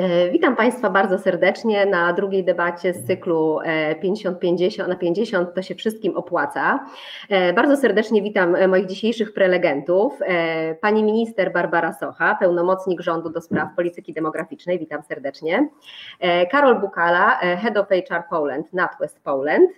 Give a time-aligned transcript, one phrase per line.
[0.00, 3.58] E, witam Państwa bardzo serdecznie na drugiej debacie z cyklu
[4.02, 6.86] 50-50 e, na 50 to się wszystkim opłaca.
[7.28, 10.18] E, bardzo serdecznie witam moich dzisiejszych prelegentów.
[10.80, 15.68] Pani minister Barbara Socha, pełnomocnik rządu do spraw polityki demograficznej, witam serdecznie.
[16.50, 19.70] Karol Bukala, Head of HR Poland, NatWest Poland.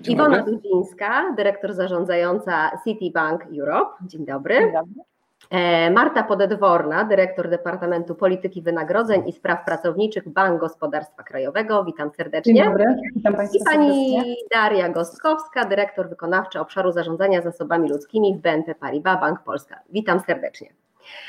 [0.00, 3.90] Dzień Iwona Dudzińska, dyrektor zarządzająca Citibank Europe.
[4.06, 4.54] Dzień dobry.
[4.54, 5.11] Dzień dobry.
[5.50, 11.84] E, Marta Podedworna, dyrektor Departamentu Polityki Wynagrodzeń i Spraw Pracowniczych Bank Gospodarstwa Krajowego.
[11.84, 12.54] Witam serdecznie.
[12.54, 12.84] Dzień dobry,
[13.16, 14.34] witam Państwa I pani serdecznie.
[14.54, 19.80] Daria Gostkowska, dyrektor wykonawczy obszaru zarządzania zasobami ludzkimi w BNP Paribas Bank Polska.
[19.90, 20.72] Witam serdecznie.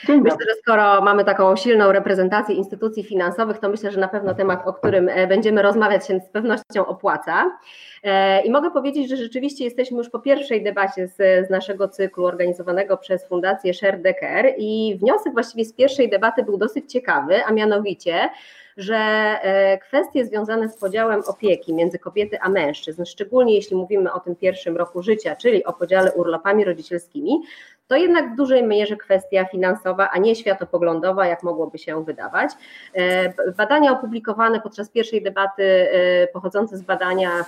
[0.07, 4.67] Myślę, że skoro mamy taką silną reprezentację instytucji finansowych, to myślę, że na pewno temat,
[4.67, 7.57] o którym e, będziemy rozmawiać, się z pewnością opłaca.
[8.03, 12.25] E, I mogę powiedzieć, że rzeczywiście jesteśmy już po pierwszej debacie z, z naszego cyklu
[12.25, 17.51] organizowanego przez Fundację Share Decker i wniosek właściwie z pierwszej debaty był dosyć ciekawy, a
[17.51, 18.29] mianowicie,
[18.77, 24.19] że e, kwestie związane z podziałem opieki między kobiety a mężczyzn, szczególnie jeśli mówimy o
[24.19, 27.41] tym pierwszym roku życia, czyli o podziale urlopami rodzicielskimi,
[27.87, 32.51] to jednak w dużej mierze kwestia finansowa, a nie światopoglądowa, jak mogłoby się wydawać.
[32.93, 37.45] E, badania opublikowane podczas pierwszej debaty, e, pochodzące z badania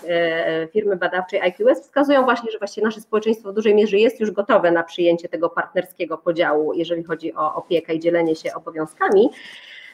[0.74, 4.72] firmy badawczej IQS, wskazują właśnie, że właściwie nasze społeczeństwo w dużej mierze jest już gotowe
[4.72, 9.30] na przyjęcie tego partnerskiego podziału, jeżeli chodzi o opiekę i dzielenie się obowiązkami.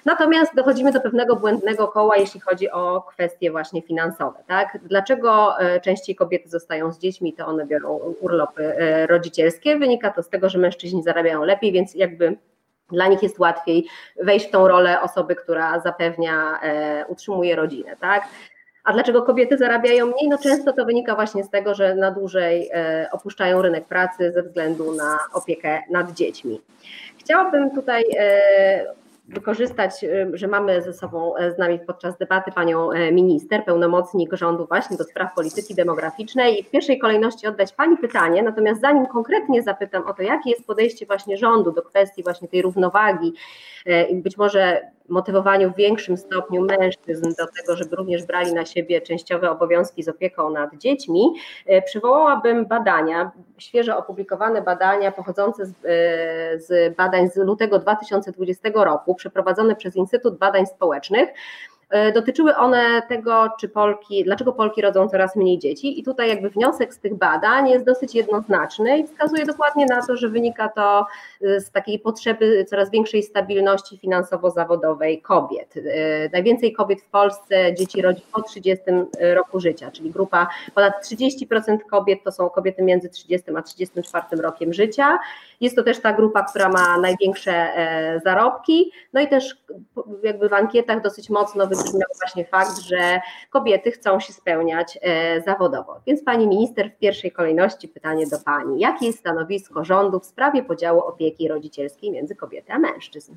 [0.06, 4.40] Natomiast dochodzimy do pewnego błędnego koła, jeśli chodzi o kwestie właśnie finansowe.
[4.48, 4.78] Tak?
[4.84, 9.78] Dlaczego e, częściej kobiety zostają z dziećmi, to one biorą urlopy e, rodzicielskie?
[9.78, 12.38] Wynika to z tego, że mężczyźni zarabiają lepiej, więc jakby
[12.92, 13.88] dla nich jest łatwiej
[14.24, 18.24] wejść w tą rolę osoby, która zapewnia, e, utrzymuje rodzinę, tak?
[18.84, 20.30] A dlaczego kobiety zarabiają mniej?
[20.30, 22.72] No często to wynika właśnie z tego, że na dłużej
[23.12, 26.62] opuszczają rynek pracy ze względu na opiekę nad dziećmi.
[27.20, 28.04] Chciałabym tutaj
[29.34, 34.34] wykorzystać, y, że mamy ze sobą e, z nami podczas debaty panią e, minister, pełnomocnik
[34.34, 39.06] rządu właśnie do spraw polityki demograficznej i w pierwszej kolejności oddać pani pytanie, natomiast zanim
[39.06, 43.34] konkretnie zapytam o to, jakie jest podejście właśnie rządu do kwestii właśnie tej równowagi
[43.86, 48.66] e, i być może motywowaniu w większym stopniu mężczyzn do tego, żeby również brali na
[48.66, 51.34] siebie częściowe obowiązki z opieką nad dziećmi,
[51.66, 59.16] e, przywołałabym badania, świeżo opublikowane badania pochodzące z, e, z badań z lutego 2020 roku,
[59.16, 61.30] przeprowadzone przez Instytut Badań Społecznych,
[62.14, 66.00] dotyczyły one tego, czy Polki, dlaczego Polki rodzą coraz mniej dzieci.
[66.00, 70.18] I tutaj jakby wniosek z tych badań jest dosyć jednoznaczny i wskazuje dokładnie na to,
[70.18, 71.06] że wynika to
[71.42, 75.74] e, z takiej potrzeby coraz większej stabilności finansowo-zawodowej kobiet.
[75.78, 78.86] E, najwięcej kobiet w Polsce dzieci rodzi po 30
[79.34, 84.74] roku życia, czyli grupa ponad 30% kobiet to są kobiety między 30 a 34 rokiem
[84.74, 85.20] życia.
[85.62, 87.68] Jest to też ta grupa, która ma największe
[88.24, 88.92] zarobki.
[89.14, 89.56] No i też
[90.24, 96.00] jakby w ankietach dosyć mocno wybrzmiał właśnie fakt, że kobiety chcą się spełniać e, zawodowo.
[96.08, 98.80] Więc pani minister, w pierwszej kolejności pytanie do pani.
[98.80, 103.36] Jakie jest stanowisko rządu w sprawie podziału opieki rodzicielskiej między kobiety a mężczyzn?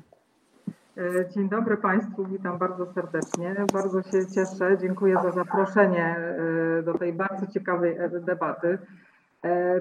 [0.97, 3.55] E, dzień dobry Państwu, witam bardzo serdecznie.
[3.73, 6.15] Bardzo się cieszę, dziękuję za zaproszenie
[6.79, 8.77] e, do tej bardzo ciekawej debaty.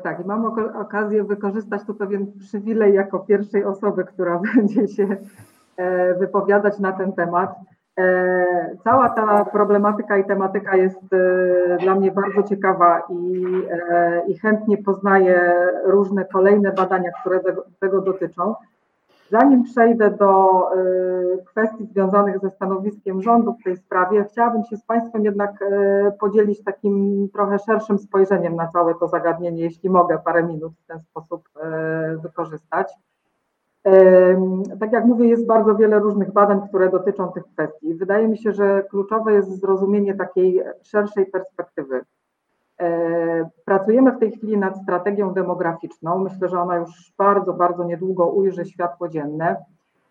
[0.02, 0.44] Tak, i mam
[0.80, 5.16] okazję wykorzystać tu pewien przywilej jako pierwszej osoby, która będzie się
[6.18, 7.54] wypowiadać na ten temat.
[7.98, 14.38] E, cała ta problematyka i tematyka jest e, dla mnie bardzo ciekawa i, e, i
[14.38, 18.54] chętnie poznaję różne kolejne badania, które tego, tego dotyczą.
[19.30, 20.62] Zanim przejdę do
[21.46, 25.64] kwestii związanych ze stanowiskiem rządu w tej sprawie, chciałabym się z Państwem jednak
[26.20, 31.00] podzielić takim trochę szerszym spojrzeniem na całe to zagadnienie, jeśli mogę parę minut w ten
[31.00, 31.48] sposób
[32.22, 32.94] wykorzystać.
[34.80, 37.94] Tak jak mówię, jest bardzo wiele różnych badań, które dotyczą tych kwestii.
[37.94, 42.04] Wydaje mi się, że kluczowe jest zrozumienie takiej szerszej perspektywy.
[42.80, 46.18] E, pracujemy w tej chwili nad strategią demograficzną.
[46.18, 49.56] Myślę, że ona już bardzo, bardzo niedługo ujrzy światło dzienne,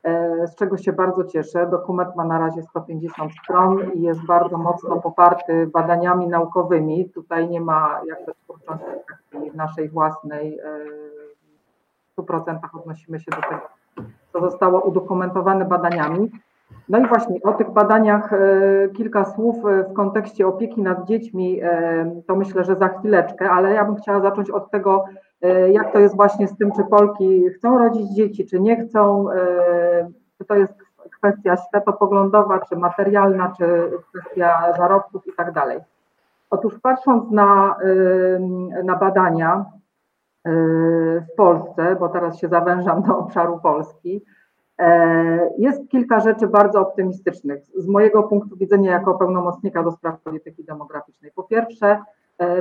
[0.04, 1.68] e, z czego się bardzo cieszę.
[1.68, 7.10] Dokument ma na razie 150 stron i jest bardzo mocno poparty badaniami naukowymi.
[7.10, 8.86] Tutaj nie ma jakby twórczości
[9.54, 10.64] naszej własnej e,
[12.20, 13.62] 100% odnosimy się do tego,
[14.34, 16.30] co zostało udokumentowane badaniami.
[16.90, 18.40] No i właśnie o tych badaniach e,
[18.90, 23.74] kilka słów e, w kontekście opieki nad dziećmi, e, to myślę, że za chwileczkę, ale
[23.74, 25.06] ja bym chciała zacząć od tego,
[25.72, 29.26] jak to jest właśnie z tym, czy Polki chcą rodzić dzieci, czy nie chcą,
[30.38, 30.74] czy to jest
[31.18, 35.80] kwestia światopoglądowa, czy materialna, czy kwestia zarobków i tak dalej.
[36.50, 37.76] Otóż patrząc na,
[38.84, 39.66] na badania,
[40.46, 44.22] w Polsce, bo teraz się zawężam do obszaru Polski,
[45.58, 51.32] Jest kilka rzeczy bardzo optymistycznych z mojego punktu widzenia jako pełnomocnika do spraw polityki demograficznej.
[51.36, 52.02] Po pierwsze,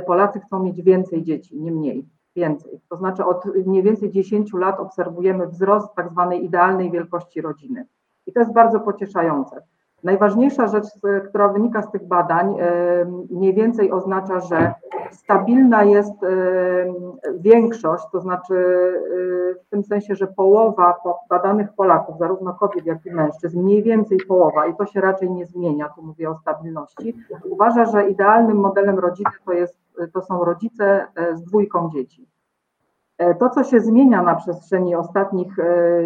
[0.05, 2.81] Polacy chcą mieć więcej dzieci, nie mniej więcej.
[2.89, 7.85] To znaczy od mniej więcej 10 lat obserwujemy wzrost tak zwanej idealnej wielkości rodziny.
[8.25, 9.63] I to jest bardzo pocieszające.
[10.03, 10.85] Najważniejsza rzecz,
[11.29, 12.55] która wynika z tych badań,
[13.29, 14.73] mniej więcej oznacza, że
[15.11, 16.13] stabilna jest
[17.39, 18.53] większość, to znaczy
[19.65, 20.95] w tym sensie, że połowa
[21.29, 25.45] badanych Polaków, zarówno kobiet, jak i mężczyzn, mniej więcej połowa, i to się raczej nie
[25.45, 27.15] zmienia, tu mówię o stabilności,
[27.49, 29.77] uważa, że idealnym modelem rodziny to, jest,
[30.13, 32.32] to są rodzice z dwójką dzieci.
[33.17, 35.55] E, to, co się zmienia na przestrzeni ostatnich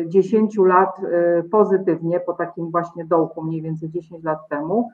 [0.06, 4.89] 10 e, lat e, pozytywnie, po takim właśnie dołku mniej więcej 10 lat temu,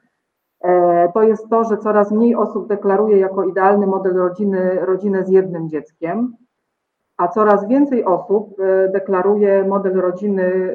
[1.14, 5.70] to jest to, że coraz mniej osób deklaruje jako idealny model rodziny rodzinę z jednym
[5.70, 6.36] dzieckiem,
[7.18, 8.58] a coraz więcej osób
[8.94, 10.74] deklaruje model rodziny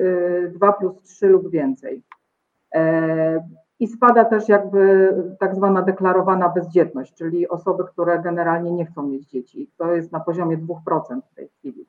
[0.55, 2.03] 2 plus 3 lub więcej.
[3.81, 9.27] I spada też jakby tak zwana deklarowana bezdzietność, czyli osoby, które generalnie nie chcą mieć
[9.27, 9.71] dzieci.
[9.77, 11.87] To jest na poziomie 2% w tej chwili.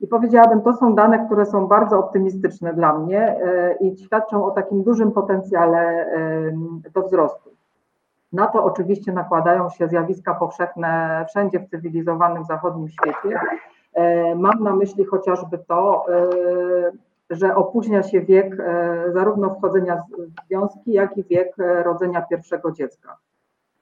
[0.00, 4.50] I powiedziałabym, to są dane, które są bardzo optymistyczne dla mnie e, i świadczą o
[4.50, 7.50] takim dużym potencjale e, do wzrostu.
[8.32, 13.40] Na to oczywiście nakładają się zjawiska powszechne wszędzie w cywilizowanym zachodnim świecie.
[13.94, 16.06] E, mam na myśli chociażby to,
[17.30, 22.72] że opóźnia się wiek e, zarówno wchodzenia w związki, jak i wiek e, rodzenia pierwszego
[22.72, 23.16] dziecka.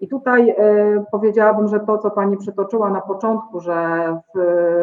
[0.01, 4.07] I tutaj e, powiedziałabym, że to, co Pani przytoczyła na początku, że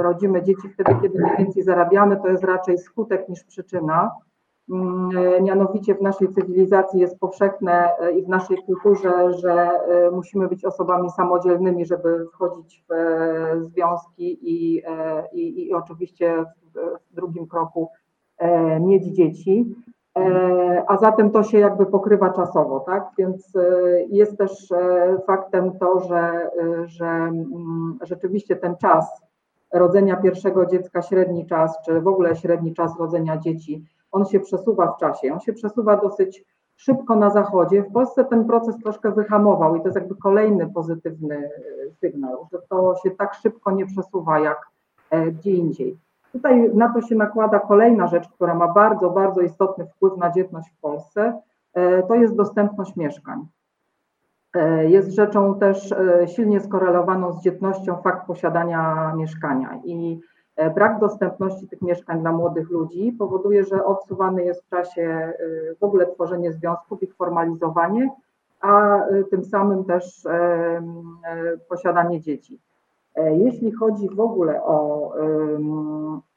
[0.01, 4.11] rodzimy dzieci wtedy, kiedy najwięcej zarabiamy, to jest raczej skutek niż przyczyna.
[4.69, 9.69] Mm, mianowicie w naszej cywilizacji jest powszechne i w naszej kulturze, że
[10.11, 14.83] musimy być osobami samodzielnymi, żeby wchodzić w związki i,
[15.33, 16.45] i, i oczywiście
[17.11, 17.89] w drugim kroku
[18.79, 19.75] mieć dzieci,
[20.17, 23.09] e, a zatem to się jakby pokrywa czasowo, tak?
[23.17, 23.61] Więc e,
[24.09, 24.73] jest też
[25.27, 26.49] faktem to, że,
[26.85, 29.21] że mm, rzeczywiście ten czas
[29.73, 34.91] rodzenia pierwszego dziecka, średni czas, czy w ogóle średni czas rodzenia dzieci, on się przesuwa
[34.91, 36.45] w czasie, on się przesuwa dosyć
[36.75, 37.83] szybko na zachodzie.
[37.83, 41.49] W Polsce ten proces troszkę wyhamował i to jest jakby kolejny pozytywny
[41.99, 44.67] sygnał, że to się tak szybko nie przesuwa jak
[45.33, 45.97] gdzie indziej.
[46.31, 50.69] Tutaj na to się nakłada kolejna rzecz, która ma bardzo, bardzo istotny wpływ na dzietność
[50.69, 51.41] w Polsce,
[51.73, 53.47] e, to jest dostępność mieszkań.
[54.55, 60.19] E, jest rzeczą też e, silnie skorelowaną z dzietnością fakt posiadania mieszkania i
[60.75, 65.33] brak dostępności tych mieszkań dla młodych ludzi powoduje, że odsuwany jest w czasie
[65.79, 68.09] w ogóle tworzenie związków, ich formalizowanie,
[68.61, 68.99] a
[69.31, 70.27] tym samym też
[71.69, 72.59] posiadanie dzieci.
[73.19, 75.11] E, jeśli chodzi w ogóle o,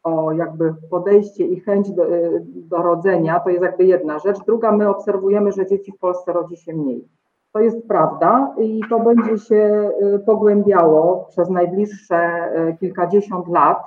[0.02, 4.38] o jakby podejście i chęć do, e, do rodzenia, to jest jakby jedna rzecz.
[4.46, 7.08] Druga, my obserwujemy, że dzieci w Polsce rodzi się mniej.
[7.52, 12.50] To jest prawda i to będzie się e, pogłębiało przez najbliższe
[12.80, 13.78] kilkadziesiąt lat.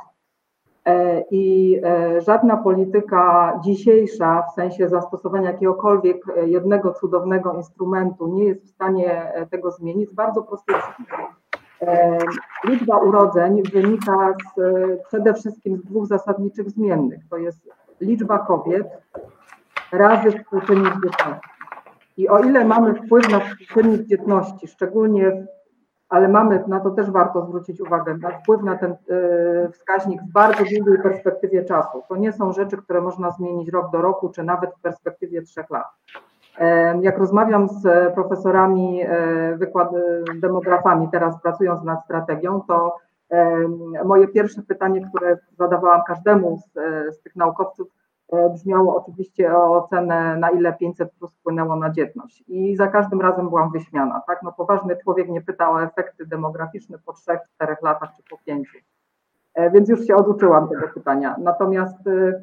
[1.31, 1.81] I
[2.17, 9.71] żadna polityka dzisiejsza, w sensie zastosowania jakiegokolwiek jednego cudownego instrumentu, nie jest w stanie tego
[9.71, 11.17] zmienić z bardzo prostej przyczyny
[12.63, 14.59] Liczba urodzeń wynika z,
[15.07, 17.19] przede wszystkim z dwóch zasadniczych zmiennych.
[17.29, 17.59] To jest
[18.01, 18.87] liczba kobiet
[19.91, 21.49] razy współczynnik dzietności.
[22.17, 25.45] I o ile mamy wpływ na współczynnik dzietności, szczególnie,
[26.09, 30.31] ale mamy, na to też warto zwrócić uwagę, na wpływ na ten e, wskaźnik w
[30.31, 32.03] bardzo długiej perspektywie czasu.
[32.09, 35.69] To nie są rzeczy, które można zmienić rok do roku, czy nawet w perspektywie trzech
[35.69, 35.87] lat.
[37.01, 39.89] Jak rozmawiam z profesorami, e, wykład,
[40.35, 42.95] demografami, teraz pracując nad strategią, to
[44.05, 46.73] moje pierwsze pytanie, które zadawałam każdemu z,
[47.15, 47.87] z tych naukowców,
[48.31, 52.43] e, brzmiało oczywiście o ocenę, na ile 500 plus wpłynęło na dzietność.
[52.47, 54.21] I za każdym razem byłam wyśmiana.
[54.27, 54.43] Tak?
[54.43, 58.83] No, poważny człowiek nie pyta o efekty demograficzne po 3-4 latach czy po 5.
[59.53, 61.35] E, więc już się oduczyłam tego pytania.
[61.39, 62.41] Natomiast E,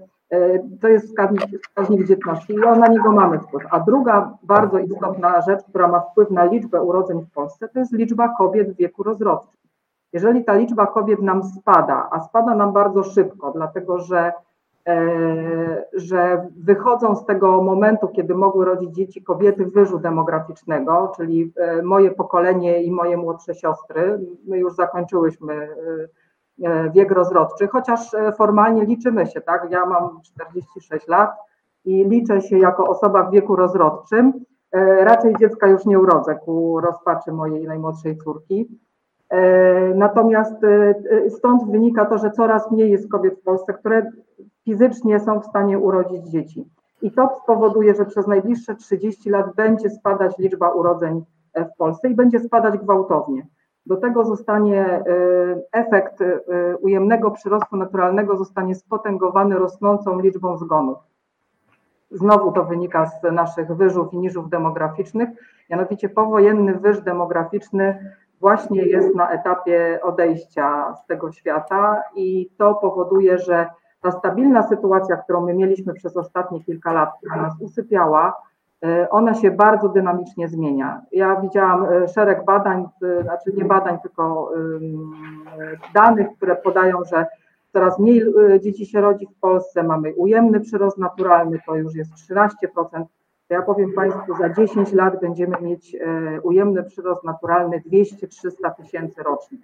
[0.81, 3.63] to jest wskaźnik, wskaźnik dzietności i na niego mamy wpływ.
[3.71, 7.93] A druga bardzo istotna rzecz, która ma wpływ na liczbę urodzeń w Polsce, to jest
[7.93, 9.61] liczba kobiet w wieku rozrodczym.
[10.13, 14.33] Jeżeli ta liczba kobiet nam spada, a spada nam bardzo szybko, dlatego że,
[14.87, 21.83] e, że wychodzą z tego momentu, kiedy mogły rodzić dzieci kobiety wyżu demograficznego, czyli e,
[21.83, 25.69] moje pokolenie i moje młodsze siostry, my już zakończyłyśmy e,
[26.03, 26.22] E,
[26.95, 29.67] wiek rozrodczy, chociaż e, formalnie liczymy się, tak?
[29.71, 31.31] Ja mam 46 lat
[31.85, 34.33] i liczę się jako osoba w wieku rozrodczym.
[34.73, 38.69] E, raczej dziecka już nie urodzę ku rozpaczy mojej najmłodszej córki.
[39.95, 40.57] Natomiast
[41.29, 44.11] stąd wynika to, że coraz mniej jest kobiet w Polsce, które
[44.65, 46.65] fizycznie są w stanie urodzić dzieci.
[47.03, 52.15] I to spowoduje, że przez najbliższe 30 lat będzie spadać liczba urodzeń w Polsce i
[52.15, 53.47] będzie spadać gwałtownie.
[53.87, 56.41] Do tego zostanie y, efekt y,
[56.81, 60.99] ujemnego przyrostu naturalnego zostanie spotęgowany rosnącą liczbą zgonów.
[62.11, 65.29] Znowu to wynika z naszych wyżów i niżów demograficznych,
[65.71, 73.39] mianowicie powojenny wyż demograficzny właśnie jest na etapie odejścia z tego świata i to powoduje,
[73.39, 73.67] że
[74.01, 78.35] ta stabilna sytuacja, którą my mieliśmy przez ostatnie kilka lat, która nas usypiała,
[79.11, 81.03] ona się bardzo dynamicznie zmienia.
[81.13, 84.51] Ja widziałam e, szereg badań, e, znaczy nie badań, tylko
[85.95, 87.27] danych, które podają, że
[87.73, 88.23] coraz mniej
[88.61, 92.49] dzieci się rodzi w Polsce, mamy ujemny przyrost naturalny, to już jest 13%.
[93.49, 95.97] Ja powiem Państwu, za 10 lat będziemy mieć
[96.43, 99.59] ujemny przyrost naturalny 200-300 tysięcy rocznie.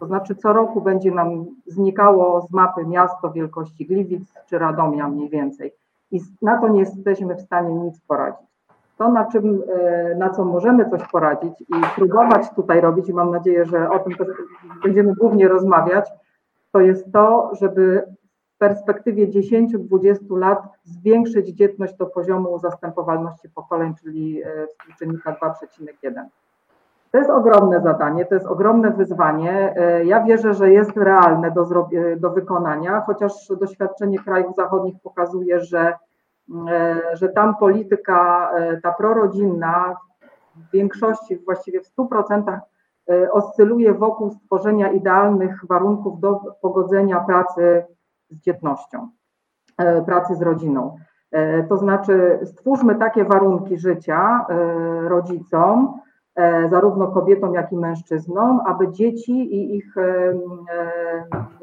[0.00, 5.28] To znaczy co roku będzie nam znikało z mapy miasto wielkości Gliwic czy Radomia mniej
[5.28, 5.72] więcej.
[6.10, 8.55] I na to nie jesteśmy w stanie nic poradzić.
[8.96, 13.30] To, na, czym, e, na co możemy coś poradzić i próbować tutaj robić, i mam
[13.30, 14.12] nadzieję, że o tym
[14.82, 16.10] będziemy głównie rozmawiać,
[16.72, 18.02] to jest to, żeby
[18.54, 26.24] w perspektywie 10-20 lat zwiększyć dzietność do poziomu zastępowalności pokoleń, czyli e, współczynnika 2,1.
[27.12, 29.74] To jest ogromne zadanie, to jest ogromne wyzwanie.
[29.76, 31.68] E, ja wierzę, że jest realne do,
[32.16, 35.94] do wykonania, chociaż doświadczenie krajów zachodnich pokazuje, że
[37.12, 39.96] że tam polityka, e, ta prorodzinna
[40.56, 42.60] w większości, właściwie w 100%
[43.10, 47.84] e, oscyluje wokół stworzenia idealnych warunków do pogodzenia pracy
[48.30, 49.08] z dzietnością,
[50.06, 50.96] pracy z rodziną.
[51.68, 54.46] To znaczy, stwórzmy takie warunki życia
[55.02, 56.00] rodzicom,
[56.70, 59.94] zarówno kobietom, jak i mężczyznom, aby dzieci i ich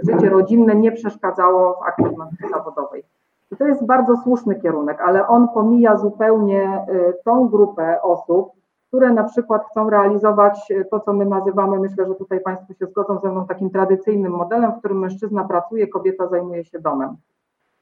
[0.10, 3.04] życie rodzinne nie przeszkadzało w aktywności zawodowej.
[3.54, 8.52] I to jest bardzo słuszny kierunek, ale on pomija zupełnie y, tą grupę osób,
[8.88, 12.86] które na przykład chcą realizować y, to, co my nazywamy, myślę, że tutaj Państwo się
[12.86, 17.16] zgodzą ze mną, takim tradycyjnym modelem, w którym mężczyzna pracuje, kobieta zajmuje się domem.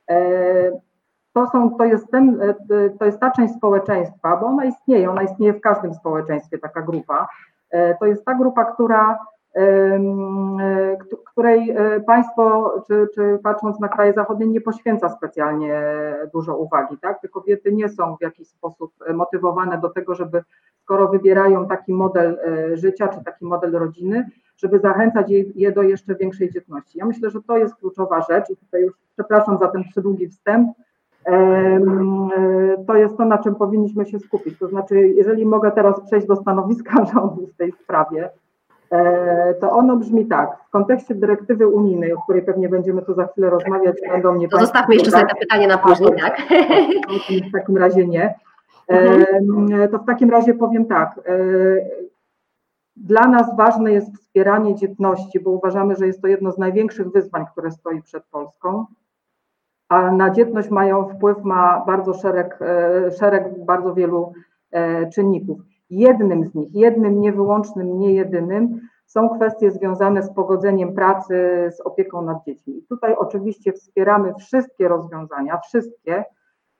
[0.09, 0.71] E,
[1.33, 5.23] to, są, to, jest ten, e, to jest ta część społeczeństwa, bo ona istnieje, ona
[5.23, 7.27] istnieje w każdym społeczeństwie, taka grupa.
[7.69, 9.19] E, to jest ta grupa, która
[11.31, 15.84] której e, państwo, czy, czy patrząc na kraje zachodnie, nie poświęca specjalnie
[16.34, 16.98] dużo uwagi.
[16.98, 17.22] Tak?
[17.22, 20.43] Te kobiety nie są w jakiś sposób motywowane do tego, żeby
[20.84, 26.15] skoro wybierają taki model e, życia, czy taki model rodziny, żeby zachęcać je, do jeszcze
[26.15, 27.00] większej dzietności.
[27.00, 30.70] Ja myślę, że to jest kluczowa rzecz i tutaj już przepraszam za ten przydługi wstęp,
[31.25, 31.79] e,
[32.88, 34.60] to jest to, na czym powinniśmy się skupić.
[34.60, 38.40] To znaczy, jeżeli mogę teraz przejść do stanowiska rządu w tej sprawie, E,
[39.60, 40.57] to ono brzmi tak.
[40.67, 44.50] W kontekście dyrektywy unijnej, o której pewnie będziemy tu za chwilę rozmawiać, będą mnie.
[44.50, 46.41] To zostawmy jeszcze sobie to pytanie na później, tak?
[47.50, 48.36] W takim razie nie.
[48.89, 49.00] E,
[49.33, 49.89] mhm.
[49.89, 51.19] To w takim razie powiem tak.
[51.25, 51.33] E,
[52.95, 57.45] dla nas ważne jest wspieranie dzietności, bo uważamy, że jest to jedno z największych wyzwań,
[57.51, 58.86] które stoi przed Polską.
[59.89, 62.60] A na dzietność mają wpływ ma bardzo szereg,
[63.19, 64.33] szereg bardzo wielu
[65.13, 65.60] czynników.
[65.91, 71.36] Jednym z nich, jednym niewyłącznym, nie jedynym, są kwestie związane z pogodzeniem pracy
[71.71, 72.77] z opieką nad dziećmi.
[72.77, 76.24] I tutaj oczywiście wspieramy wszystkie rozwiązania, wszystkie,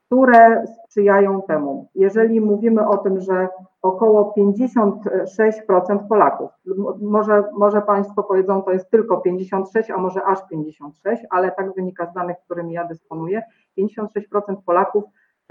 [0.06, 1.90] które sprzyjają temu.
[1.96, 3.48] Jeżeli mówimy o tym, że
[3.82, 6.50] około 56% Polaków,
[7.02, 12.06] może, może Państwo powiedzą, to jest tylko 56, a może aż 56, ale tak wynika
[12.06, 13.42] z danych, którymi ja dysponuję,
[13.78, 15.04] 56% Polaków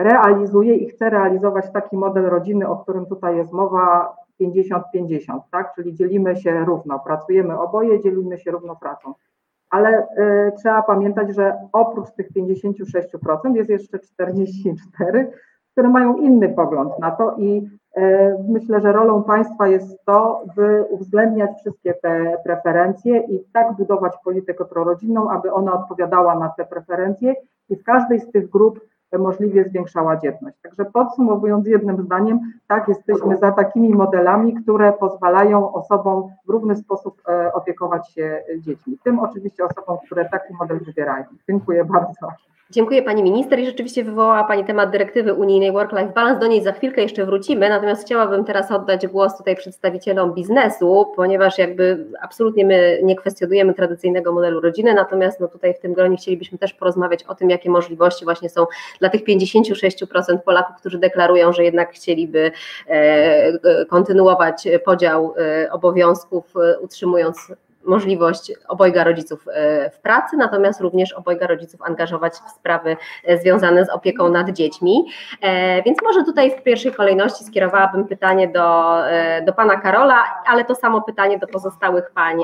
[0.02, 5.74] realizuje i chce realizować taki model rodziny, o którym tutaj jest mowa, 50-50, tak?
[5.74, 9.14] Czyli dzielimy się równo, pracujemy oboje, dzielimy się równo pracą.
[9.70, 15.32] Ale y, trzeba pamiętać, że oprócz tych 56% jest jeszcze 44,
[15.72, 18.00] które mają inny pogląd na to i y,
[18.48, 24.64] myślę, że rolą państwa jest to, by uwzględniać wszystkie te preferencje i tak budować politykę
[24.64, 27.34] prorodzinną, aby ona odpowiadała na te preferencje
[27.68, 28.80] i w każdej z tych grup
[29.18, 30.56] możliwie zwiększała dzietność.
[30.62, 37.22] Także podsumowując jednym zdaniem, tak, jesteśmy za takimi modelami, które pozwalają osobom w równy sposób
[37.28, 38.98] e, opiekować się dziećmi.
[39.04, 41.24] Tym oczywiście osobom, które taki model wybierają.
[41.48, 42.28] Dziękuję bardzo.
[42.72, 46.40] Dziękuję Pani Minister i rzeczywiście wywołała Pani temat dyrektywy unijnej Work-Life Balance.
[46.40, 51.58] Do niej za chwilkę jeszcze wrócimy, natomiast chciałabym teraz oddać głos tutaj przedstawicielom biznesu, ponieważ
[51.58, 56.58] jakby absolutnie my nie kwestionujemy tradycyjnego modelu rodziny, natomiast no tutaj w tym gronie chcielibyśmy
[56.58, 58.66] też porozmawiać o tym, jakie możliwości właśnie są
[59.00, 62.52] dla tych 56% Polaków, którzy deklarują, że jednak chcieliby
[62.86, 67.52] e, kontynuować podział e, obowiązków, e, utrzymując
[67.84, 69.46] możliwość obojga rodziców
[69.92, 72.96] w pracy, natomiast również obojga rodziców angażować w sprawy
[73.40, 75.06] związane z opieką nad dziećmi.
[75.86, 78.96] Więc może tutaj w pierwszej kolejności skierowałabym pytanie do,
[79.46, 82.38] do pana Karola, ale to samo pytanie do pozostałych pań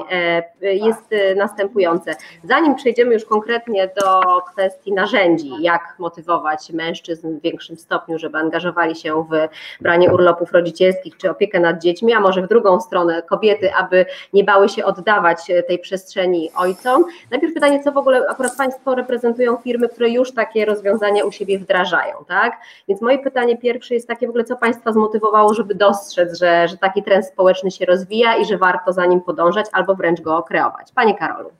[0.60, 2.14] jest następujące.
[2.44, 4.20] Zanim przejdziemy już konkretnie do
[4.52, 9.48] kwestii narzędzi, jak motywować mężczyzn w większym stopniu, żeby angażowali się w
[9.80, 14.44] branie urlopów rodzicielskich czy opiekę nad dziećmi, a może w drugą stronę kobiety, aby nie
[14.44, 15.25] bały się oddawać
[15.68, 17.04] tej przestrzeni ojcom.
[17.30, 21.59] Najpierw pytanie, co w ogóle akurat Państwo reprezentują firmy, które już takie rozwiązania u siebie
[21.59, 22.61] wdrażają, tak?
[22.88, 26.76] Więc moje pytanie pierwsze jest takie w ogóle, co Państwa zmotywowało, żeby dostrzec, że, że
[26.76, 30.92] taki trend społeczny się rozwija i że warto za nim podążać albo wręcz go kreować.
[30.95, 31.50] Panie Karolu.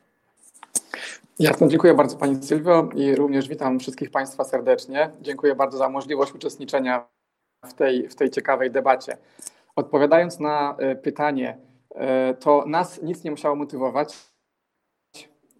[1.39, 5.11] Jasno, dziękuję bardzo Pani Sylwio i również witam wszystkich Państwa serdecznie.
[5.21, 7.07] Dziękuję bardzo za możliwość uczestniczenia
[7.65, 9.17] w tej, w tej ciekawej debacie.
[9.77, 11.76] Odpowiadając na e, pytanie, e,
[12.41, 14.17] to nas nic nie musiało motywować.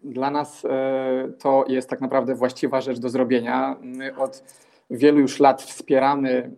[0.03, 3.75] Dla nas e, to jest tak naprawdę właściwa rzecz do zrobienia.
[3.81, 4.43] My od
[4.89, 6.51] wielu już lat wspieramy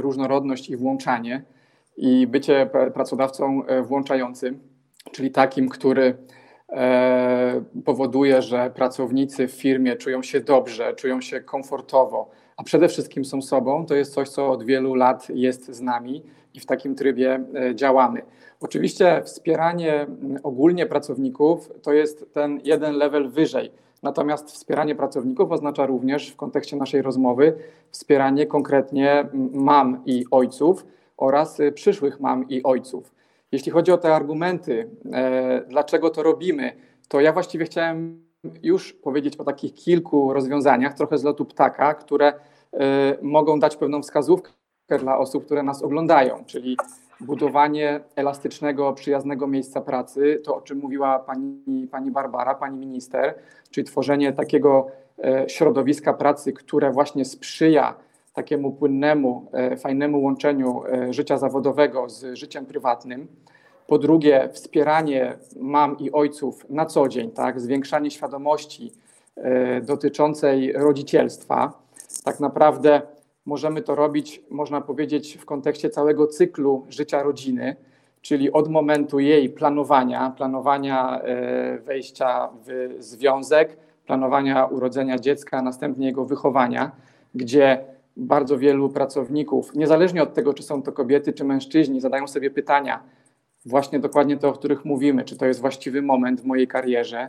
[0.00, 1.42] różnorodność i włączanie
[1.96, 4.60] i bycie pracodawcą włączającym,
[5.12, 6.16] czyli takim, który
[6.72, 13.24] E, powoduje, że pracownicy w firmie czują się dobrze, czują się komfortowo, a przede wszystkim
[13.24, 16.22] są sobą, to jest coś, co od wielu lat jest z nami
[16.54, 18.22] i w takim trybie e, działamy.
[18.60, 20.06] Oczywiście wspieranie
[20.42, 23.72] ogólnie pracowników to jest ten jeden level wyżej.
[24.02, 27.54] Natomiast wspieranie pracowników oznacza również w kontekście naszej rozmowy
[27.90, 30.86] wspieranie konkretnie mam i ojców
[31.16, 33.14] oraz e, przyszłych mam i ojców.
[33.52, 36.72] Jeśli chodzi o te argumenty, e, dlaczego to robimy,
[37.08, 38.29] to ja właściwie chciałem
[38.62, 42.32] już powiedzieć o takich kilku rozwiązaniach, trochę z lotu ptaka, które
[42.72, 44.52] e, mogą dać pewną wskazówkę
[44.98, 46.76] dla osób, które nas oglądają, czyli
[47.20, 53.34] budowanie elastycznego, przyjaznego miejsca pracy, to o czym mówiła pani, pani Barbara, pani minister,
[53.70, 54.86] czyli tworzenie takiego
[55.24, 57.94] e, środowiska pracy, które właśnie sprzyja
[58.32, 63.26] takiemu płynnemu, e, fajnemu łączeniu e, życia zawodowego z życiem prywatnym.
[63.90, 67.60] Po drugie, wspieranie mam i ojców na co dzień, tak?
[67.60, 68.92] zwiększanie świadomości
[69.36, 71.72] e, dotyczącej rodzicielstwa.
[72.24, 73.02] Tak naprawdę
[73.46, 77.76] możemy to robić, można powiedzieć, w kontekście całego cyklu życia rodziny,
[78.20, 81.20] czyli od momentu jej planowania, planowania
[81.84, 83.76] wejścia w związek,
[84.06, 86.90] planowania urodzenia dziecka, a następnie jego wychowania,
[87.34, 87.84] gdzie
[88.16, 93.02] bardzo wielu pracowników, niezależnie od tego, czy są to kobiety, czy mężczyźni, zadają sobie pytania,
[93.66, 97.28] właśnie dokładnie te, o których mówimy, czy to jest właściwy moment w mojej karierze,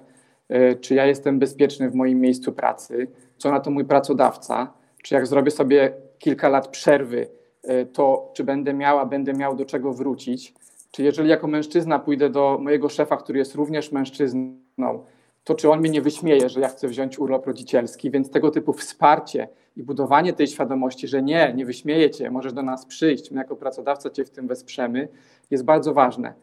[0.50, 5.16] e, czy ja jestem bezpieczny w moim miejscu pracy, co na to mój pracodawca, czy
[5.16, 7.28] jak zrobię sobie kilka lat przerwy,
[7.64, 10.54] e, to czy będę miała, będę miał do czego wrócić,
[10.92, 15.06] czy jeżeli jako mężczyzna pójdę do mojego szefa, który jest również mężczyzną,
[15.44, 18.74] to czy on mnie nie wyśmieje, że ja chcę wziąć urlop rodzicielski, więc tego typu
[18.74, 23.38] wsparcie i budowanie tej świadomości, że nie, nie wyśmieje cię, możesz do nas przyjść, my
[23.38, 25.08] jako pracodawca cię w tym wesprzemy,
[25.52, 26.34] jest bardzo ważne.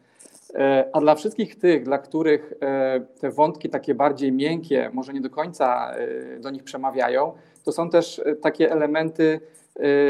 [0.55, 5.21] E, a dla wszystkich tych, dla których e, te wątki takie bardziej miękkie, może nie
[5.21, 7.33] do końca e, do nich przemawiają,
[7.65, 9.39] to są też takie elementy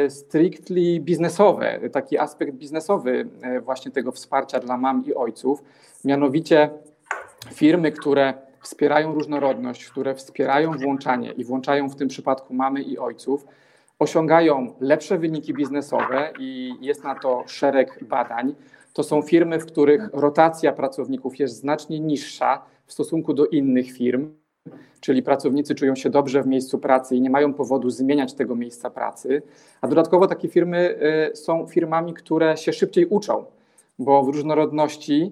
[0.10, 3.27] strictly biznesowe, taki aspekt biznesowy
[3.62, 5.63] właśnie tego wsparcia dla mam i ojców.
[6.05, 6.69] Mianowicie
[7.53, 13.45] firmy, które wspierają różnorodność, które wspierają włączanie i włączają w tym przypadku mamy i ojców,
[13.99, 18.55] osiągają lepsze wyniki biznesowe i jest na to szereg badań.
[18.93, 24.33] To są firmy, w których rotacja pracowników jest znacznie niższa w stosunku do innych firm,
[25.01, 28.89] czyli pracownicy czują się dobrze w miejscu pracy i nie mają powodu zmieniać tego miejsca
[28.89, 29.41] pracy.
[29.81, 30.99] A dodatkowo takie firmy
[31.31, 33.45] y, są firmami, które się szybciej uczą,
[33.99, 35.31] bo w różnorodności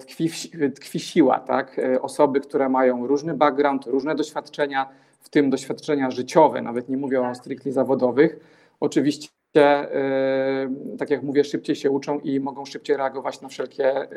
[0.00, 0.30] tkwi,
[0.74, 1.78] tkwi siła, tak?
[1.78, 4.88] E, osoby, które mają różny background, różne doświadczenia,
[5.20, 8.36] w tym doświadczenia życiowe, nawet nie mówię o stricte zawodowych,
[8.80, 9.30] oczywiście,
[9.62, 10.68] e,
[10.98, 14.08] tak jak mówię, szybciej się uczą i mogą szybciej reagować na wszelkie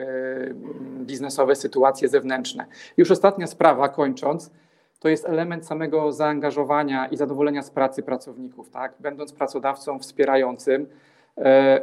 [1.02, 2.66] biznesowe sytuacje zewnętrzne.
[2.98, 4.52] Już ostatnia sprawa, kończąc,
[5.00, 8.70] to jest element samego zaangażowania i zadowolenia z pracy pracowników.
[8.70, 8.94] Tak?
[9.00, 10.88] Będąc pracodawcą wspierającym,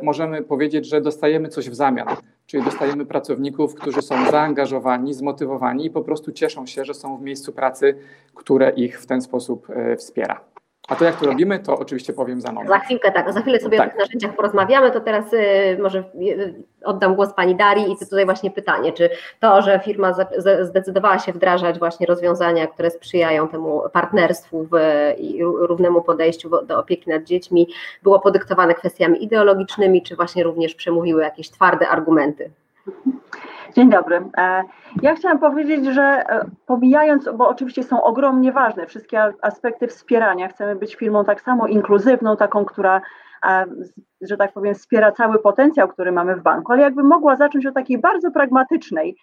[0.03, 2.09] możemy powiedzieć, że dostajemy coś w zamian.
[2.51, 7.23] Czyli dostajemy pracowników, którzy są zaangażowani, zmotywowani i po prostu cieszą się, że są w
[7.23, 7.99] miejscu pracy,
[8.35, 10.41] które ich w ten sposób e, wspiera.
[10.91, 12.71] A to jak to robimy, to oczywiście powiem za moment.
[12.71, 13.87] Za chwilkę tak, za chwilę sobie tak.
[13.87, 18.25] o tych narzędziach porozmawiamy, to teraz y, może y, oddam głos Pani Darii i tutaj
[18.25, 20.15] właśnie pytanie, czy to, że firma
[20.63, 24.77] zdecydowała się wdrażać właśnie rozwiązania, które sprzyjają temu partnerstwu w,
[25.19, 27.69] i równemu podejściu do opieki nad dziećmi,
[28.03, 32.51] było podyktowane kwestiami ideologicznymi, czy właśnie również przemówiły jakieś twarde argumenty?
[33.75, 34.31] Dzień dobry.
[35.03, 36.25] Ja chciałam powiedzieć, że
[36.67, 42.37] pomijając, bo oczywiście są ogromnie ważne wszystkie aspekty wspierania, chcemy być firmą tak samo inkluzywną,
[42.37, 43.01] taką, która
[44.21, 47.75] że tak powiem, wspiera cały potencjał, który mamy w banku, ale jakbym mogła zacząć od
[47.75, 49.17] takiej bardzo pragmatycznej,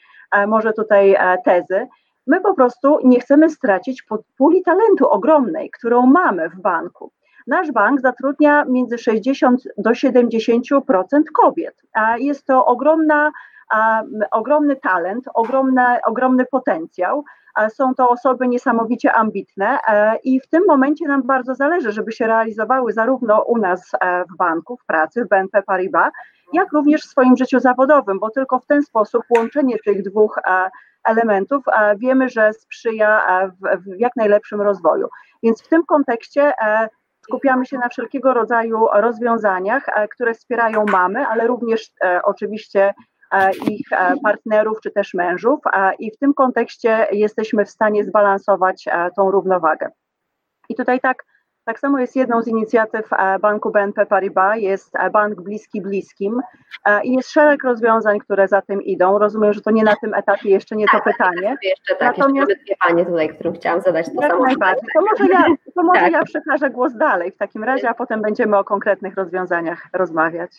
[0.47, 1.88] może tutaj tezy,
[2.27, 4.03] my po prostu nie chcemy stracić
[4.38, 7.12] puli talentu ogromnej, którą mamy w banku.
[7.47, 10.79] Nasz bank zatrudnia między 60 do 70%
[11.33, 13.31] kobiet, a jest to ogromna,
[14.32, 17.23] ogromny talent, ogromna, ogromny potencjał.
[17.69, 22.27] Są to osoby niesamowicie ambitne e, i w tym momencie nam bardzo zależy, żeby się
[22.27, 26.12] realizowały zarówno u nas e, w banku, w pracy, w BNP Paribas,
[26.53, 30.69] jak również w swoim życiu zawodowym, bo tylko w ten sposób łączenie tych dwóch e,
[31.03, 31.63] elementów
[31.97, 33.21] wiemy, że sprzyja
[33.62, 35.08] w, jak najlepszym rozwoju.
[35.43, 36.53] Więc w tym kontekście
[37.21, 41.91] skupiamy się na wszelkiego rodzaju rozwiązaniach, które wspierają mamy, ale również
[42.23, 42.93] oczywiście
[43.67, 45.59] ich e, partnerów czy też mężów
[45.99, 49.89] i w tym kontekście jesteśmy w stanie zbalansować e, tą równowagę.
[50.69, 51.23] I tutaj tak,
[51.65, 53.09] tak samo jest jedną z inicjatyw
[53.41, 56.41] banku BNP Paribas, jest bank bliski bliskim
[57.03, 59.19] i jest szereg rozwiązań, które za tym idą.
[59.19, 61.57] Rozumiem, że to nie na tym etapie jeszcze nie to tak, pytanie.
[61.63, 64.81] Jeszcze tak, Natomiast jeszcze pytanie tutaj, którym chciałam zadać to samo pytanie.
[64.93, 66.11] To może ja, to może tak.
[66.11, 70.51] ja przekażę głos dalej w takim razie, a potem będziemy o konkretnych rozwiązaniach rozmawiać.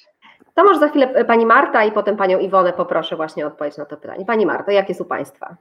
[0.54, 3.84] To może za chwilę pani Marta i potem panią Iwonę poproszę właśnie o odpowiedź na
[3.84, 4.24] to pytanie.
[4.24, 5.56] Pani Marta, jakie są państwa?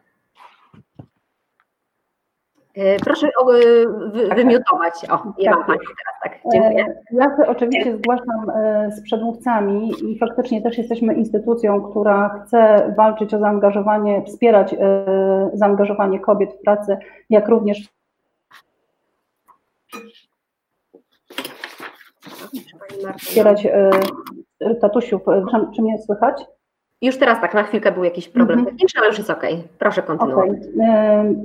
[2.77, 3.27] E, proszę
[4.31, 4.93] e, wymiutować.
[5.09, 6.39] O, ja mam Pani teraz, tak.
[6.53, 6.85] Dziękuję.
[6.85, 8.51] E, ja się oczywiście zgłaszam
[8.91, 14.75] z przedmówcami i faktycznie też jesteśmy instytucją, która chce walczyć o zaangażowanie, wspierać
[15.53, 16.97] zaangażowanie kobiet w pracy,
[17.29, 17.89] jak również
[23.17, 23.67] wspierać
[24.81, 25.21] tatusiów.
[25.75, 26.45] Czy mnie słychać?
[27.01, 28.75] Już teraz tak, na chwilkę był jakiś problem mhm.
[28.75, 29.43] techniczny, ale już jest ok.
[29.79, 30.49] Proszę kontynuować.
[30.49, 31.35] Okay.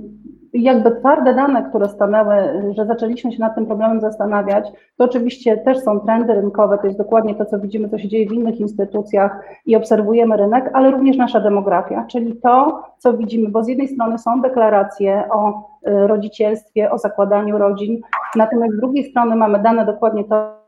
[0.55, 2.35] Jakby twarde dane, które stanęły,
[2.77, 6.99] że zaczęliśmy się nad tym problemem zastanawiać, to oczywiście też są trendy rynkowe, to jest
[6.99, 11.17] dokładnie to, co widzimy, co się dzieje w innych instytucjach i obserwujemy rynek, ale również
[11.17, 16.91] nasza demografia, czyli to, co widzimy, bo z jednej strony są deklaracje o y, rodzicielstwie,
[16.91, 18.01] o zakładaniu rodzin,
[18.37, 20.62] natomiast z drugiej strony mamy dane dokładnie to,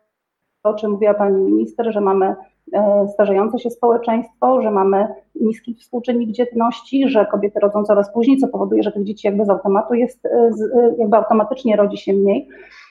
[0.65, 2.35] o czym mówiła Pani Minister, że mamy
[2.73, 5.09] e, starzejące się społeczeństwo, że mamy
[5.41, 9.51] niski współczynnik dzietności, że kobiety rodzą coraz później, co powoduje, że tych dzieci jakby z
[9.51, 12.49] automatu jest, e, e, jakby automatycznie rodzi się mniej.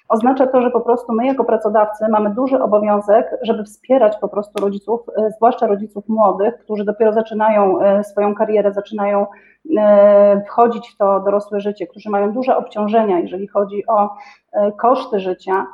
[0.10, 4.62] Oznacza to, że po prostu my jako pracodawcy mamy duży obowiązek, żeby wspierać po prostu
[4.62, 5.02] rodziców,
[5.36, 9.26] zwłaszcza rodziców młodych, którzy dopiero zaczynają swoją karierę, zaczynają
[10.48, 14.10] wchodzić w to dorosłe życie, którzy mają duże obciążenia, jeżeli chodzi o
[14.78, 15.66] koszty życia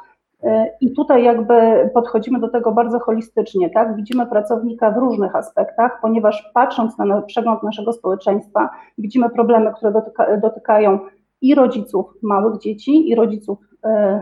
[0.82, 3.96] i tutaj jakby podchodzimy do tego bardzo holistycznie, tak?
[3.96, 10.38] Widzimy pracownika w różnych aspektach, ponieważ patrząc na przegląd naszego społeczeństwa, widzimy problemy, które dotyka,
[10.38, 11.00] dotykają
[11.42, 14.22] i rodziców małych dzieci, i rodziców, e,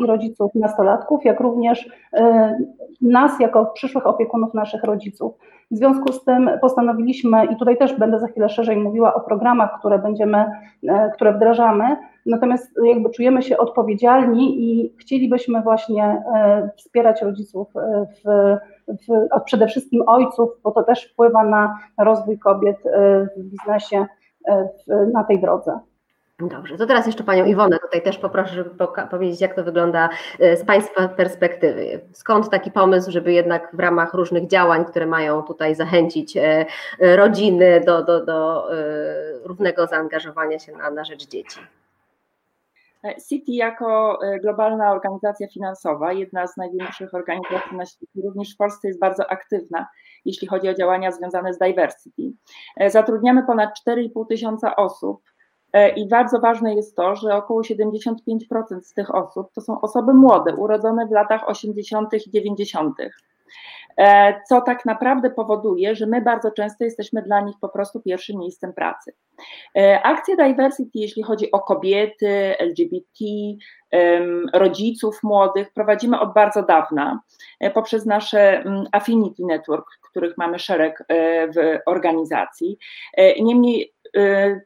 [0.00, 2.58] i rodziców nastolatków, jak również e,
[3.00, 5.34] nas jako przyszłych opiekunów naszych rodziców.
[5.70, 9.78] W związku z tym postanowiliśmy, i tutaj też będę za chwilę szerzej mówiła o programach,
[9.78, 10.44] które będziemy,
[10.88, 18.06] e, które wdrażamy, natomiast jakby czujemy się odpowiedzialni i chcielibyśmy właśnie e, wspierać rodziców e,
[18.06, 18.56] w,
[18.88, 22.76] w, przede wszystkim ojców, bo to też wpływa na rozwój kobiet
[23.36, 24.06] w biznesie
[25.12, 25.78] na tej drodze.
[26.42, 28.70] Dobrze, to teraz jeszcze Panią Iwonę tutaj też poproszę, żeby
[29.10, 32.00] powiedzieć, jak to wygląda e, z Państwa perspektywy.
[32.12, 36.66] Skąd taki pomysł, żeby jednak w ramach różnych działań, które mają tutaj zachęcić e,
[37.00, 38.76] rodziny do, do, do e,
[39.44, 41.60] równego zaangażowania się na, na rzecz dzieci?
[43.28, 49.00] City jako globalna organizacja finansowa, jedna z największych organizacji na świecie, również w Polsce jest
[49.00, 49.86] bardzo aktywna,
[50.24, 52.22] jeśli chodzi o działania związane z diversity.
[52.86, 55.37] Zatrudniamy ponad 4,5 tysiąca osób E,
[55.96, 60.54] I bardzo ważne jest to, że około 75% z tych osób to są osoby młode,
[60.54, 62.14] urodzone w latach 80.
[62.26, 62.96] i 90.,
[63.98, 68.38] e, co tak naprawdę powoduje, że my bardzo często jesteśmy dla nich po prostu pierwszym
[68.38, 69.12] miejscem pracy.
[69.76, 73.24] E, akcje diversity, jeśli chodzi o kobiety, LGBT,
[74.52, 77.20] rodziców młodych, prowadzimy od bardzo dawna
[77.74, 81.04] poprzez nasze mm, Affinity Network, których mamy szereg
[81.56, 82.78] w organizacji.
[83.40, 83.94] Niemniej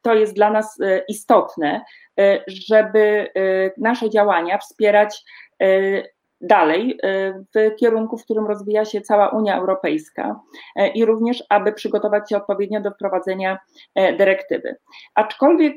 [0.02, 1.84] to jest dla nas y, istotne,
[2.20, 3.28] y, żeby
[3.76, 5.22] nasze działania wspierać
[6.42, 6.98] dalej
[7.54, 10.40] w kierunku, w którym rozwija się cała Unia Europejska
[10.94, 13.58] i również, aby przygotować się odpowiednio do wprowadzenia
[14.18, 14.76] dyrektywy.
[15.14, 15.74] Aczkolwiek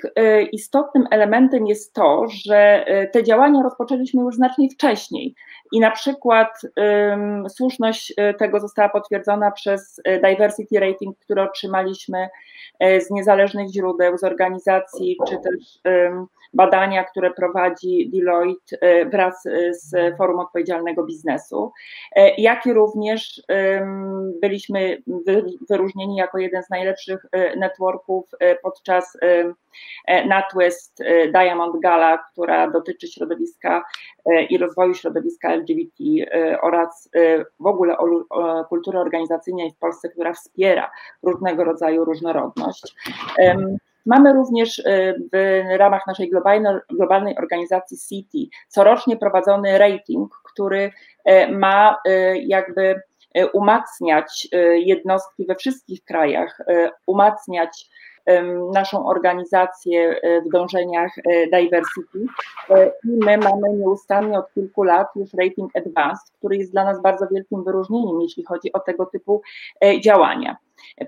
[0.51, 5.35] istotnym elementem jest to, że te działania rozpoczęliśmy już znacznie wcześniej
[5.71, 6.61] i na przykład
[7.49, 12.29] słuszność tego została potwierdzona przez Diversity Rating, który otrzymaliśmy
[12.81, 15.79] z niezależnych źródeł, z organizacji czy też
[16.55, 21.71] badania, które prowadzi Deloitte e, wraz e, z Forum Odpowiedzialnego Biznesu,
[22.15, 23.41] e, jak i również
[24.41, 25.03] byliśmy
[25.69, 27.25] wyróżnieni jako jeden z najlepszych
[27.57, 28.29] networków
[28.63, 29.17] podczas
[30.25, 33.83] NatWest Diamond Gala, która dotyczy środowiska
[34.49, 35.93] i rozwoju środowiska LGBT
[36.61, 37.09] oraz
[37.59, 37.95] w ogóle
[38.69, 40.91] kultury organizacyjnej w Polsce, która wspiera
[41.23, 42.95] różnego rodzaju różnorodność.
[44.05, 44.83] Mamy również y,
[45.33, 46.31] w ramach naszej
[46.89, 50.91] globalnej, organizacji City corocznie prowadzony rating, który
[51.29, 53.01] y, ma y, jakby
[53.53, 56.61] umacniać jednostki we wszystkich krajach,
[57.05, 57.89] umacniać
[58.73, 61.11] naszą organizację w dążeniach
[61.51, 62.19] diversity.
[63.03, 67.27] I my mamy nieustannie od kilku lat już rating advanced, który jest dla nas bardzo
[67.31, 69.41] wielkim wyróżnieniem, jeśli chodzi o tego typu
[70.01, 70.57] działania.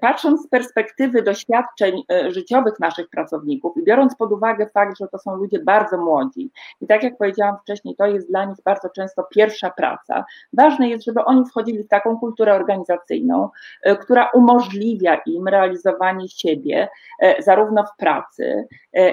[0.02, 5.18] Patrząc z perspektywy doświadczeń e, życiowych naszych pracowników i biorąc pod uwagę fakt, że to
[5.18, 6.52] są ludzie bardzo młodzi,
[6.82, 11.06] i tak jak powiedziałam wcześniej, to jest dla nich bardzo często pierwsza praca, ważne jest,
[11.06, 13.50] żeby oni wchodzili w taką kulturę organizacyjną,
[13.84, 18.68] e, która umożliwia im realizowanie siebie e, zarówno w pracy,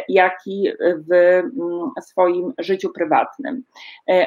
[0.09, 3.63] jak i w mm, swoim życiu prywatnym.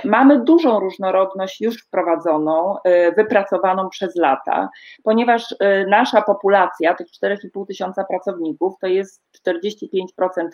[0.06, 2.76] Mamy dużą różnorodność już wprowadzoną,
[3.16, 4.70] wypracowaną przez lata,
[5.04, 5.56] ponieważ
[5.88, 10.04] nasza populacja, tych 4,5 tysiąca pracowników, to jest 45%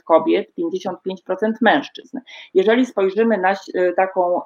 [0.05, 0.93] kobiet, 55%
[1.61, 2.19] mężczyzn.
[2.53, 4.41] Jeżeli spojrzymy na e, taką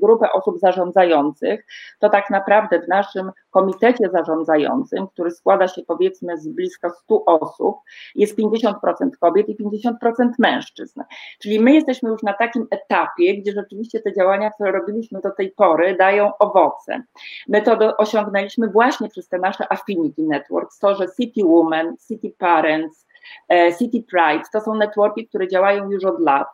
[0.00, 1.66] grupę osób zarządzających,
[1.98, 7.76] to tak naprawdę w naszym komitecie zarządzającym, który składa się powiedzmy z blisko 100 osób,
[8.14, 8.72] jest 50%
[9.20, 9.92] kobiet i 50%
[10.38, 11.02] mężczyzn.
[11.42, 15.50] Czyli my jesteśmy już na takim etapie, gdzie rzeczywiście te działania, które robiliśmy do tej
[15.50, 17.02] pory, dają owoce.
[17.48, 23.06] My to osiągnęliśmy właśnie przez te nasze Affinity Networks, to, że City Women, City Parents,
[23.48, 26.46] e, City Pride to są networki, które działają już od lat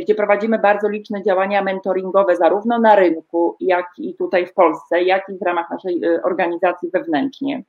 [0.00, 5.28] gdzie prowadzimy bardzo liczne działania mentoringowe, zarówno na rynku, jak i tutaj w Polsce, jak
[5.28, 7.62] i w ramach naszej e, organizacji wewnętrznie.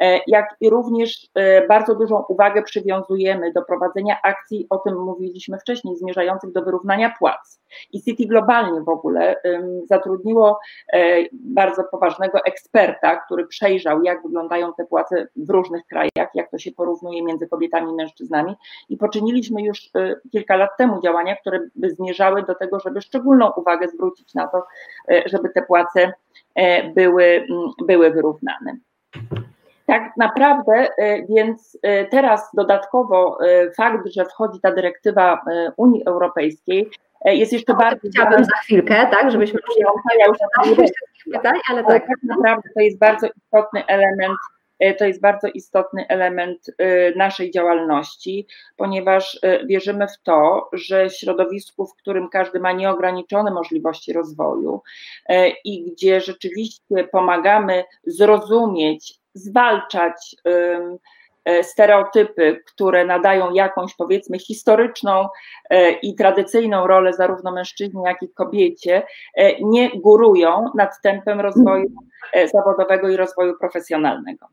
[0.00, 1.30] E, jak i również
[1.68, 7.60] bardzo dużą uwagę przywiązujemy do prowadzenia akcji, o tym mówiliśmy wcześniej, zmierzających do wyrównania płac.
[7.92, 9.36] I City globalnie w ogóle
[9.86, 10.58] zatrudniło
[11.32, 16.72] bardzo poważnego eksperta, który przejrzał, jak wyglądają te płace w różnych krajach, jak to się
[16.72, 18.54] porównuje między kobietami i mężczyznami.
[18.88, 19.90] I poczyniliśmy już
[20.32, 24.66] kilka lat temu działania, które by zmierzały do tego, żeby szczególną uwagę zwrócić na to,
[25.10, 26.12] e, żeby te płace
[26.54, 27.46] e, były,
[27.86, 28.76] były wyrównane.
[29.86, 31.78] Tak naprawdę, e, więc
[32.10, 33.38] teraz dodatkowo
[33.76, 35.40] fakt, że wchodzi ta dyrektywa
[35.76, 36.90] Unii Europejskiej,
[37.24, 38.10] jest jeszcze no, bardziej.
[38.10, 39.86] Chciałabym za chwilkę, tak, żebyśmy już nie
[41.32, 42.06] pytań, ale tak.
[42.06, 44.38] tak naprawdę to jest bardzo istotny element
[44.98, 51.86] to jest bardzo istotny element e, naszej działalności, ponieważ e, wierzymy w to, że środowisku,
[51.86, 54.82] w którym każdy ma nieograniczone możliwości rozwoju
[55.64, 60.36] i gdzie rzeczywiście pomagamy zrozumieć, zwalczać
[61.62, 65.28] stereotypy, które nadają jakąś powiedzmy historyczną
[66.02, 69.02] i tradycyjną rolę zarówno mężczyźnie, jak i kobiecie,
[69.60, 71.88] nie górują nad tempem rozwoju
[72.54, 74.46] zawodowego i rozwoju profesjonalnego.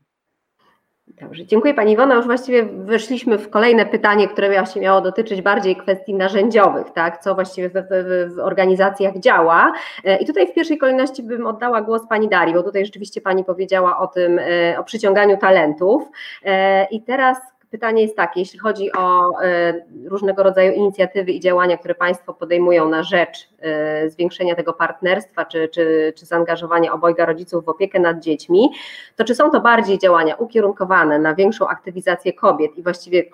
[1.20, 2.14] Dobrze, dziękuję Pani Iwona.
[2.14, 7.22] Już właściwie weszliśmy w kolejne pytanie, które właśnie miało dotyczyć bardziej kwestii narzędziowych, tak?
[7.22, 9.72] co właściwie w, w, w, organizacjach działa.
[10.04, 13.44] E, I tutaj w pierwszej kolejności bym oddała głos Pani Darii, bo tutaj rzeczywiście Pani
[13.44, 16.10] powiedziała o tym, e, o przyciąganiu talentów.
[16.44, 21.76] E, I teraz Pytanie jest takie, jeśli chodzi o e, różnego rodzaju inicjatywy i działania,
[21.76, 27.64] które Państwo podejmują na rzecz e, zwiększenia tego partnerstwa, czy, czy, czy zaangażowania obojga rodziców
[27.64, 28.70] w opiekę nad dziećmi,
[29.16, 33.24] to czy są to bardziej działania ukierunkowane na większą aktywizację kobiet i właściwie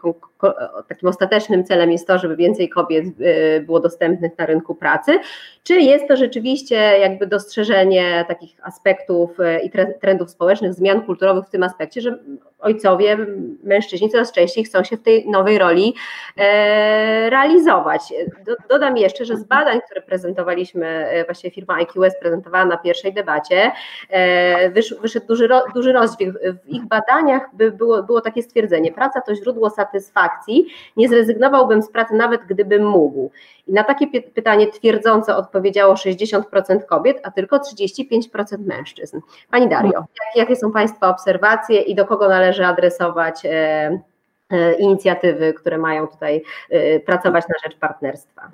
[0.89, 5.19] takim ostatecznym celem jest to, żeby więcej kobiet e, było dostępnych na rynku pracy,
[5.63, 9.31] czy jest to rzeczywiście jakby dostrzeżenie takich aspektów
[9.65, 9.71] i
[10.01, 12.19] trendów społecznych, zmian kulturowych w tym aspekcie, że
[12.59, 13.17] ojcowie,
[13.63, 15.95] mężczyźni coraz częściej chcą się w tej nowej roli
[16.37, 18.01] e, realizować.
[18.69, 23.73] dodam jeszcze, że z badań, które prezentowaliśmy, e, właśnie firma IQS prezentowała na pierwszej debacie,
[24.11, 26.35] e, wyszedł duży, duży rozdźwięk.
[26.65, 31.91] W ich badaniach było, było takie stwierdzenie, praca to źródło satysfakcji, satysfakcji, nie zrezygnowałbym z
[31.91, 33.31] pracy nawet gdybym mógł.
[33.67, 36.43] I na takie pytanie twierdząco odpowiedziało 60%
[36.89, 39.21] kobiet, a tylko 35% mężczyzn.
[39.51, 43.51] Pani Dario, jakie są Państwa obserwacje i do kogo należy adresować e,
[44.51, 48.49] e, inicjatywy, które mają tutaj e, pracować na rzecz partnerstwa?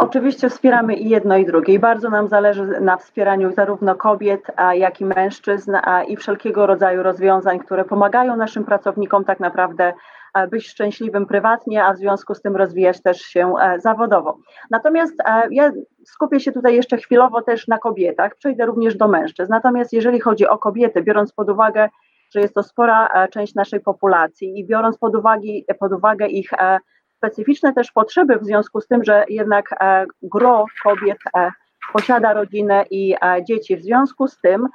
[0.00, 5.00] Oczywiście wspieramy i jedno i drugie i bardzo nam zależy na wspieraniu zarówno kobiet, jak
[5.00, 5.76] i mężczyzn
[6.08, 9.92] i wszelkiego rodzaju rozwiązań, które pomagają naszym pracownikom tak naprawdę
[10.46, 14.38] być szczęśliwym prywatnie, a w związku z tym rozwijać też się e, zawodowo.
[14.70, 15.72] Natomiast e, ja
[16.04, 19.52] skupię się tutaj jeszcze chwilowo też na kobietach, przejdę również do mężczyzn.
[19.52, 21.88] Natomiast jeżeli chodzi o kobiety, biorąc pod uwagę,
[22.34, 25.48] że jest to spora e, część naszej populacji i biorąc pod uwagę,
[25.80, 26.50] pod uwagę ich
[27.16, 29.64] specyficzne też potrzeby w związku z tym, że jednak
[30.22, 31.18] gro kobiet
[31.92, 33.14] posiada rodzinę i
[33.48, 33.76] dzieci.
[33.76, 34.68] W związku z tym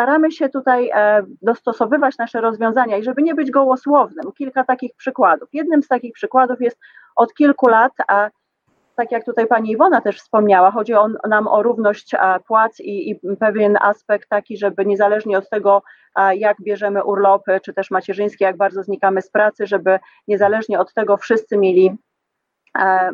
[0.00, 5.48] staramy się tutaj e, dostosowywać nasze rozwiązania i żeby nie być gołosłownym, kilka takich przykładów.
[5.52, 6.78] Jednym z takich przykładów jest
[7.16, 8.30] od kilku lat, a
[8.96, 12.14] tak jak tutaj pani Iwona też wspomniała, chodzi on, nam o równość
[12.46, 15.82] płac i, i, pewien aspekt taki, żeby niezależnie od tego,
[16.34, 21.16] jak bierzemy urlopy, czy też macierzyńskie, jak bardzo znikamy z pracy, żeby niezależnie od tego
[21.16, 21.96] wszyscy mieli
[22.78, 23.10] e,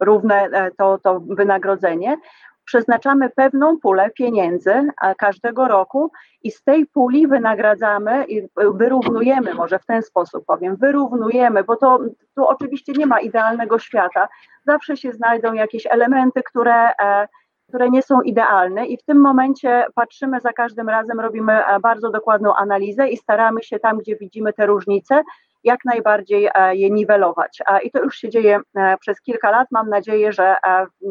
[0.00, 2.16] równe e, to, to wynagrodzenie
[2.64, 9.86] przeznaczamy pewną pulę pieniędzy każdego roku i z tej puli wynagradzamy i wyrównujemy, może w
[9.86, 11.98] ten sposób powiem, wyrównujemy, bo to
[12.34, 14.28] tu oczywiście nie ma idealnego świata.
[14.66, 17.28] Zawsze się znajdą jakieś elementy, które, e,
[17.68, 22.10] które nie są idealne i w tym momencie patrzymy za każdym razem, robimy e, bardzo
[22.10, 25.22] dokładną analizę i staramy się tam, gdzie widzimy te różnice,
[25.64, 27.62] jak najbardziej e, je niwelować.
[27.82, 28.60] I to już się dzieje
[29.00, 29.68] przez kilka lat.
[29.70, 30.56] Mam nadzieję, że
[31.00, 31.08] w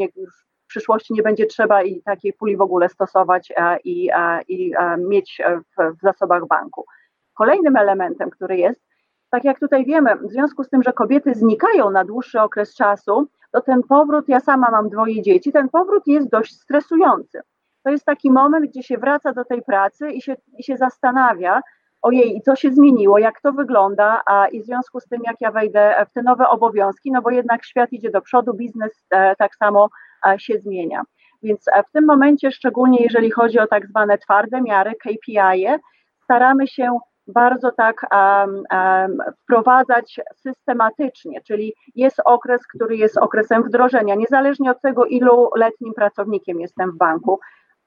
[0.73, 4.97] przyszłości nie będzie trzeba i takiej puli w ogóle stosować e, i, e, i e,
[4.97, 6.85] mieć w, w zasobach banku.
[7.33, 8.81] Kolejnym elementem, który jest,
[9.29, 13.27] tak jak tutaj wiemy, w związku z tym, że kobiety znikają na dłuższy okres czasu,
[13.51, 17.41] to ten powrót, ja sama mam dwoje dzieci, ten powrót jest dość stresujący.
[17.83, 21.61] To jest taki moment, gdzie się wraca do tej pracy i się, i się zastanawia,
[22.01, 25.51] ojej, co się zmieniło, jak to wygląda, a i w związku z tym, jak ja
[25.51, 29.07] wejdę w te nowe obowiązki, no bo jednak świat idzie do przodu, biznes
[29.37, 29.89] tak samo
[30.37, 31.01] się zmienia.
[31.43, 35.79] Więc w tym momencie, szczególnie jeżeli chodzi o tak zwane twarde miary, KPI, -e,
[36.23, 44.15] staramy się bardzo tak um, um, wprowadzać systematycznie, czyli jest okres, który jest okresem wdrożenia,
[44.15, 47.39] niezależnie od tego, ilu letnim pracownikiem jestem w banku.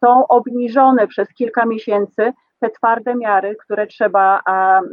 [0.05, 4.41] Są obniżone przez kilka miesięcy te twarde miary, które trzeba,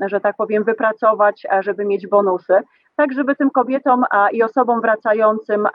[0.06, 2.54] że tak powiem, wypracować, żeby mieć bonusy
[2.96, 5.68] tak żeby tym kobietom i osobom wracającym,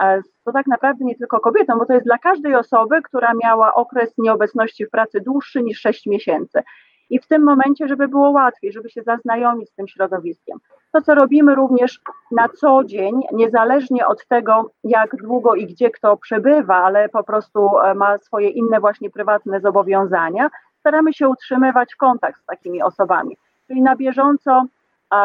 [0.44, 4.14] to tak naprawdę nie tylko kobietom, bo to jest dla każdej osoby, która miała okres
[4.18, 6.62] nieobecności w pracy dłuższy niż 6 miesięcy.
[7.10, 10.58] I w tym momencie, żeby było łatwiej, żeby się zaznajomić z tym środowiskiem.
[10.92, 12.00] To, co robimy również
[12.30, 17.78] na co dzień, niezależnie od tego, jak długo i gdzie kto przebywa, ale po prostu
[17.78, 20.50] e, ma swoje inne właśnie prywatne zobowiązania,
[20.80, 23.36] staramy się utrzymywać kontakt z takimi osobami.
[23.66, 24.64] Czyli na bieżąco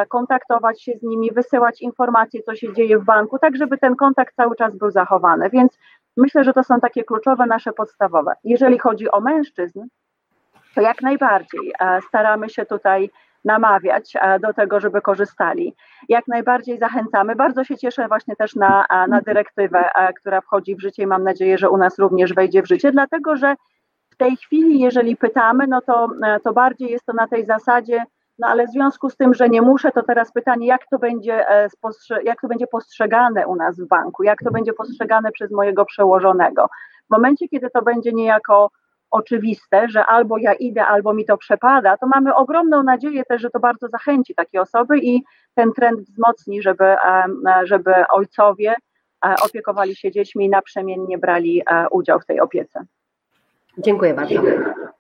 [0.09, 4.35] kontaktować się z nimi, wysyłać informacje, co się dzieje w banku, tak żeby ten kontakt
[4.35, 5.49] cały czas był zachowany.
[5.49, 5.77] Więc
[6.17, 8.33] myślę, że to są takie kluczowe nasze podstawowe.
[8.43, 9.81] Jeżeli chodzi o mężczyzn,
[10.75, 13.09] to jak najbardziej e, staramy się tutaj
[13.45, 15.75] namawiać e, do tego, żeby korzystali.
[16.09, 17.35] Jak najbardziej zachęcamy.
[17.35, 21.23] Bardzo się cieszę właśnie też na, e, na dyrektywę, która wchodzi w życie i mam
[21.23, 23.55] nadzieję, że u nas również wejdzie w życie, dlatego że
[24.09, 26.07] w tej chwili, jeżeli pytamy, no to,
[26.43, 28.03] to bardziej jest to na tej zasadzie,
[28.39, 31.49] no ale w związku z tym, że nie muszę, to teraz pytanie, jak to będzie,
[31.49, 31.69] e,
[32.23, 36.67] jak to będzie postrzegane u nas w banku, jak to będzie postrzegane przez mojego przełożonego.
[37.07, 38.71] W momencie, kiedy to będzie niejako
[39.11, 43.49] oczywiste, że albo ja idę, albo mi to przepada, to mamy ogromną nadzieję też, że
[43.49, 45.23] to bardzo zachęci takie osoby i
[45.55, 47.25] ten trend wzmocni, żeby, e,
[47.63, 48.75] żeby ojcowie
[49.25, 52.85] e, opiekowali się dziećmi i naprzemiennie brali udział w tej opiece.
[53.77, 54.41] Dziękuję bardzo.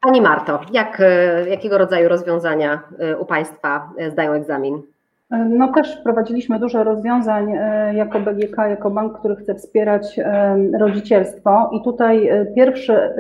[0.01, 4.92] Pani Marto, jak, e, jakiego rodzaju rozwiązania e, u Państwa e, zdają egzamin?
[5.49, 7.53] No też wprowadziliśmy dużo rozwiązań
[7.93, 10.19] jako BGK, jako bank, który chce wspierać
[10.79, 13.13] rodzicielstwo i tutaj pierwszy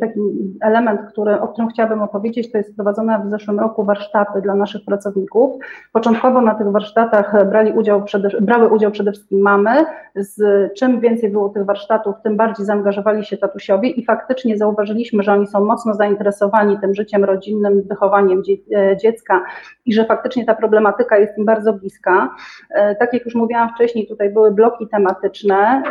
[0.00, 0.20] taki
[0.60, 4.84] element, który, o którym chciałabym opowiedzieć, to jest wprowadzone w zeszłym roku warsztaty dla naszych
[4.84, 5.56] pracowników.
[5.92, 9.70] Początkowo na tych warsztatach brali udział przede, brały udział przede wszystkim mamy,
[10.14, 10.42] z
[10.74, 15.46] czym więcej było tych warsztatów, tym bardziej zaangażowali się tatusiowie i faktycznie zauważyliśmy, że oni
[15.46, 18.42] są mocno zainteresowani tym życiem rodzinnym, wychowaniem
[19.02, 19.42] dziecka
[19.86, 22.34] i że faktycznie ta problematyka jest im bardzo bardzo bliska.
[22.98, 25.82] Tak jak już mówiłam wcześniej, tutaj były bloki tematyczne,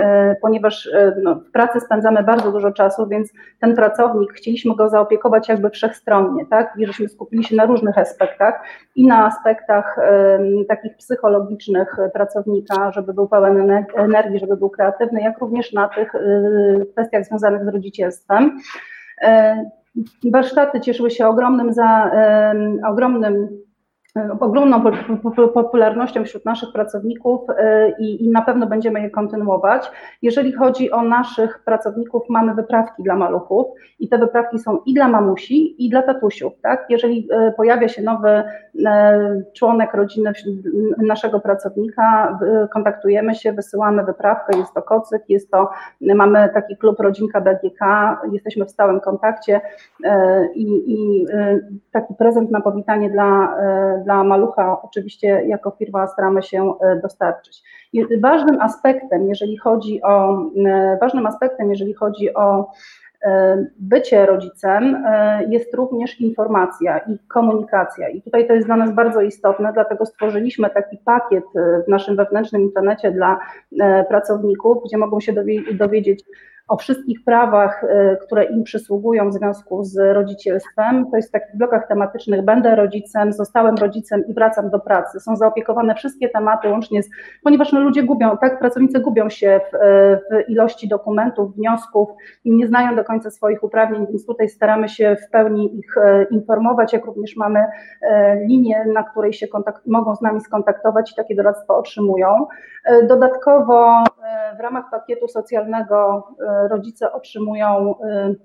[0.41, 0.89] ponieważ
[1.23, 6.45] no, w pracy spędzamy bardzo dużo czasu, więc ten pracownik chcieliśmy go zaopiekować jakby wszechstronnie,
[6.45, 6.73] tak?
[6.77, 8.61] I żeśmy skupili się na różnych aspektach
[8.95, 9.95] i na aspektach
[10.67, 16.13] takich psychologicznych pracownika, żeby był pełen energii, żeby był kreatywny, jak również na tych
[16.91, 18.59] kwestiach związanych z rodzicielstwem.
[20.33, 22.11] Warsztaty cieszyły się ogromnym, za,
[22.87, 23.49] ogromnym
[24.39, 24.83] ogromną
[25.53, 29.91] popularnością wśród naszych pracowników e, i, na pewno będziemy je kontynuować.
[30.21, 33.67] Jeżeli chodzi o naszych pracowników, mamy wyprawki dla maluchów
[33.99, 36.53] i te wyprawki są i dla mamusi, i dla tatusiów.
[36.61, 36.85] Tak?
[36.89, 38.29] Jeżeli e, pojawia się nowy
[38.85, 40.33] e, członek rodziny
[40.97, 42.39] naszego pracownika,
[42.73, 45.69] kontaktujemy się, wysyłamy wyprawkę, jest to kocyk, jest to,
[46.01, 47.79] mamy taki klub Rodzinka BGK,
[48.31, 49.61] jesteśmy w stałym kontakcie
[50.55, 51.25] i, i
[51.91, 53.55] taki prezent na powitanie dla
[54.03, 57.63] dla malucha oczywiście jako firma staramy się e, dostarczyć.
[58.21, 62.71] ważnym aspektem, jeżeli chodzi o e, ważnym aspektem, jeżeli chodzi o
[63.23, 65.05] e, bycie rodzicem
[65.49, 68.09] jest również informacja i komunikacja.
[68.09, 71.45] I tutaj to jest dla nas bardzo istotne, dlatego stworzyliśmy taki pakiet
[71.85, 73.39] w naszym wewnętrznym internecie dla
[74.09, 75.33] pracowników, gdzie mogą się
[75.73, 76.23] dowiedzieć
[76.69, 81.11] o wszystkich prawach, y, które im przysługują w związku z rodzicielstwem.
[81.11, 85.19] To jest w takich blokach tematycznych będę rodzicem, zostałem rodzicem i wracam do pracy.
[85.19, 87.09] Są zaopiekowane wszystkie tematy, łącznie z,
[87.43, 89.77] ponieważ no, ludzie gubią, tak, pracownicy gubią się w,
[90.31, 92.09] w ilości dokumentów, wniosków
[92.45, 96.23] i nie znają do końca swoich uprawnień, więc tutaj staramy się w pełni ich e,
[96.23, 97.65] informować, jak również mamy
[98.47, 102.47] linię, na której się kontakt, mogą z nami skontaktować i takie doradztwo otrzymują.
[103.07, 104.03] Dodatkowo
[104.57, 106.27] w ramach pakietu socjalnego
[106.67, 108.35] rodzice otrzymują y,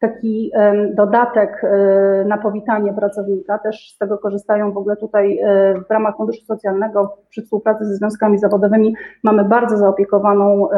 [0.00, 0.50] taki
[0.94, 6.16] dodatek y, na powitanie pracownika, też z tego korzystają w ogóle tutaj y, w ramach
[6.16, 10.68] Funduszu Socjalnego przy współpracy ze związkami zawodowymi mamy bardzo zaopiekowaną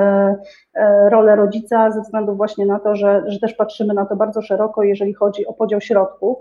[1.11, 4.82] rolę rodzica ze względu właśnie na to, że, że też patrzymy na to bardzo szeroko,
[4.82, 6.38] jeżeli chodzi o podział środków.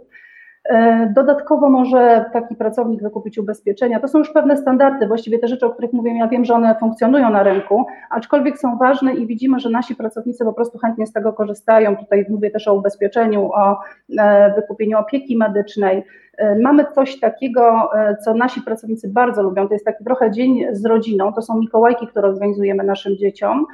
[0.69, 3.99] E, dodatkowo może taki pracownik wykupić ubezpieczenia.
[3.99, 6.75] To są już pewne standardy, właściwie te rzeczy, o których mówię, ja wiem, że one
[6.79, 11.13] funkcjonują na rynku, aczkolwiek są ważne i widzimy, że nasi pracownicy po prostu chętnie z
[11.13, 11.97] tego korzystają.
[11.97, 13.79] Tutaj mówię też o ubezpieczeniu, o
[14.19, 16.03] e, wykupieniu opieki medycznej.
[16.41, 17.89] E, mamy coś takiego,
[18.25, 22.07] co nasi pracownicy bardzo lubią, to jest taki trochę dzień z rodziną, to są Mikołajki,
[22.07, 23.65] które organizujemy naszym dzieciom.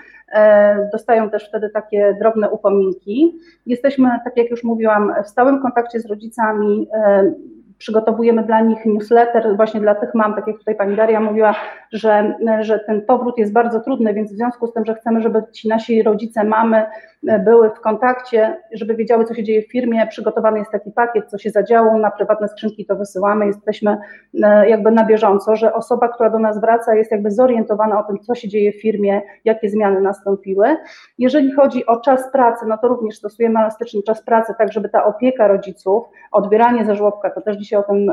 [0.92, 3.40] Dostają też wtedy takie drobne upominki.
[3.66, 7.34] Jesteśmy, tak jak już mówiłam, w stałym kontakcie z rodzicami, E,
[7.78, 11.56] przygotowujemy dla nich newsletter, właśnie dla tych mam, tak jak tutaj pani Daria mówiła,
[11.92, 15.44] że, że ten powrót jest bardzo trudny, więc w związku z tym, że chcemy, żeby
[15.54, 16.86] ci nasi rodzice, mamy
[17.24, 20.08] były w kontakcie, żeby wiedziały, co się dzieje w firmie.
[20.08, 23.46] Przygotowany jest taki pakiet, co się zadziało, na prywatne skrzynki to wysyłamy.
[23.46, 23.98] Jesteśmy
[24.44, 28.20] e, jakby na bieżąco, że osoba, która do nas wraca, jest jakby zorientowana o tym,
[28.20, 30.78] co się dzieje w firmie, jakie zmiany nastąpiły.
[31.18, 35.06] Jeżeli chodzi o czas pracy, no to również stosujemy elastyczny czas pracy, tak żeby ta
[35.06, 38.12] opieka rodziców, odbieranie ze żłobka, to też dzisiaj o tym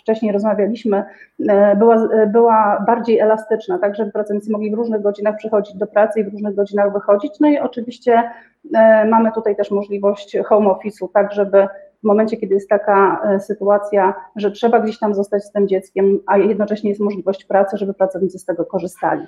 [0.00, 1.04] wcześniej rozmawialiśmy,
[1.48, 6.20] e, była, była bardziej elastyczna, tak żeby pracownicy mogli w różnych godzinach przychodzić do pracy
[6.20, 7.32] i w różnych godzinach wychodzić.
[7.40, 8.30] No i oczywiście
[8.74, 11.68] e, mamy tutaj też możliwość home office'u, tak żeby
[12.00, 16.18] w momencie, kiedy jest taka e, sytuacja, że trzeba gdzieś tam zostać z tym dzieckiem,
[16.26, 19.26] a jednocześnie jest możliwość pracy, żeby pracownicy z tego korzystali.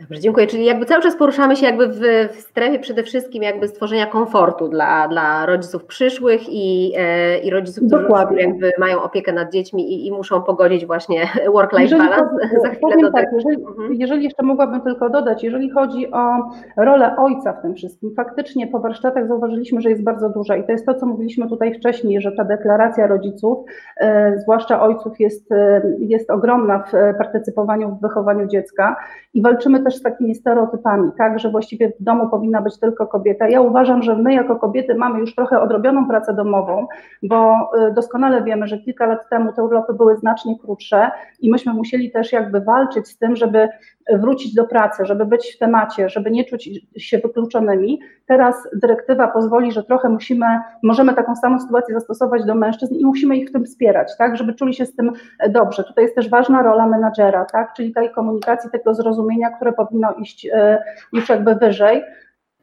[0.00, 0.46] Dobrze, dziękuję.
[0.46, 2.00] Czyli jakby cały czas poruszamy się jakby w,
[2.32, 7.86] w strefie przede wszystkim jakby stworzenia komfortu dla, dla rodziców przyszłych i, e, i rodziców,
[7.86, 8.36] Dokładnie.
[8.36, 12.36] którzy jakby mają opiekę nad dziećmi i, i muszą pogodzić właśnie work-life balance.
[12.62, 13.94] Za chwilę do tak, jeżeli, mhm.
[13.94, 18.78] jeżeli, jeszcze mogłabym tylko dodać, jeżeli chodzi o rolę ojca w tym wszystkim, faktycznie po
[18.80, 22.32] warsztatach zauważyliśmy, że jest bardzo duża i to jest to, co mówiliśmy tutaj wcześniej, że
[22.32, 23.58] ta deklaracja rodziców,
[23.96, 28.96] e, zwłaszcza ojców jest, e, jest ogromna w partycypowaniu w wychowaniu dziecka
[29.34, 33.48] i walczymy też z takimi stereotypami, tak, że właściwie w domu powinna być tylko kobieta.
[33.48, 36.86] Ja uważam, że my jako kobiety mamy już trochę odrobioną pracę domową,
[37.22, 41.10] bo y, doskonale wiemy, że kilka lat temu te urlopy były znacznie krótsze
[41.40, 43.68] i myśmy musieli też jakby walczyć z tym, żeby
[44.12, 48.00] wrócić do pracy, żeby być w temacie, żeby nie czuć się wykluczonymi.
[48.26, 50.46] Teraz dyrektywa pozwoli, że trochę musimy,
[50.82, 54.54] możemy taką samą sytuację zastosować do mężczyzn i musimy ich w tym wspierać, tak, żeby
[54.54, 55.12] czuli się z tym
[55.48, 55.84] dobrze.
[55.84, 60.46] Tutaj jest też ważna rola menadżera, tak, czyli tej komunikacji, tego zrozumienia, które powinno iść
[60.46, 62.02] e, już jakby wyżej.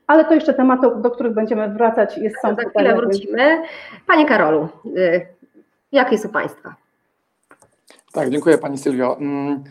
[0.08, 2.18] Ale to jeszcze tematy, do których będziemy wracać.
[2.18, 3.62] Jest Za chwilę wrócimy.
[4.08, 5.22] Panie Karolu, e,
[5.92, 6.76] jakie są Państwa?
[8.14, 9.18] Tak, dziękuję Pani Sylwio.
[9.18, 9.64] Mm,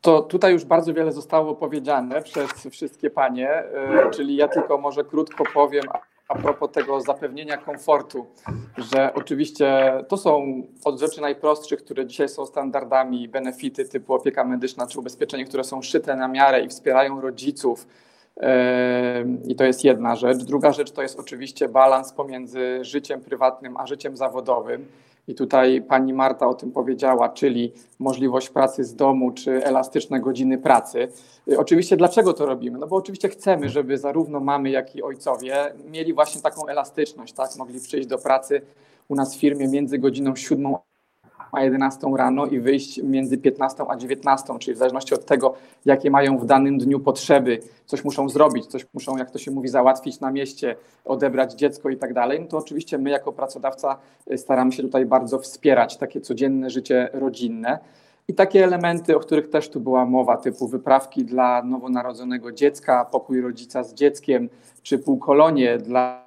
[0.00, 5.04] to tutaj już bardzo wiele zostało powiedziane przez wszystkie panie, e, czyli ja tylko może
[5.04, 5.84] krótko powiem
[6.28, 8.26] a propos tego zapewnienia komfortu,
[8.78, 14.86] że oczywiście to są od rzeczy najprostszych, które dzisiaj są standardami, benefity typu opieka medyczna
[14.86, 17.86] czy ubezpieczenie, które są szyte na miarę i wspierają rodziców.
[19.48, 20.38] I to jest jedna rzecz.
[20.44, 24.86] Druga rzecz to jest oczywiście balans pomiędzy życiem prywatnym a życiem zawodowym.
[25.28, 30.58] I tutaj pani Marta o tym powiedziała, czyli możliwość pracy z domu czy elastyczne godziny
[30.58, 31.08] pracy.
[31.48, 32.78] Y, oczywiście dlaczego to robimy?
[32.78, 37.56] No bo oczywiście chcemy, żeby zarówno mamy, jak i ojcowie mieli właśnie taką elastyczność, tak?
[37.58, 38.60] Mogli przyjść do pracy
[39.08, 40.76] u nas w firmie między godziną 7
[41.52, 46.10] a 11 rano i wyjść między 15 a 19, czyli w zależności od tego, jakie
[46.10, 50.20] mają w danym dniu potrzeby, coś muszą zrobić, coś muszą, jak to się mówi, załatwić
[50.20, 53.98] na mieście, odebrać dziecko i tak dalej, no to oczywiście my jako pracodawca
[54.32, 57.78] y, staramy się tutaj bardzo wspierać takie codzienne życie rodzinne.
[58.28, 63.40] I takie elementy, o których też tu była mowa, typu wyprawki dla nowonarodzonego dziecka, pokój
[63.40, 64.48] rodzica z dzieckiem,
[64.82, 66.26] czy półkolonie dla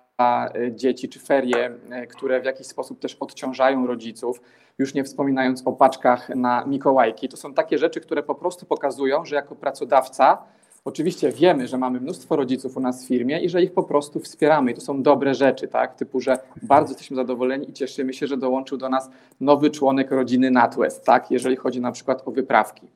[0.55, 1.71] y, dzieci, czy ferie,
[2.03, 4.41] y, które w jakiś sposób też odciążają rodziców
[4.79, 7.29] już nie wspominając o paczkach na Mikołajki.
[7.29, 10.37] To są takie rzeczy, które po prostu pokazują, że jako pracodawca
[10.85, 14.19] Oczywiście wiemy, że mamy mnóstwo rodziców u nas w firmie i że ich po prostu
[14.19, 14.71] wspieramy.
[14.71, 15.95] I to są dobre rzeczy, tak?
[15.95, 19.09] Typu, że bardzo jesteśmy zadowoleni i cieszymy się, że dołączył do nas
[19.39, 21.31] nowy członek rodziny NatWest, tak?
[21.31, 22.87] Jeżeli chodzi na przykład o wyprawki.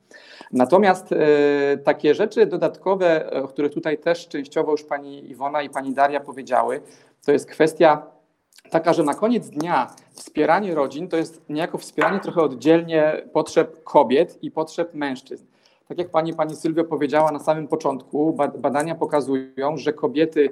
[0.52, 5.94] Natomiast e, takie rzeczy dodatkowe, o których tutaj też częściowo już pani Iwona i pani
[5.94, 6.82] Daria powiedziały,
[7.26, 8.06] to jest kwestia
[8.70, 14.44] taka, że na koniec dnia wspieranie rodzin to jest niejako wspieranie trochę oddzielnie potrzeb kobiet
[14.44, 15.46] i potrzeb mężczyzn.
[15.88, 20.50] Tak jak pani, pani Sylwia powiedziała na samym początku, badania pokazują, że kobiety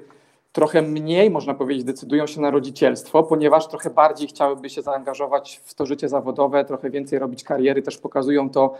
[0.52, 5.74] trochę mniej, można powiedzieć, decydują się na rodzicielstwo, ponieważ trochę bardziej chciałyby się zaangażować w
[5.74, 7.82] to życie zawodowe, trochę więcej robić kariery.
[7.82, 8.74] Też pokazują to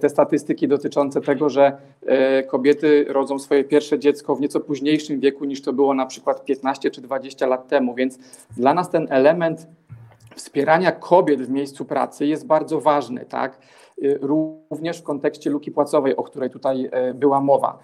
[0.00, 5.44] te statystyki dotyczące tego, że e, kobiety rodzą swoje pierwsze dziecko w nieco późniejszym wieku
[5.44, 8.18] niż to było na przykład 15 czy 20 lat temu, więc
[8.56, 9.66] dla nas ten element
[10.34, 13.58] wspierania kobiet w miejscu pracy jest bardzo ważny, tak?
[14.02, 17.78] E, również w kontekście luki płacowej, o której tutaj była mowa.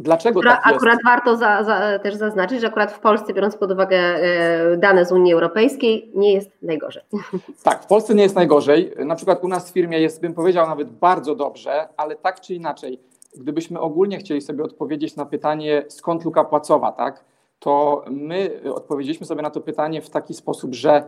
[0.00, 0.76] Dlaczego Która, tak jest?
[0.76, 5.06] Akurat warto za, za, też zaznaczyć, że akurat w Polsce, biorąc pod uwagę e, dane
[5.06, 7.02] z Unii Europejskiej, nie jest najgorzej.
[7.62, 8.94] Tak, w Polsce nie jest najgorzej.
[8.98, 12.54] Na przykład u nas w firmie jest, bym powiedział, nawet bardzo dobrze, ale tak czy
[12.54, 13.00] inaczej,
[13.36, 17.24] gdybyśmy ogólnie chcieli sobie odpowiedzieć na pytanie, skąd luka płacowa, tak,
[17.58, 21.04] to my odpowiedzieliśmy sobie na to pytanie w taki sposób, że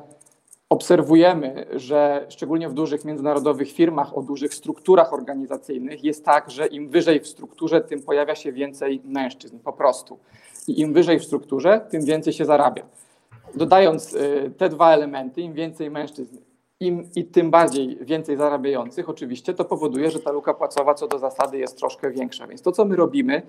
[0.69, 6.89] obserwujemy, że szczególnie w dużych międzynarodowych firmach o dużych strukturach organizacyjnych jest tak, że im
[6.89, 10.19] wyżej w strukturze, tym pojawia się więcej mężczyzn po prostu.
[10.69, 12.87] I im wyżej w strukturze, tym więcej się zarabia.
[13.55, 16.39] Dodając y, te dwa elementy, im więcej mężczyzn
[16.81, 21.19] im, i tym bardziej więcej zarabiających, oczywiście, to powoduje, że ta luka płacowa co do
[21.19, 22.47] zasady jest troszkę większa.
[22.47, 23.43] Więc to, co my robimy,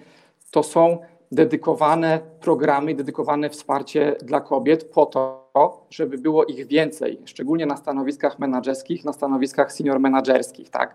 [0.51, 0.97] to są
[1.31, 5.44] dedykowane programy dedykowane wsparcie dla kobiet po to,
[5.89, 10.69] żeby było ich więcej, szczególnie na stanowiskach menedżerskich, na stanowiskach senior menedżerskich.
[10.69, 10.93] Tak?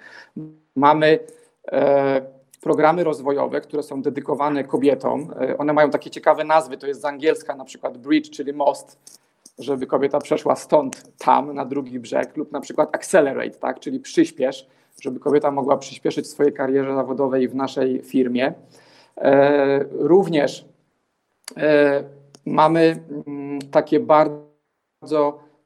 [0.77, 1.19] Mamy
[1.73, 2.23] e,
[2.61, 5.35] programy rozwojowe, które są dedykowane kobietom.
[5.41, 8.99] E, one mają takie ciekawe nazwy, to jest z angielska na przykład bridge, czyli most,
[9.59, 13.81] żeby kobieta przeszła stąd tam na drugi brzeg, lub na przykład accelerate, tak?
[13.81, 14.67] czyli przyspiesz,
[15.03, 18.53] żeby kobieta mogła przyspieszyć w swojej karierze zawodowej w naszej firmie.
[19.17, 20.65] E, również
[21.57, 22.05] e,
[22.47, 24.50] mamy mm, takie bardzo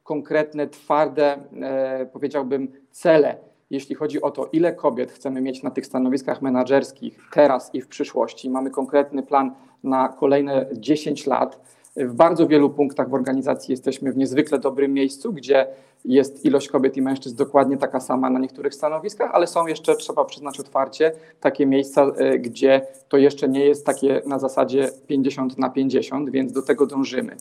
[0.03, 3.37] konkretne, twarde, e, powiedziałbym, cele,
[3.69, 7.87] jeśli chodzi o to, ile kobiet chcemy mieć na tych stanowiskach menedżerskich teraz i w
[7.87, 8.49] przyszłości.
[8.49, 11.59] Mamy konkretny plan na kolejne 10 lat
[11.97, 15.67] w bardzo wielu punktach w organizacji jesteśmy w niezwykle dobrym miejscu, gdzie
[16.05, 20.25] jest ilość kobiet i mężczyzn dokładnie taka sama na niektórych stanowiskach, ale są jeszcze, trzeba
[20.25, 25.69] przyznać otwarcie, takie miejsca, e, gdzie to jeszcze nie jest takie na zasadzie 50 na
[25.69, 27.35] 50, więc do tego dążymy.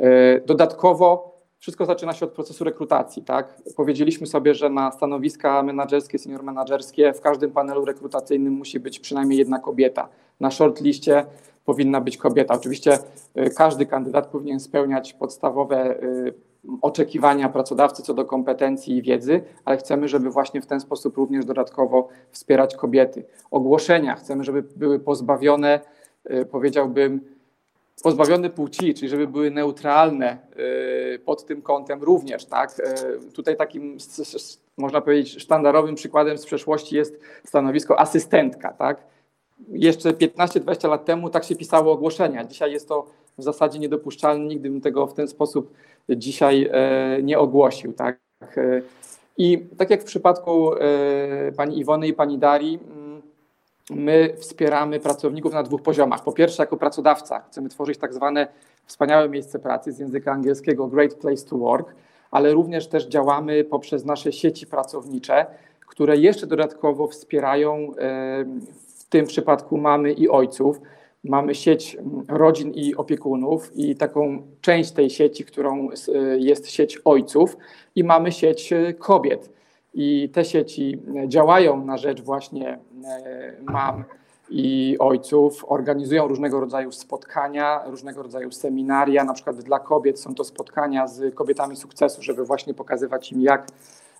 [0.00, 3.22] E, dodatkowo wszystko zaczyna się od procesu rekrutacji.
[3.22, 3.62] Tak?
[3.76, 9.38] Powiedzieliśmy sobie, że na stanowiska menedżerskie, senior menedżerskie w każdym panelu rekrutacyjnym musi być przynajmniej
[9.38, 10.08] jedna kobieta.
[10.40, 11.26] Na shortliście
[11.64, 12.54] powinna być kobieta.
[12.54, 12.98] Oczywiście
[13.38, 16.34] y, każdy kandydat powinien spełniać podstawowe y,
[16.82, 21.44] oczekiwania pracodawcy co do kompetencji i wiedzy, ale chcemy, żeby właśnie w ten sposób również
[21.44, 23.24] dodatkowo wspierać kobiety.
[23.50, 25.80] Ogłoszenia chcemy, żeby były pozbawione,
[26.50, 27.20] powiedziałbym,
[28.02, 30.38] pozbawione płci, czyli żeby były neutralne
[31.24, 32.44] pod tym kątem również.
[32.44, 32.74] Tak?
[33.34, 33.96] Tutaj takim,
[34.76, 38.72] można powiedzieć, sztandarowym przykładem z przeszłości jest stanowisko asystentka.
[38.72, 39.02] Tak?
[39.72, 42.44] jeszcze 15-20 lat temu tak się pisało ogłoszenia.
[42.44, 43.06] Dzisiaj jest to
[43.38, 45.72] w zasadzie niedopuszczalne, nigdy bym tego w ten sposób
[46.10, 47.92] dzisiaj e, nie ogłosił.
[47.92, 48.18] Tak?
[48.56, 48.82] E,
[49.36, 52.97] I tak jak w przypadku e, pani Iwony i pani Darii, mm,
[53.90, 56.24] my wspieramy pracowników na dwóch poziomach.
[56.24, 58.48] Po pierwsze, jako pracodawca chcemy tworzyć tak zwane
[58.86, 61.94] wspaniałe miejsce pracy z języka angielskiego Great Place to Work,
[62.30, 65.46] ale również też działamy poprzez nasze sieci pracownicze,
[65.86, 67.92] które jeszcze dodatkowo wspierają
[68.98, 70.80] w tym przypadku mamy i ojców.
[71.24, 71.96] Mamy sieć
[72.28, 75.88] rodzin i opiekunów i taką część tej sieci, którą
[76.36, 77.56] jest sieć ojców
[77.94, 79.50] i mamy sieć kobiet.
[79.94, 82.78] I te sieci działają na rzecz właśnie
[83.62, 84.04] mam
[84.50, 89.24] i ojców, organizują różnego rodzaju spotkania, różnego rodzaju seminaria.
[89.24, 93.66] Na przykład dla kobiet są to spotkania z kobietami sukcesu, żeby właśnie pokazywać im, jak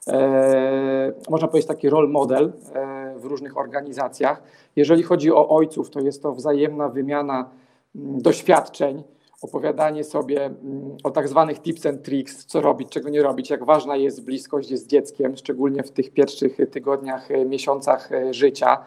[0.09, 4.43] e, można powiedzieć taki role model e, w różnych organizacjach.
[4.77, 7.51] Jeżeli chodzi o ojców, to jest to wzajemna wymiana
[7.97, 9.03] m, doświadczeń,
[9.43, 13.65] opowiadanie sobie m, o tak zwanych tips and tricks, co robić, czego nie robić, jak
[13.65, 18.85] ważna jest bliskość z dzieckiem, szczególnie w tych pierwszych tygodniach, e, miesiącach e, życia.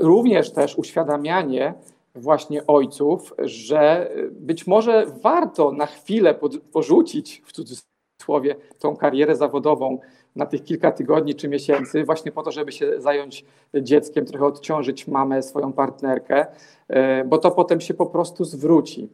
[0.00, 1.74] Również też uświadamianie
[2.14, 6.34] właśnie ojców, że być może warto na chwilę
[6.72, 9.98] porzucić w cudzysłowie tą karierę zawodową
[10.36, 15.08] na tych kilka tygodni czy miesięcy, właśnie po to, żeby się zająć dzieckiem, trochę odciążyć
[15.08, 16.46] mamę, swoją partnerkę,
[16.88, 19.08] e, bo to potem się po prostu zwróci.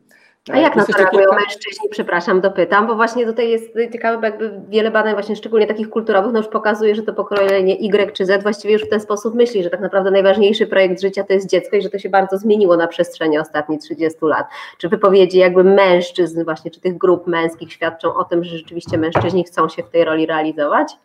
[0.53, 1.37] A jak na to reagują kilka...
[1.37, 6.33] mężczyźni, przepraszam, dopytam, bo właśnie tutaj jest ciekawe, jakby wiele badań właśnie szczególnie takich kulturowych
[6.33, 9.63] no już pokazuje, że to pokolenie Y czy Z właściwie już w ten sposób myśli,
[9.63, 12.77] że tak naprawdę najważniejszy projekt życia to jest dziecko i że to się bardzo zmieniło
[12.77, 14.47] na przestrzeni ostatnich 30 lat.
[14.79, 19.45] Czy wypowiedzi jakby mężczyzn właśnie, czy tych grup męskich świadczą o tym, że rzeczywiście mężczyźni
[19.45, 20.97] chcą się w tej roli realizować?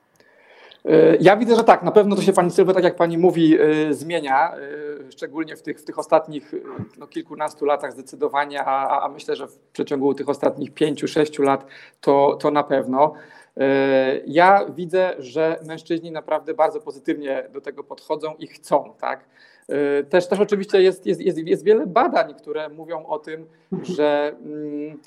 [1.19, 3.93] Ja widzę, że tak, na pewno to się Pani Sylwia, tak jak Pani mówi, e,
[3.93, 6.51] zmienia, e, szczególnie w tych, w tych ostatnich
[6.97, 11.65] no, kilkunastu latach zdecydowanie, a, a myślę, że w przeciągu tych ostatnich pięciu, sześciu lat
[12.01, 13.13] to, to na pewno.
[14.25, 19.25] Ja widzę, że mężczyźni naprawdę bardzo pozytywnie do tego podchodzą i chcą, tak?
[20.09, 23.45] Też, też oczywiście jest, jest, jest, jest wiele badań, które mówią o tym,
[23.83, 24.99] że mm,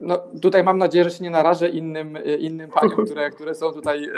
[0.00, 4.10] no, tutaj mam nadzieję, że się nie narażę innym, innym paniom, które, które są tutaj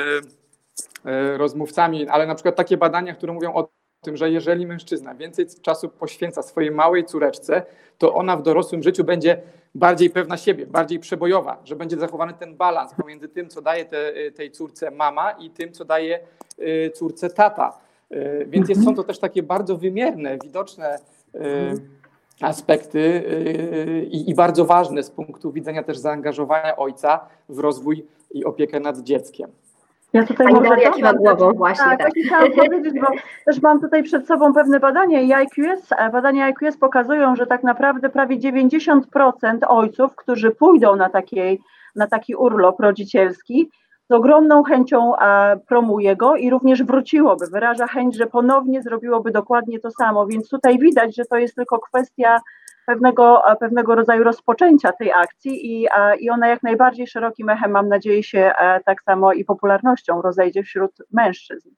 [1.36, 3.68] rozmówcami, ale na przykład takie badania, które mówią o
[4.00, 7.62] tym, że jeżeli mężczyzna więcej czasu poświęca swojej małej córeczce,
[7.98, 9.42] to ona w dorosłym życiu będzie
[9.74, 14.12] bardziej pewna siebie, bardziej przebojowa, że będzie zachowany ten balans pomiędzy tym, co daje te,
[14.32, 16.20] tej córce mama i tym, co daje
[16.58, 17.78] e, córce tata.
[18.10, 20.98] E, więc jest, są to też takie bardzo wymierne, widoczne
[22.40, 23.24] aspekty
[24.10, 28.98] i, i bardzo ważne z punktu widzenia też zaangażowania ojca w rozwój i opiekę nad
[28.98, 29.50] dzieckiem.
[30.12, 31.84] Ja tutaj Pani Daria kiwa głową właśnie.
[31.84, 32.10] Tak, tak.
[32.26, 33.06] chciałam powiedzieć, bo
[33.46, 38.08] też mam tutaj przed sobą pewne badania i IQS, badania IQS pokazują, że tak naprawdę
[38.08, 39.00] prawie 90%
[39.68, 41.60] ojców, którzy pójdą na, takiej,
[41.96, 43.70] na taki urlop rodzicielski,
[44.10, 45.12] z ogromną chęcią
[45.68, 50.78] promuje go i również wróciłoby, wyraża chęć, że ponownie zrobiłoby dokładnie to samo, więc tutaj
[50.78, 52.40] widać, że to jest tylko kwestia
[52.90, 55.86] pewnego, pewnego rodzaju rozpoczęcia tej akcji i,
[56.20, 60.62] i ona jak najbardziej szerokim echem, mam nadzieję, się e, tak samo i popularnością rozejdzie
[60.62, 61.70] wśród mężczyzn.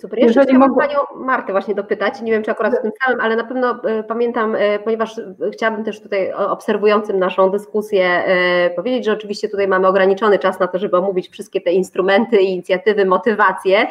[0.00, 0.18] Super.
[0.18, 0.86] Jeszcze Jeżeli chciałabym mogę...
[0.86, 4.02] Panią Martę właśnie dopytać, nie wiem czy akurat w tym samym, ale na pewno e,
[4.02, 5.20] pamiętam, e, ponieważ
[5.52, 10.66] chciałabym też tutaj obserwującym naszą dyskusję e, powiedzieć, że oczywiście tutaj mamy ograniczony czas na
[10.66, 13.86] to, żeby omówić wszystkie te instrumenty, inicjatywy, motywacje,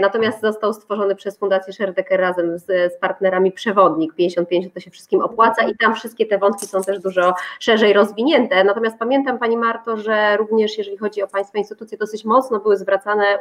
[0.00, 4.14] natomiast został stworzony przez Fundację Szerdeker razem z, z partnerami przewodnik.
[4.14, 8.64] 55 to się wszystkim opłaca i tam wszystkie te wątki są też dużo szerzej rozwinięte,
[8.64, 13.38] natomiast pamiętam Pani Marto, że również jeżeli chodzi o Państwa instytucje, dosyć mocno były zwracane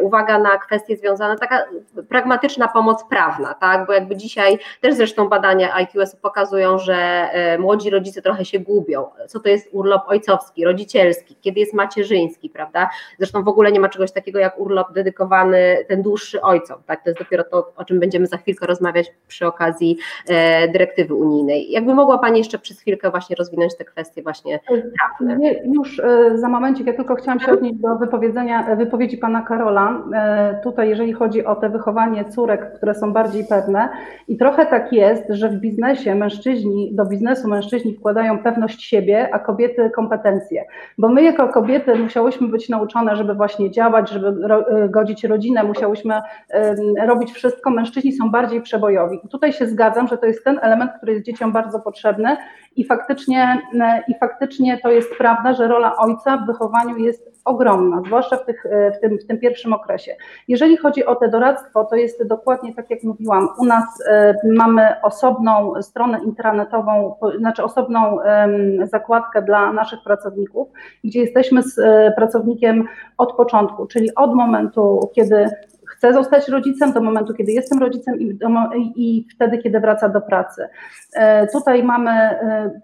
[0.00, 1.64] uwaga na kwestie związane, taka
[2.08, 7.90] pragmatyczna pomoc prawna, tak, bo jakby dzisiaj też zresztą badania IQS pokazują, że e, młodzi
[7.90, 12.88] rodzice trochę się gubią, co to jest urlop ojcowski, rodzicielski, kiedy jest macierzyński, prawda,
[13.18, 17.10] zresztą w ogóle nie ma czegoś takiego jak urlop dedykowany, ten dłuższy ojcom, tak, to
[17.10, 19.96] jest dopiero to, o czym będziemy za chwilkę rozmawiać przy okazji
[20.28, 21.70] e, dyrektywy unijnej.
[21.70, 24.60] Jakby mogła Pani jeszcze przez chwilkę właśnie rozwinąć te kwestie właśnie
[24.98, 25.38] prawne?
[25.64, 30.02] Już e, za momencik, ja tylko chciałam się odnieść do wypowiedzenia, wypowiedzi Pana Karola,
[30.54, 33.88] tutaj, jeżeli chodzi o te wychowanie córek, które są bardziej pewne.
[34.28, 39.38] I trochę tak jest, że w biznesie mężczyźni, do biznesu mężczyźni wkładają pewność siebie, a
[39.38, 40.64] kobiety kompetencje.
[40.98, 44.28] Bo my jako kobiety musiałyśmy być nauczone, żeby właśnie działać, żeby
[44.84, 46.20] y, godzić rodzinę, musiałyśmy
[47.06, 47.70] robić wszystko.
[47.70, 49.20] Mężczyźni są bardziej przebojowi.
[49.24, 52.36] I tutaj się zgadzam, że to jest ten element, który jest dzieciom bardzo potrzebny
[52.76, 53.78] i faktycznie, y,
[54.12, 58.66] i faktycznie to jest prawda, że rola ojca w wychowaniu jest ogromna, zwłaszcza w, tych,
[58.66, 60.16] y, w, tym, w tym pierwszym okresie.
[60.48, 63.48] Jeżeli chodzi o te doradztwo, to jest dokładnie tak, jak mówiłam.
[63.58, 68.18] U nas e, mamy osobną stronę internetową, znaczy osobną
[68.82, 70.68] zakładkę dla naszych pracowników,
[71.04, 75.50] gdzie jesteśmy z e, pracownikiem od początku, czyli od momentu, kiedy
[76.00, 78.38] chcę zostać rodzicem, do momentu, kiedy jestem rodzicem i,
[78.96, 80.68] i wtedy, kiedy wraca do pracy.
[81.52, 82.10] Tutaj mamy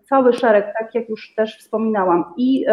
[0.08, 2.66] cały szereg, tak jak już też wspominałam, i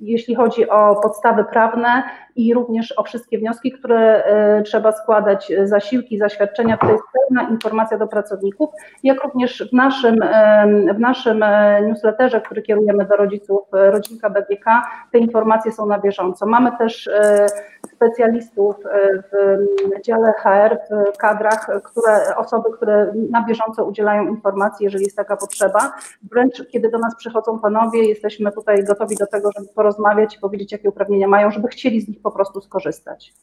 [0.00, 2.02] jeśli chodzi o podstawy prawne
[2.36, 6.76] i również o wszystkie wnioski, które e, trzeba składać, e, zasiłki, zaświadczenia.
[6.76, 8.70] To jest pełna informacja do pracowników,
[9.02, 10.20] jak również w naszym,
[10.94, 14.64] w naszym e, newsletterze, który kierujemy do rodziców, rodzinka BGK,
[15.12, 16.46] te informacje są na bieżąco.
[16.46, 17.10] Mamy też
[17.96, 18.76] specjalistów
[19.32, 20.78] w dziale HR,
[21.14, 25.92] w kadrach, które, osoby, które na bieżąco udzielają informacji, jeżeli jest taka potrzeba.
[26.30, 30.72] Wręcz kiedy do nas przychodzą panowie, jesteśmy tutaj gotowi do tego, żeby porozmawiać i powiedzieć,
[30.72, 33.34] jakie uprawnienia mają, żeby chcieli z nich po prostu skorzystać.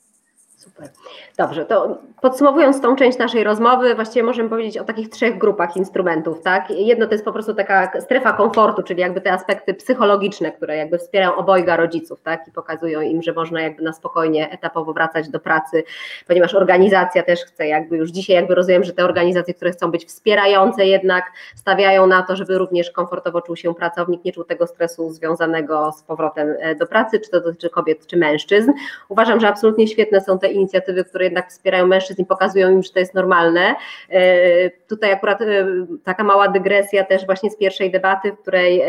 [0.64, 0.90] Super.
[1.38, 6.42] Dobrze, to podsumowując tą część naszej rozmowy, właściwie możemy powiedzieć o takich trzech grupach instrumentów,
[6.42, 6.70] tak?
[6.70, 10.98] Jedno to jest po prostu taka strefa komfortu, czyli jakby te aspekty psychologiczne, które jakby
[10.98, 12.48] wspierają obojga rodziców, tak?
[12.48, 15.84] I pokazują im, że można jakby na spokojnie etapowo wracać do pracy,
[16.28, 20.06] ponieważ organizacja też chce jakby już dzisiaj jakby rozumiem, że te organizacje, które chcą być
[20.06, 21.24] wspierające jednak
[21.56, 26.04] stawiają na to, żeby również komfortowo czuł się pracownik, nie czuł tego stresu związanego z
[26.04, 28.72] powrotem e, do pracy, czy to dotyczy kobiet, czy mężczyzn.
[29.10, 32.90] Uważam, że absolutnie świetne są te inicjatywy, które jednak wspierają mężczyzn i pokazują im, że
[32.90, 33.76] to jest normalne.
[34.10, 35.66] E, tutaj akurat e,
[36.04, 38.88] taka mała dygresja też właśnie z pierwszej debaty, w której e,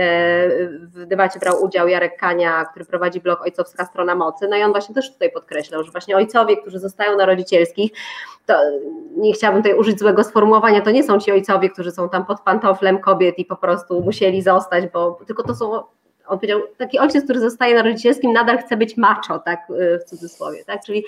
[0.79, 4.49] w debacie brał udział Jarek Kania, który prowadzi blog Ojcowska Strona Mocy.
[4.49, 7.93] No i on właśnie też tutaj podkreślał, że właśnie ojcowie, którzy zostają na rodzicielskich,
[8.47, 8.55] to
[9.17, 12.41] nie chciałabym tutaj użyć złego sformułowania, to nie są ci ojcowie, którzy są tam pod
[12.41, 15.83] pantoflem kobiet i po prostu musieli zostać, bo tylko to są
[16.27, 19.61] on powiedział, taki ojciec, który zostaje na rodzicielskim, nadal chce być macho, tak
[20.01, 20.85] w cudzysłowie, tak?
[20.85, 21.05] Czyli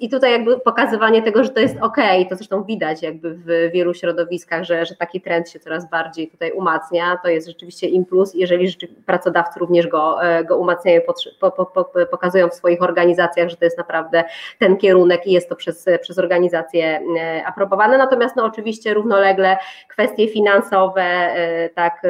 [0.00, 1.96] i tutaj jakby pokazywanie tego, że to jest ok,
[2.28, 6.52] to zresztą widać jakby w wielu środowiskach, że, że taki trend się coraz bardziej tutaj
[6.52, 8.74] umacnia, to jest rzeczywiście impuls, jeżeli
[9.06, 11.00] pracodawcy również go, e, go umacniają,
[11.40, 14.24] po, po, po, pokazują w swoich organizacjach, że to jest naprawdę
[14.58, 19.56] ten kierunek i jest to przez, przez organizacje e, aprobowane, natomiast no oczywiście równolegle
[19.88, 22.02] kwestie finansowe, e, tak,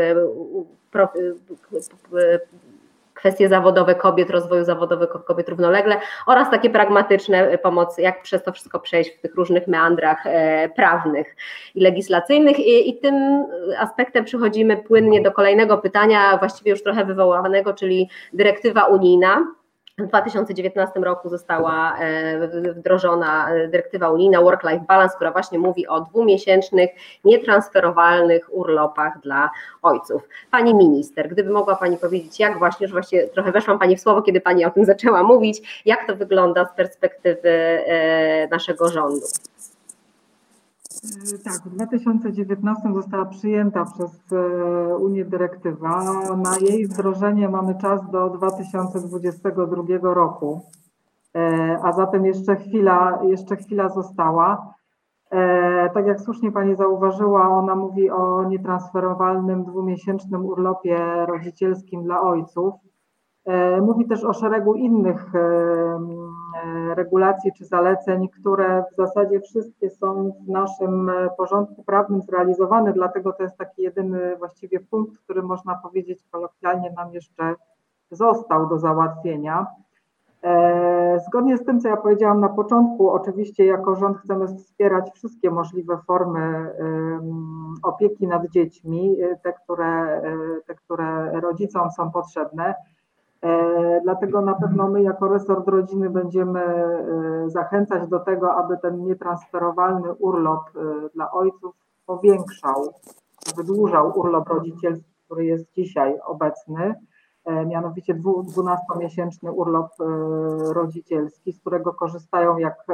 [3.21, 5.97] kwestie zawodowe kobiet, rozwoju zawodowego kobiet równolegle
[6.27, 11.37] oraz takie pragmatyczne pomocy, jak przez to wszystko przejść w tych różnych meandrach e, prawnych
[11.75, 12.59] i legislacyjnych.
[12.59, 13.47] I, i tym
[13.79, 19.60] aspektem przechodzimy płynnie do kolejnego pytania, właściwie już trochę wywołanego, czyli dyrektywa unijna
[20.01, 26.91] w 2019 roku została e, wdrożona dyrektywa unijna Work-Life Balance, która właśnie mówi o dwumiesięcznych,
[27.25, 29.51] nietransferowalnych urlopach dla
[29.83, 30.29] ojców.
[30.51, 34.23] Pani minister, gdyby mogła Pani powiedzieć, jak właśnie, już właśnie trochę weszłam Pani w słowo,
[34.23, 39.27] kiedy Pani o tym zaczęła mówić, jak to wygląda z perspektywy e, naszego rządu?
[41.05, 46.05] E, tak, w 2019 została przyjęta przez e, Unię dyrektywa.
[46.37, 50.61] Na jej wdrożenie mamy czas do 2022 roku,
[51.35, 54.75] e, a zatem jeszcze chwila, jeszcze chwila została.
[55.95, 62.75] Tak jak słusznie Pani zauważyła, ona mówi o nietransferowalnym dwumiesięcznym urlopie rodzicielskim dla ojców.
[63.83, 65.33] Mówi też o szeregu innych
[66.95, 73.33] regulacji czy zaleceń, które w zasadzie wszystkie są w naszym e, porządku prawnym zrealizowane, dlatego
[73.33, 77.55] to jest taki jedyny właściwie punkt, który można powiedzieć kolokwialnie nam jeszcze
[78.11, 79.67] został do załatwienia.
[80.43, 85.51] E, zgodnie z tym, co ja powiedziałam na początku, oczywiście jako rząd chcemy wspierać wszystkie
[85.51, 86.71] możliwe formy
[87.83, 90.23] opieki nad dziećmi, te, które,
[90.67, 92.75] te, które rodzicom są potrzebne.
[93.43, 99.05] E, dlatego na pewno my jako resort rodziny będziemy e, zachęcać do tego, aby ten
[99.05, 101.75] nietransferowalny urlop e, dla ojców
[102.07, 102.95] powiększał,
[103.57, 106.95] wydłużał urlop rodzicielski, który jest dzisiaj obecny,
[107.67, 109.89] mianowicie 12-miesięczny urlop
[110.73, 112.87] rodzicielski, z którego korzystają, jak,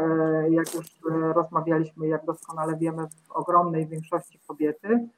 [0.50, 0.86] jak już
[1.34, 5.08] rozmawialiśmy, jak doskonale wiemy, w ogromnej większości kobiety.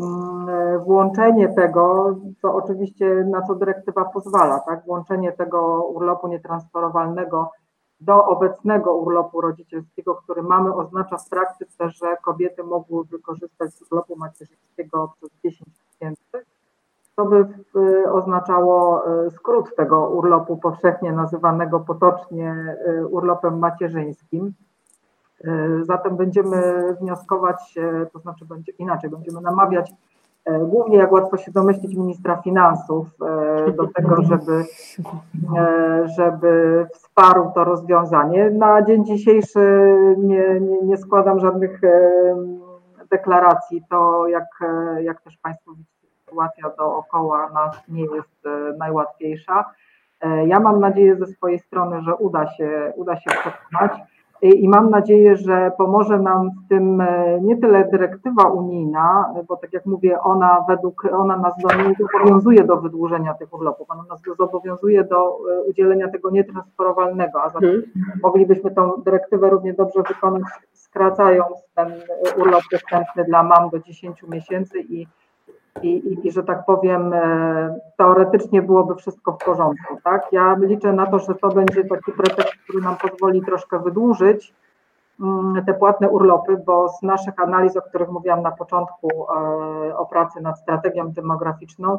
[0.00, 4.84] Mm, włączenie tego, co oczywiście na co dyrektywa pozwala, tak?
[4.84, 7.50] Włączenie tego urlopu nietransferowalnego
[8.00, 15.12] do obecnego urlopu rodzicielskiego, który mamy, oznacza w praktyce, że kobiety mogły wykorzystać urlopu macierzyńskiego
[15.16, 16.46] przez 10 miesięcy.
[17.16, 17.46] To by
[18.12, 24.52] oznaczało e, skrót tego urlopu powszechnie nazywanego potocznie e, urlopem macierzyńskim.
[25.44, 29.92] E, zatem będziemy wnioskować, e, to znaczy będzie inaczej, będziemy namawiać
[30.44, 33.06] e, głównie, jak łatwo się domyślić, ministra finansów
[33.76, 34.64] do tego, żeby,
[36.16, 38.50] żeby wsparł to rozwiązanie.
[38.50, 41.80] Na dzień dzisiejszy nie, nie, nie składam żadnych
[43.10, 43.82] deklaracji.
[43.90, 44.46] To, jak,
[45.00, 48.44] jak też Państwo widzicie, sytuacja dookoła nas nie jest
[48.78, 49.64] najłatwiejsza.
[50.46, 53.92] Ja mam nadzieję ze swojej strony, że uda się, uda się przekonać
[54.50, 59.72] i mam nadzieję, że pomoże nam w tym e, nie tyle dyrektywa unijna, bo tak
[59.72, 64.22] jak mówię, ona według, ona nas do, nie zobowiązuje do wydłużenia tych urlopów, ona nas
[64.38, 68.20] zobowiązuje do e, udzielenia tego nietransferowalnego, a zatem hmm.
[68.22, 71.92] moglibyśmy tą dyrektywę równie dobrze wykonać, skracając ten
[72.36, 75.06] urlop dostępny dla mam do 10 miesięcy i
[75.82, 79.96] i, i, i, że tak powiem, e, teoretycznie byłoby wszystko w porządku.
[80.04, 80.32] Tak?
[80.32, 84.54] Ja liczę na to, że to będzie taki pretekst, który nam pozwoli troszkę wydłużyć
[85.20, 90.06] mm, te płatne urlopy, bo z naszych analiz, o których mówiłam na początku e, o
[90.06, 91.98] pracy nad strategią demograficzną,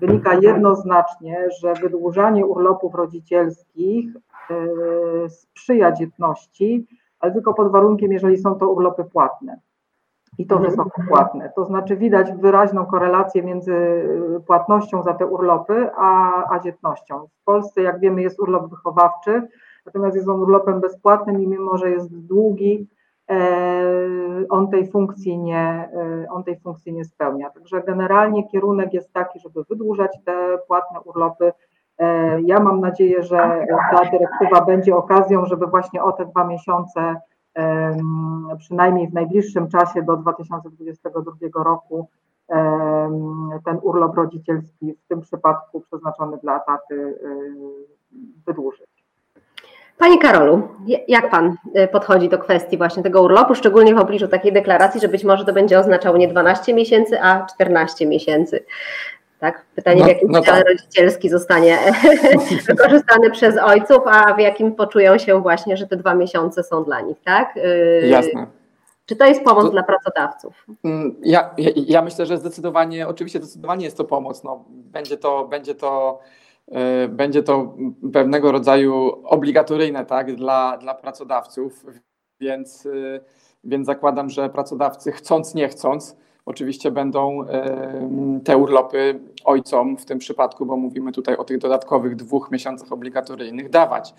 [0.00, 4.54] wynika jednoznacznie, że wydłużanie urlopów rodzicielskich e,
[5.28, 6.86] sprzyja dzietności,
[7.20, 9.58] ale tylko pod warunkiem, jeżeli są to urlopy płatne
[10.38, 10.70] i to mhm.
[10.70, 11.52] wysoko płatne.
[11.56, 17.26] To znaczy widać wyraźną korelację między y, płatnością za te urlopy, a, a dzietnością.
[17.40, 19.48] W Polsce, jak wiemy, jest urlop wychowawczy,
[19.86, 22.88] natomiast jest on urlopem bezpłatnym i mimo, że jest długi,
[23.30, 23.36] e,
[24.50, 27.50] on tej funkcji nie, e, on tej funkcji nie spełnia.
[27.50, 31.52] Także generalnie kierunek jest taki, żeby wydłużać te płatne urlopy.
[31.98, 37.16] E, ja mam nadzieję, że ta dyrektywa będzie okazją, żeby właśnie o te dwa miesiące
[38.58, 42.08] przynajmniej w najbliższym czasie do 2022 roku
[43.64, 47.18] ten urlop rodzicielski w tym przypadku przeznaczony dla taty
[48.46, 48.94] wydłużyć.
[49.98, 50.68] Panie Karolu,
[51.08, 55.08] jak Pan y, podchodzi do kwestii właśnie tego urlopu, szczególnie w obliczu takiej deklaracji, że
[55.08, 58.64] być może to będzie oznaczało nie 12 miesięcy, a 14 miesięcy?
[59.44, 59.64] Tak?
[59.74, 60.68] Pytanie, no, w jakim no tak.
[60.68, 61.78] rodzicielski zostanie
[62.68, 67.00] wykorzystany przez ojców, a w jakim poczują się właśnie, że te dwa miesiące są dla
[67.00, 67.56] nich, tak?
[67.56, 68.46] Y, Jasne.
[69.06, 70.66] Czy to jest pomoc to, dla pracodawców?
[70.84, 74.44] Mm, ja, ja, ja, myślę, że zdecydowanie, oczywiście zdecydowanie jest to pomoc.
[74.44, 76.20] No, będzie to, będzie to,
[76.68, 77.74] yy, będzie to
[78.12, 81.86] pewnego rodzaju obligatoryjne tak, dla, dla pracodawców,
[82.40, 83.20] więc, yy,
[83.64, 86.16] więc zakładam, że pracodawcy chcąc, nie chcąc,
[86.46, 87.46] oczywiście będą
[88.44, 93.70] te urlopy ojcom w tym przypadku, bo mówimy tutaj o tych dodatkowych dwóch miesiącach obligatoryjnych,
[93.70, 94.14] dawać.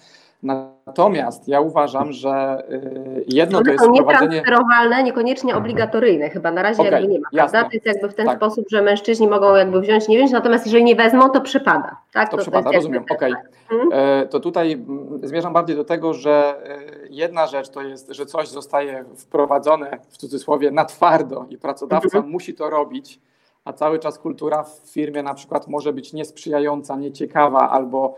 [0.45, 4.35] Natomiast ja uważam, że y, jedno to jest wprowadzenie...
[4.35, 7.63] nietransferowalne, niekoniecznie obligatoryjne chyba, na razie okay, jakby nie ma, jasne.
[7.63, 8.37] To jest jakby w ten tak.
[8.37, 11.97] sposób, że mężczyźni mogą jakby wziąć, nie wziąć, natomiast jeżeli nie wezmą, to przypada.
[12.13, 12.29] Tak?
[12.29, 13.33] To, to przypada, to rozumiem, okej.
[13.33, 13.43] Okay.
[13.69, 13.89] Hmm?
[13.91, 14.85] E, to tutaj
[15.23, 16.79] zmierzam bardziej do tego, że e,
[17.09, 22.31] jedna rzecz to jest, że coś zostaje wprowadzone w cudzysłowie na twardo i pracodawca hmm.
[22.31, 23.19] musi to robić,
[23.65, 28.15] a cały czas kultura w firmie na przykład może być niesprzyjająca, nieciekawa albo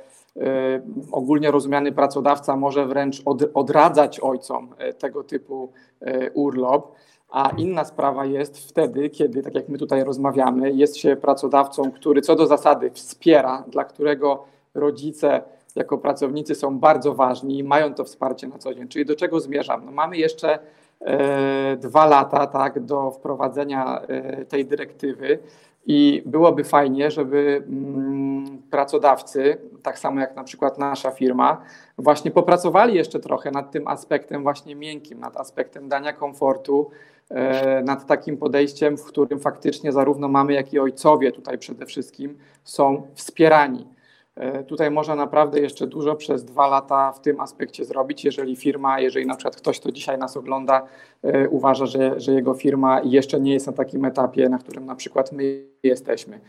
[1.12, 5.72] ogólnie rozumiany pracodawca może wręcz od, odradzać ojcom e, tego typu
[6.02, 6.92] e, urlop.
[7.30, 12.22] A inna sprawa jest wtedy, kiedy, tak jak my tutaj rozmawiamy, jest się pracodawcą, który
[12.22, 15.42] co do zasady wspiera, dla którego rodzice
[15.76, 18.88] jako pracownicy są bardzo ważni i mają to wsparcie na co dzień.
[18.88, 19.86] Czyli do czego zmierzam?
[19.86, 20.60] No mamy jeszcze
[21.02, 24.02] e, dwa lata tak, do wprowadzenia
[24.50, 25.40] tej dyrektywy.
[25.88, 31.62] I byłoby fajnie, żeby mm, pracodawcy, tak samo jak na przykład nasza firma,
[31.98, 36.90] właśnie popracowali jeszcze trochę nad tym aspektem właśnie miękkim, nad aspektem dania komfortu,
[37.30, 42.38] e, nad takim podejściem, w którym faktycznie zarówno mamy, jak i ojcowie tutaj przede wszystkim
[42.64, 43.97] są wspierani.
[44.38, 49.00] E, tutaj można naprawdę jeszcze dużo przez dwa lata w tym aspekcie zrobić, jeżeli firma,
[49.00, 50.86] jeżeli na przykład ktoś, kto dzisiaj nas ogląda,
[51.24, 54.96] e, uważa, że, że jego firma jeszcze nie jest na takim etapie, na którym na
[54.96, 56.40] przykład my jesteśmy.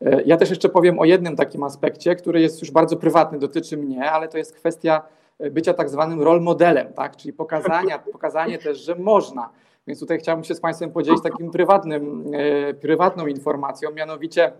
[0.00, 3.76] E, ja też jeszcze powiem o jednym takim aspekcie, który jest już bardzo prywatny, dotyczy
[3.76, 5.02] mnie, ale to jest kwestia
[5.50, 7.16] bycia tak zwanym role modelem, tak?
[7.16, 9.50] czyli pokazania, pokazanie też, że można.
[9.86, 12.32] Więc tutaj chciałbym się z Państwem podzielić takim prywatnym,
[12.80, 14.52] prywatną informacją, mianowicie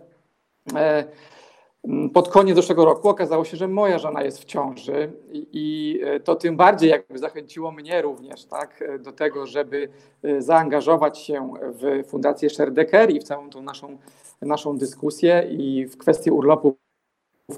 [2.13, 6.35] pod koniec zeszłego roku okazało się, że moja żona jest w ciąży i, e, to
[6.35, 9.89] tym bardziej jakby zachęciło mnie również tak, e, do tego, żeby
[10.23, 13.99] e, zaangażować się w Fundację Sherdecker i w całą tą naszą,
[14.43, 16.75] naszą dyskusję i w kwestii urlopów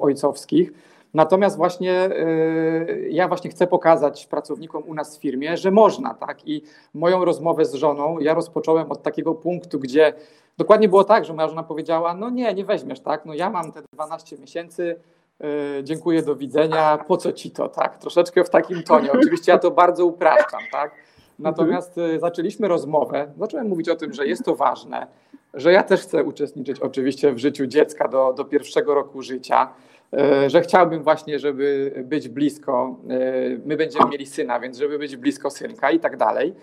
[0.00, 0.72] ojcowskich.
[1.14, 2.10] Natomiast właśnie
[3.10, 6.48] ja właśnie chcę pokazać pracownikom u nas w firmie, że można, tak?
[6.48, 6.62] I
[6.94, 10.12] moją rozmowę z żoną ja rozpocząłem od takiego punktu, gdzie
[10.58, 13.72] dokładnie było tak, że moja żona powiedziała, no nie, nie weźmiesz, tak, no ja mam
[13.72, 15.00] te 12 miesięcy,
[15.40, 15.48] yy,
[15.82, 19.70] dziękuję, do widzenia, po co ci to, tak, troszeczkę w takim tonie, oczywiście ja to
[19.70, 20.94] bardzo upraszczam, tak,
[21.38, 25.06] natomiast yy, zaczęliśmy rozmowę, zacząłem mówić o tym, że jest to ważne,
[25.54, 29.68] że ja też chcę uczestniczyć oczywiście w życiu dziecka do, do pierwszego roku życia,
[30.46, 35.50] że chciałbym właśnie, żeby być blisko, yy, my będziemy mieli syna, więc żeby być blisko
[35.50, 36.54] synka i tak dalej.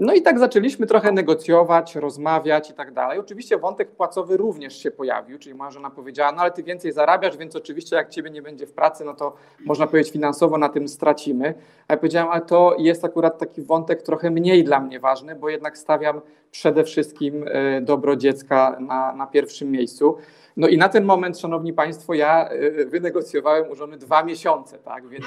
[0.00, 3.18] No i tak zaczęliśmy trochę negocjować, rozmawiać i tak dalej.
[3.18, 7.36] Oczywiście wątek płacowy również się pojawił, czyli moja żona powiedziała, no ale ty więcej zarabiasz,
[7.36, 10.88] więc oczywiście jak ciebie nie będzie w pracy, no to można powiedzieć finansowo na tym
[10.88, 11.54] stracimy.
[11.88, 15.48] A ja powiedziałam, ale to jest akurat taki wątek trochę mniej dla mnie ważny, bo
[15.48, 16.20] jednak stawiam
[16.50, 20.16] przede wszystkim e, dobro dziecka na, na pierwszym miejscu.
[20.56, 25.08] No i na ten moment, szanowni państwo, ja e, wynegocjowałem u żony dwa miesiące, tak,
[25.08, 25.24] więc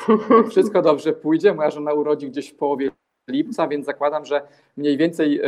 [0.51, 1.53] wszystko dobrze pójdzie.
[1.53, 2.91] Moja żona urodzi gdzieś w połowie
[3.31, 4.41] lipca, więc zakładam, że
[4.77, 5.41] mniej więcej e,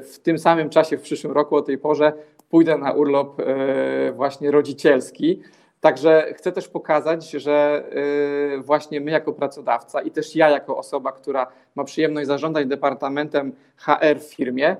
[0.00, 2.12] w tym samym czasie w przyszłym roku o tej porze
[2.50, 5.40] pójdę na urlop e, właśnie rodzicielski.
[5.80, 7.84] Także chcę też pokazać, że
[8.54, 13.52] e, właśnie my jako pracodawca i też ja jako osoba, która ma przyjemność zarządzać departamentem
[13.76, 14.76] HR w firmie,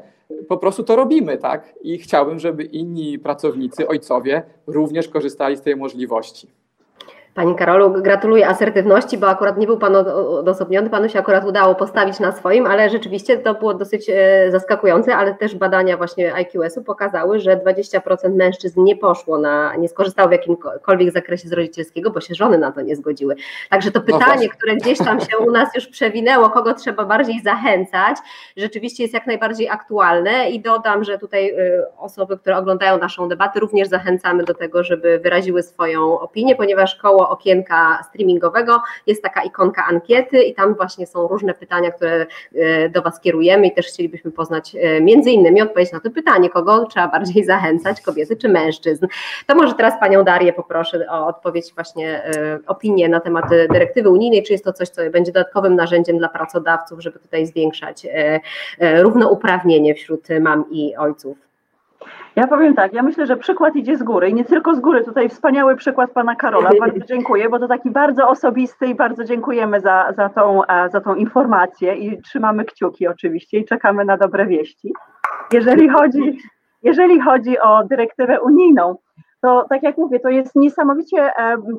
[0.48, 1.74] po prostu to robimy, tak?
[1.82, 6.48] I chciałbym, żeby inni pracownicy, ojcowie również korzystali z tej możliwości.
[7.34, 12.20] Pani Karolu, gratuluję asertywności, bo akurat nie był Pan odosobniony, Panu się akurat udało postawić
[12.20, 17.40] na swoim, ale rzeczywiście to było dosyć e, zaskakujące, ale też badania właśnie IQS-u pokazały,
[17.40, 22.34] że 20% mężczyzn nie poszło na, nie skorzystało w jakimkolwiek zakresie z rodzicielskiego, bo się
[22.34, 23.36] żony na to nie zgodziły.
[23.70, 27.04] Także to no pytanie, no które gdzieś tam się u nas już przewinęło, kogo trzeba
[27.04, 28.16] bardziej zachęcać,
[28.56, 33.60] rzeczywiście jest jak najbardziej aktualne i dodam, że tutaj e, osoby, które oglądają naszą debatę,
[33.60, 39.84] również zachęcamy do tego, żeby wyraziły swoją opinię, ponieważ koło okienka streamingowego jest taka ikonka
[39.90, 44.30] ankiety i tam właśnie są różne pytania, które e, do Was kierujemy i też chcielibyśmy
[44.30, 49.06] poznać e, między innymi odpowiedź na to pytanie, kogo trzeba bardziej zachęcać, kobiety czy mężczyzn.
[49.46, 54.42] To może teraz Panią Darię poproszę o odpowiedź właśnie, e, opinię na temat dyrektywy unijnej,
[54.42, 58.06] czy jest to coś, co będzie dodatkowym narzędziem dla pracodawców, żeby tutaj zwiększać
[58.80, 61.53] równouprawnienie wśród mam i ojców.
[62.36, 65.04] Ja powiem tak, ja myślę, że przykład idzie z góry i nie tylko z góry.
[65.04, 66.70] Tutaj wspaniały przykład pana Karola.
[66.80, 70.60] Bardzo dziękuję, bo to taki bardzo osobisty i bardzo dziękujemy za, za, tą,
[70.92, 74.92] za tą informację i trzymamy kciuki oczywiście i czekamy na dobre wieści.
[75.52, 76.38] Jeżeli chodzi,
[76.82, 78.96] jeżeli chodzi o dyrektywę unijną,
[79.42, 81.30] to tak jak mówię, to jest niesamowicie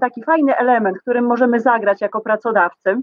[0.01, 3.01] taki fajny element, którym możemy zagrać jako pracodawcy.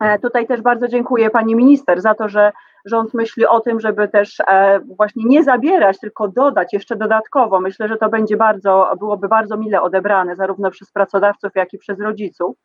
[0.00, 2.52] E, tutaj też bardzo dziękuję pani minister za to, że
[2.86, 7.60] rząd myśli o tym, żeby też e, właśnie nie zabierać, tylko dodać jeszcze dodatkowo.
[7.60, 12.00] Myślę, że to będzie bardzo, byłoby bardzo mile odebrane zarówno przez pracodawców, jak i przez
[12.00, 12.56] rodziców.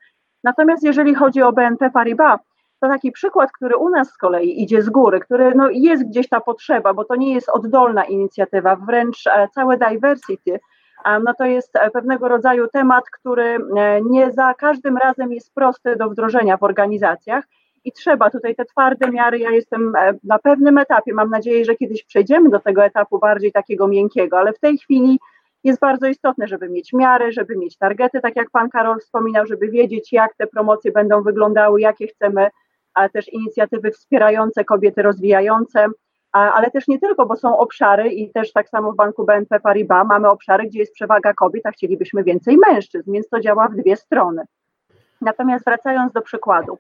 [0.44, 2.40] Natomiast jeżeli chodzi o BNP Paribas,
[2.80, 6.30] to taki przykład, który u nas z kolei idzie z góry, który no jest gdzieś
[6.30, 10.60] ta potrzeba, bo to nie jest oddolna inicjatywa, wręcz e, całe diversity,
[11.24, 13.58] no to jest pewnego rodzaju temat, który
[14.04, 17.46] nie za każdym razem jest prosty do wdrożenia w organizacjach
[17.86, 19.40] i trzeba tutaj te twarde miary.
[19.40, 23.52] Ja jestem e, na pewnym etapie, mam nadzieję, że kiedyś przejdziemy do tego etapu bardziej
[23.52, 25.20] takiego miękkiego, ale w tej chwili
[25.64, 29.68] jest bardzo istotne, żeby mieć miary, żeby mieć targety, tak jak pan Karol wspominał, żeby
[29.68, 32.48] wiedzieć, jak te promocje będą wyglądały, jakie chcemy,
[32.94, 35.88] a też inicjatywy wspierające kobiety, rozwijające,
[36.32, 40.08] ale też nie tylko, bo są obszary i też tak samo w banku BNP Paribas
[40.08, 43.96] mamy obszary, gdzie jest przewaga kobiet, a chcielibyśmy więcej mężczyzn, więc to działa w dwie
[43.96, 44.44] strony.
[45.22, 46.78] Natomiast wracając do przykładu,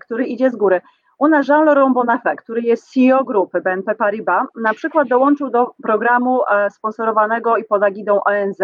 [0.00, 0.80] który idzie z góry.
[1.22, 6.42] U nas Jean-Laurent Bonafé, który jest CEO grupy BNP Paribas, na przykład dołączył do programu
[6.50, 8.58] e, sponsorowanego i pod agidą ONZ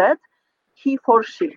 [0.83, 1.47] He for She,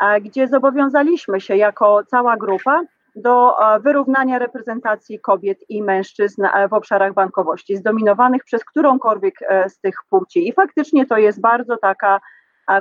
[0.00, 2.82] e, gdzie zobowiązaliśmy się jako cała grupa
[3.16, 9.34] do e, wyrównania reprezentacji kobiet i mężczyzn w obszarach bankowości, zdominowanych przez którąkolwiek
[9.68, 10.48] z tych płci.
[10.48, 12.20] I faktycznie to jest bardzo taka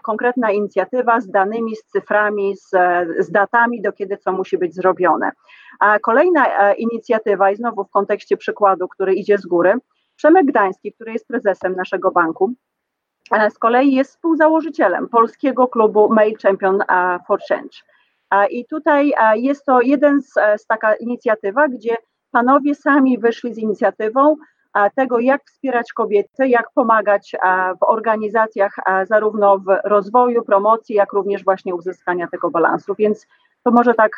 [0.04, 2.70] konkretna inicjatywa z danymi, z cyframi, z,
[3.20, 5.32] z datami, do kiedy co musi być zrobione.
[5.80, 9.74] A kolejna e, inicjatywa, i znowu w kontekście przykładu, który idzie z góry,
[10.16, 12.54] Przemek Gdański, który jest prezesem naszego banku,
[13.32, 17.78] e, z kolei jest współzałożycielem polskiego klubu Mail Champion e, for Change.
[18.50, 21.96] I tutaj jest to jeden z, z taka inicjatywa, gdzie
[22.32, 24.36] panowie sami wyszli z inicjatywą
[24.96, 27.36] tego, jak wspierać kobiety, jak pomagać
[27.82, 32.96] w organizacjach zarówno w rozwoju, promocji, jak również właśnie uzyskania tego balansu.
[32.98, 33.28] Więc
[33.64, 34.12] to może tak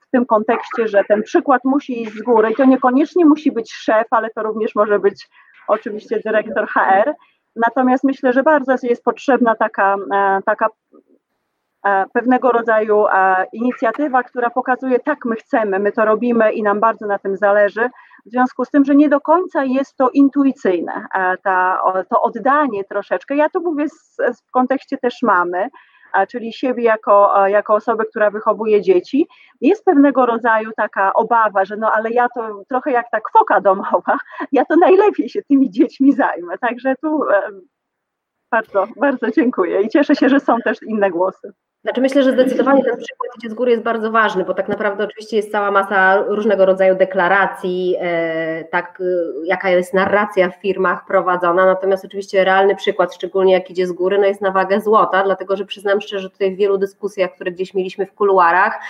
[0.00, 3.72] w tym kontekście, że ten przykład musi iść z góry i to niekoniecznie musi być
[3.72, 5.28] szef, ale to również może być
[5.68, 7.14] oczywiście dyrektor HR.
[7.56, 10.68] Natomiast myślę, że bardzo jest potrzebna taka, e, taka
[11.86, 16.80] e, pewnego rodzaju e, inicjatywa, która pokazuje, tak my chcemy, my to robimy i nam
[16.80, 17.90] bardzo na tym zależy,
[18.26, 21.06] w związku z tym, że nie do końca jest to intuicyjne,
[21.42, 23.36] ta, to oddanie troszeczkę.
[23.36, 24.16] Ja to mówię z,
[24.48, 25.68] w kontekście też mamy,
[26.30, 29.28] czyli siebie jako, jako osoby, która wychowuje dzieci,
[29.60, 34.18] jest pewnego rodzaju taka obawa, że no ale ja to trochę jak ta kwoka domowa,
[34.52, 36.58] ja to najlepiej się tymi dziećmi zajmę.
[36.58, 37.20] Także tu
[38.50, 41.52] bardzo, bardzo dziękuję i cieszę się, że są też inne głosy.
[41.84, 45.04] Znaczy myślę, że zdecydowanie ten przykład idzie z góry jest bardzo ważny, bo tak naprawdę
[45.04, 49.04] oczywiście jest cała masa różnego rodzaju deklaracji, e, tak, e,
[49.46, 54.18] jaka jest narracja w firmach prowadzona, natomiast oczywiście realny przykład, szczególnie jak idzie z góry,
[54.18, 57.52] no jest na wagę złota, dlatego że przyznam szczerze, że tutaj w wielu dyskusjach, które
[57.52, 58.80] gdzieś mieliśmy w kuluarach,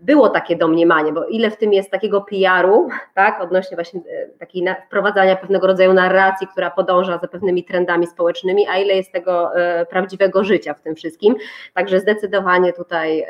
[0.00, 4.66] było takie domniemanie, bo ile w tym jest takiego PR-u, tak, odnośnie właśnie e, takiej
[4.86, 9.86] wprowadzania pewnego rodzaju narracji, która podąża za pewnymi trendami społecznymi, a ile jest tego e,
[9.86, 11.34] prawdziwego życia w tym wszystkim.
[11.74, 13.26] Także zdecydowanie tutaj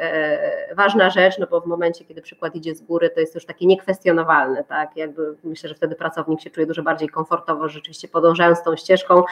[0.77, 3.67] ważna rzecz, no bo w momencie, kiedy przykład idzie z góry, to jest już takie
[3.67, 8.77] niekwestionowalne, tak, jakby myślę, że wtedy pracownik się czuje dużo bardziej komfortowo, rzeczywiście podążając tą
[8.77, 9.23] ścieżką,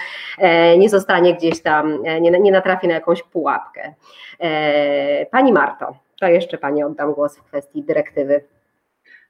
[0.78, 3.94] nie zostanie gdzieś tam, nie, nie natrafi na jakąś pułapkę.
[5.30, 8.40] Pani Marto, to jeszcze Pani oddam głos w kwestii dyrektywy.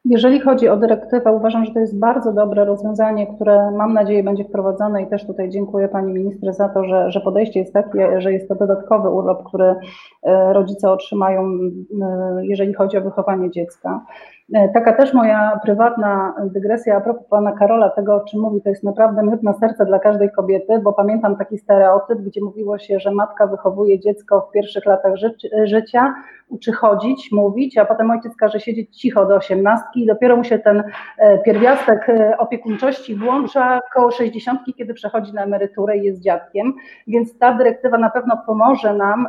[0.05, 4.45] Jeżeli chodzi o dyrektywę, uważam, że to jest bardzo dobre rozwiązanie, które mam nadzieję będzie
[4.45, 8.33] wprowadzone i też tutaj dziękuję Pani Ministrze za to, że, że podejście jest takie, że
[8.33, 9.75] jest to dodatkowy urlop, który
[10.23, 14.07] e, rodzice otrzymają, e, jeżeli chodzi o wychowanie dziecka.
[14.55, 18.69] E, taka też moja prywatna dygresja a propos pana Karola, tego o czym mówi, to
[18.69, 23.01] jest naprawdę miód na serce dla każdej kobiety, bo pamiętam taki stereotyp, gdzie mówiło się,
[23.01, 25.35] że matka wychowuje dziecko w pierwszych latach ży
[25.65, 26.15] życia,
[26.49, 30.59] uczy chodzić, mówić, a potem ojciec każe siedzieć cicho do osiemnastki i dopiero mu się
[30.59, 30.83] ten
[31.19, 36.75] e, pierwiastek e, opiekuńczości włącza koło sześćdziesiątki, kiedy przechodzi na emeryturę i jest dziadkiem,
[37.07, 39.27] więc ta dyrektywa na pewno pomoże nam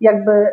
[0.00, 0.46] jakby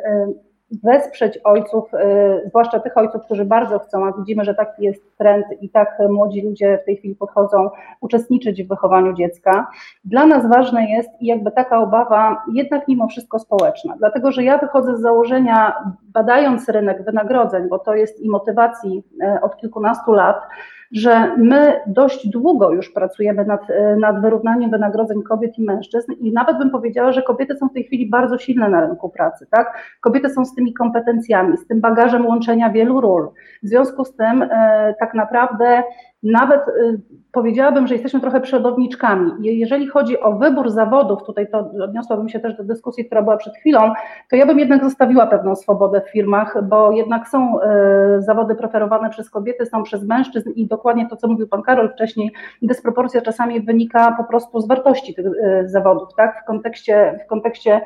[0.83, 5.45] wesprzeć ojców, y, zwłaszcza tych ojców, którzy bardzo chcą, a widzimy, że taki jest trend
[5.61, 7.69] i tak młodzi ludzie w tej chwili podchodzą,
[8.01, 9.67] uczestniczyć w wychowaniu dziecka.
[10.05, 14.57] Dla nas ważne jest i jakby taka obawa jednak mimo wszystko społeczna, dlatego że ja
[14.57, 15.73] wychodzę z założenia,
[16.13, 20.47] badając rynek wynagrodzeń, bo to jest i motywacji y, od kilkunastu lat,
[20.91, 23.61] że my dość długo już pracujemy nad,
[23.97, 27.83] nad wyrównaniem wynagrodzeń kobiet i mężczyzn i nawet bym powiedziała, że kobiety są w tej
[27.83, 29.77] chwili bardzo silne na rynku pracy, tak?
[30.01, 33.29] Kobiety są z tymi kompetencjami, z tym bagażem łączenia wielu ról.
[33.63, 35.83] W związku z tym e, tak naprawdę
[36.23, 36.99] nawet y,
[37.31, 39.31] powiedziałabym, że jesteśmy trochę przodowniczkami.
[39.39, 43.55] Jeżeli chodzi o wybór zawodów, tutaj to odniosłabym się też do dyskusji, która była przed
[43.55, 43.93] chwilą,
[44.29, 49.09] to ja bym jednak zostawiła pewną swobodę w firmach, bo jednak są y, zawody preferowane
[49.09, 53.61] przez kobiety, są przez mężczyzn i dokładnie to, co mówił pan Karol wcześniej, dysproporcja czasami
[53.61, 57.81] wynika po prostu z wartości tych y, zawodów, tak, w kontekście, w kontekście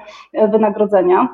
[0.52, 1.30] wynagrodzenia.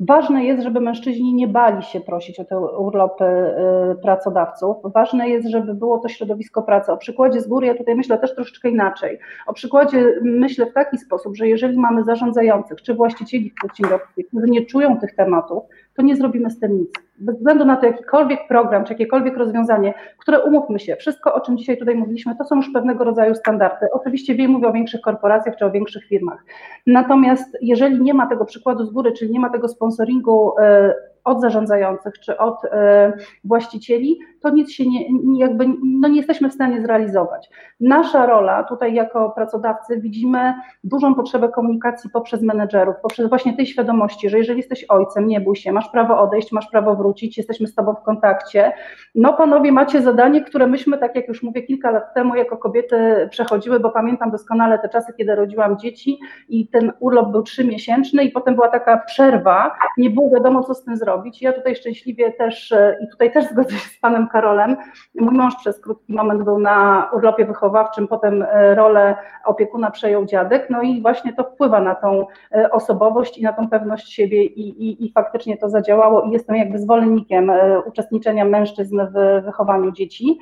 [0.00, 4.76] Ważne jest, żeby mężczyźni nie bali się prosić o te urlopy y, pracodawców.
[4.84, 6.92] Ważne jest, żeby było to środowisko pracy.
[6.92, 9.18] O przykładzie z góry ja tutaj myślę też troszeczkę inaczej.
[9.46, 14.66] O przykładzie myślę w taki sposób, że jeżeli mamy zarządzających czy właścicieli przedsiębiorstw, którzy nie
[14.66, 15.62] czują tych tematów,
[15.96, 17.07] to nie zrobimy z tym nic.
[17.20, 21.58] Bez względu na to, jakikolwiek program, czy jakiekolwiek rozwiązanie, które umówmy się, wszystko, o czym
[21.58, 23.86] dzisiaj tutaj mówiliśmy, to są już pewnego rodzaju standardy.
[23.92, 26.44] Oczywiście wiem, mówię o większych korporacjach czy o większych firmach.
[26.86, 30.94] Natomiast jeżeli nie ma tego przykładu z góry, czyli nie ma tego sponsoringu, e,
[31.24, 33.12] od zarządzających czy od e,
[33.44, 35.06] właścicieli, to nic się nie,
[35.38, 37.50] jakby, no nie jesteśmy w stanie zrealizować.
[37.80, 40.54] Nasza rola tutaj jako pracodawcy widzimy
[40.84, 45.56] dużą potrzebę komunikacji poprzez menedżerów, poprzez właśnie tej świadomości, że jeżeli jesteś ojcem, nie bój
[45.56, 48.72] się, masz prawo odejść, masz prawo wrócić, jesteśmy z tobą w kontakcie.
[49.14, 53.28] No panowie macie zadanie, które myśmy, tak jak już mówię, kilka lat temu jako kobiety
[53.30, 58.30] przechodziły, bo pamiętam doskonale te czasy, kiedy rodziłam dzieci i ten urlop był trzymiesięczny i
[58.30, 61.42] potem była taka przerwa, nie było wiadomo, co z tym zrobić zrobić.
[61.42, 64.76] Ja tutaj szczęśliwie też e, i tutaj też zgodzę się z panem Karolem.
[65.14, 70.66] Mój mąż przez krótki moment był na urlopie wychowawczym, potem e, rolę opiekuna przejął dziadek,
[70.70, 74.68] no i właśnie to wpływa na tą e, osobowość i na tą pewność siebie i,
[74.68, 77.52] i, i faktycznie to zadziałało i jestem jakby zwolennikiem
[77.86, 80.38] uczestniczenia mężczyzn w wychowaniu dzieci.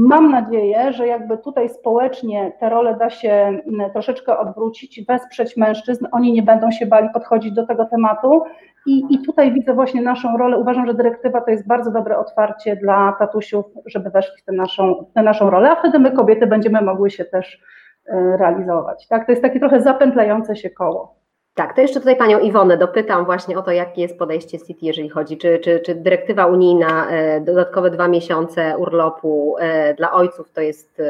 [0.00, 3.58] Mam nadzieję, że jakby tutaj społecznie te role da się
[3.92, 8.42] troszeczkę odwrócić, wesprzeć mężczyzn, oni nie będą się bali podchodzić do tego tematu
[8.88, 10.58] i, i tutaj widzę właśnie naszą rolę.
[10.58, 15.04] Uważam, że dyrektywa to jest bardzo dobre otwarcie dla tatusiów, żeby weszli w tę naszą,
[15.10, 17.62] w tę naszą rolę, a wtedy my kobiety będziemy mogły się też
[18.06, 19.08] e, realizować.
[19.08, 19.26] Tak?
[19.26, 21.18] To jest takie trochę zapętlające się koło.
[21.54, 25.08] Tak, to jeszcze tutaj Panią Iwonę dopytam właśnie o to, jakie jest podejście City, jeżeli
[25.08, 30.60] chodzi, czy, czy, czy dyrektywa unijna, e, dodatkowe dwa miesiące urlopu e, dla ojców to
[30.60, 31.02] jest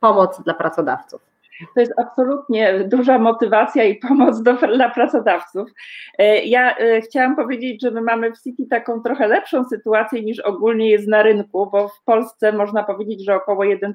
[0.00, 1.35] pomoc dla pracodawców?
[1.74, 5.70] To jest absolutnie duża motywacja i pomoc do, dla pracodawców.
[6.18, 10.40] E, ja e, chciałam powiedzieć, że my mamy w City taką trochę lepszą sytuację niż
[10.40, 13.92] ogólnie jest na rynku, bo w Polsce można powiedzieć, że około 1%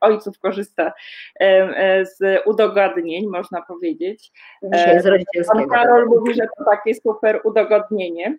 [0.00, 0.92] ojców korzysta
[1.40, 4.32] e, z udogodnień, można powiedzieć.
[4.74, 5.58] Dzisiaj z rodzicielskiego.
[5.58, 8.36] Pan Karol mówi, że to takie super udogodnienie.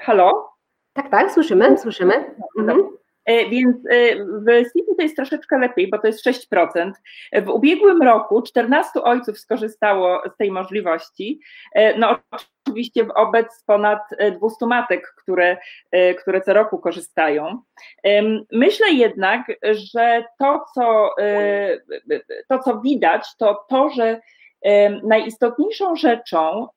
[0.00, 0.54] Halo?
[0.92, 2.14] Tak, tak, słyszymy, słyszymy.
[2.58, 3.03] Mhm.
[3.24, 6.92] E, więc e, w City to jest troszeczkę lepiej, bo to jest 6%.
[7.32, 11.40] W ubiegłym roku 14 ojców skorzystało z tej możliwości.
[11.74, 12.18] E, no
[12.66, 13.98] oczywiście wobec ponad
[14.40, 15.56] 200 matek, które,
[16.20, 17.62] które co roku korzystają.
[18.52, 19.52] Myślę jednak,
[19.92, 21.10] że to co,
[22.48, 24.20] to, co widać, to to, że
[25.02, 26.68] najistotniejszą rzeczą,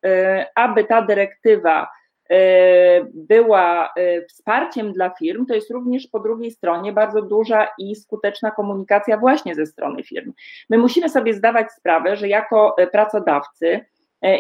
[0.56, 1.88] aby ta dyrektywa
[3.14, 8.52] była e, wsparciem dla firm, to jest również po drugiej stronie bardzo duża i skuteczna
[8.52, 10.34] komunikacja właśnie ze strony firm.
[10.70, 13.86] My musimy sobie zdawać sprawę, że jako e, pracodawcy,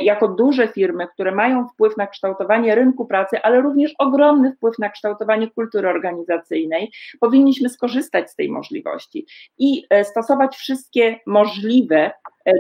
[0.02, 4.90] jako duże firmy, które mają wpływ na kształtowanie rynku pracy, ale również ogromny wpływ na
[4.90, 9.26] kształtowanie kultury organizacyjnej, powinniśmy skorzystać z tej możliwości
[9.58, 12.12] i stosować wszystkie możliwe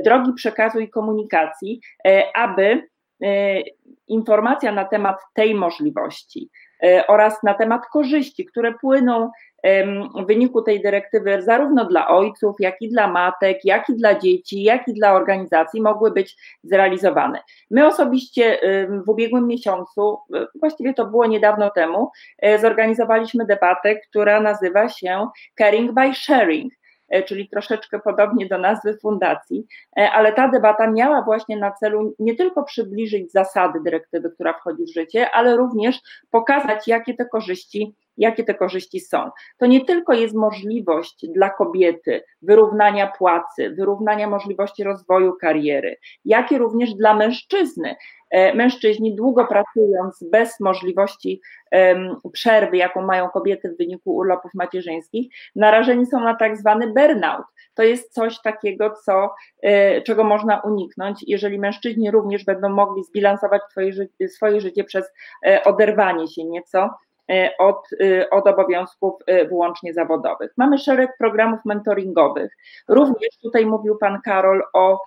[0.05, 1.81] drogi przekazu i komunikacji,
[2.33, 2.81] aby E,
[4.07, 6.49] informacja na temat tej możliwości
[6.84, 9.31] e, oraz na temat korzyści, które płyną
[10.15, 14.64] w wyniku tej dyrektywy zarówno dla ojców, jak i dla matek, jak i dla dzieci,
[14.64, 17.39] jak i dla organizacji mogły być zrealizowane.
[17.72, 18.60] My osobiście
[19.06, 22.11] w ubiegłym miesiącu, e, właściwie to było niedawno temu,
[22.61, 26.86] zorganizowaliśmy debatę, która nazywa się Caring by Sharing E,
[27.25, 29.65] czyli troszeczkę podobnie do nazwy fundacji,
[29.99, 34.84] e, ale ta debata miała właśnie na celu nie tylko przybliżyć zasady dyrektywy, która wchodzi
[34.84, 35.99] w życie, ale również
[36.31, 39.29] pokazać, jakie te korzyści jakie te korzyści są.
[39.57, 46.93] To nie tylko jest możliwość dla kobiety wyrównania płacy, wyrównania możliwości rozwoju kariery, jak również
[46.93, 47.95] dla mężczyzny.
[48.29, 51.41] E, mężczyźni długo pracując bez możliwości
[52.31, 57.45] przerwy, jaką mają kobiety w wyniku urlopów macierzyńskich, narażeni są na tak zwany burnout.
[57.73, 59.29] To jest coś takiego, co,
[59.61, 63.61] e, czego można uniknąć, jeżeli mężczyźni również będą mogli zbilansować
[64.27, 65.11] swoje, życie przez
[65.45, 66.89] e, oderwanie się nieco
[67.59, 67.89] od,
[68.31, 69.13] od obowiązków
[69.49, 70.53] wyłącznie zawodowych.
[70.57, 72.57] Mamy szereg programów mentoringowych.
[72.87, 74.99] Również tutaj mówił Pan Karol o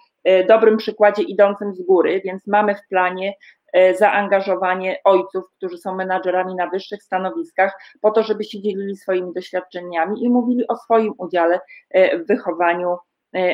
[0.48, 3.34] dobrym przykładzie idącym z góry, więc mamy w planie
[3.72, 9.32] e, zaangażowanie ojców, którzy są menadżerami na wyższych stanowiskach, po to, żeby się dzielili swoimi
[9.34, 11.60] doświadczeniami i mówili o swoim udziale
[11.90, 12.97] e, w wychowaniu,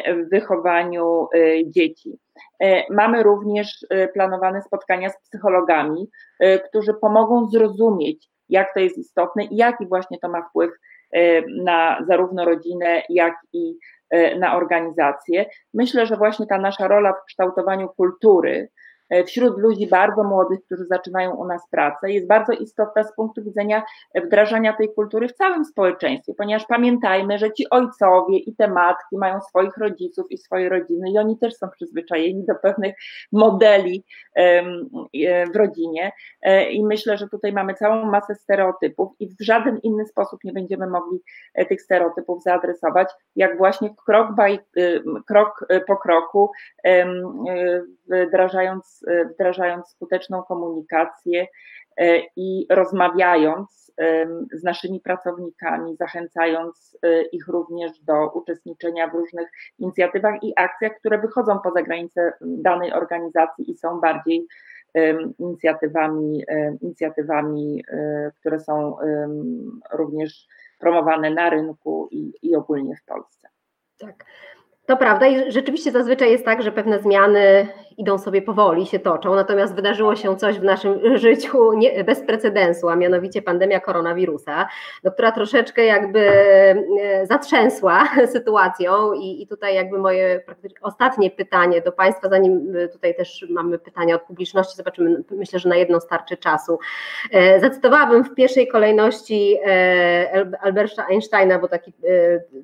[0.08, 1.28] w wychowaniu
[1.66, 2.18] dzieci.
[2.90, 6.08] Mamy również planowane spotkania z psychologami,
[6.68, 10.70] którzy pomogą zrozumieć, jak to jest istotne i jaki właśnie to ma wpływ
[11.64, 13.95] na zarówno rodzinę, jak i E,
[14.38, 15.46] na organizację.
[15.74, 18.85] Myślę, że właśnie ta nasza rola w kształtowaniu kultury, E,
[19.26, 23.82] wśród ludzi bardzo młodych, którzy zaczynają u nas pracę, jest bardzo istotna z punktu widzenia
[24.14, 29.40] wdrażania tej kultury w całym społeczeństwie, ponieważ pamiętajmy, że ci ojcowie i te matki mają
[29.40, 32.94] swoich rodziców i swoje rodziny i oni też są przyzwyczajeni do pewnych
[33.32, 34.04] modeli
[34.34, 34.62] e,
[35.52, 36.12] w rodzinie.
[36.42, 40.52] E, i myślę, że tutaj mamy całą masę stereotypów i w żaden inny sposób nie
[40.52, 41.18] będziemy mogli
[41.68, 44.58] tych stereotypów zaadresować, jak właśnie krok, by,
[45.26, 46.50] krok po kroku
[48.08, 48.95] wdrażając E,
[49.32, 51.46] wdrażając skuteczną komunikację
[51.96, 53.86] e, i rozmawiając
[54.52, 59.48] z naszymi pracownikami, zachęcając e, ich również do uczestniczenia w różnych
[59.78, 64.46] inicjatywach i akcjach, które wychodzą poza granice danej organizacji i są bardziej
[65.38, 66.44] inicjatywami,
[66.80, 67.84] inicjatywami
[68.40, 68.96] które są
[69.92, 70.46] również
[70.78, 73.48] promowane na rynku i, i ogólnie w Polsce.
[73.98, 74.24] Tak.
[74.86, 79.34] To prawda i rzeczywiście zazwyczaj jest tak, że pewne zmiany idą sobie powoli, się toczą,
[79.34, 84.68] natomiast wydarzyło się coś w naszym życiu nie, bez precedensu, a mianowicie pandemia koronawirusa,
[85.04, 90.42] no, która troszeczkę jakby e, zatrzęsła sytuacją i, i tutaj jakby moje
[90.82, 95.68] ostatnie pytanie do Państwa, zanim e, tutaj też mamy pytania od publiczności, zobaczymy, myślę, że
[95.68, 96.78] na jedno starczy czasu.
[97.32, 99.58] E, zacytowałabym w pierwszej kolejności
[100.60, 101.92] Alberta Einsteina, bo taki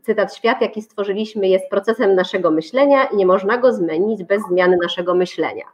[0.02, 4.76] cytat, świat jaki stworzyliśmy jest procesem naszego myślenia i nie można go zmienić bez zmiany
[4.82, 5.64] naszego myślenia.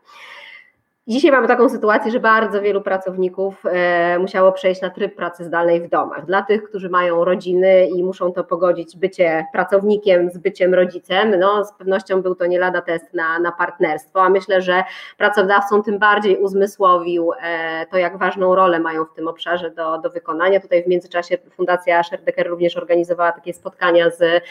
[1.08, 5.80] Dzisiaj mamy taką sytuację, że bardzo wielu pracowników e, musiało przejść na tryb pracy zdalnej
[5.80, 6.26] w domach.
[6.26, 11.64] Dla tych, którzy mają rodziny i muszą to pogodzić bycie pracownikiem z byciem rodzicem, no
[11.64, 14.84] z pewnością był to nie lada test na, na partnerstwo, a myślę, że
[15.16, 20.10] pracodawcom tym bardziej uzmysłowił e, to, jak ważną rolę mają w tym obszarze do, do
[20.10, 20.60] wykonania.
[20.60, 24.44] Tutaj w międzyczasie Fundacja Scherdecker również organizowała takie spotkania z,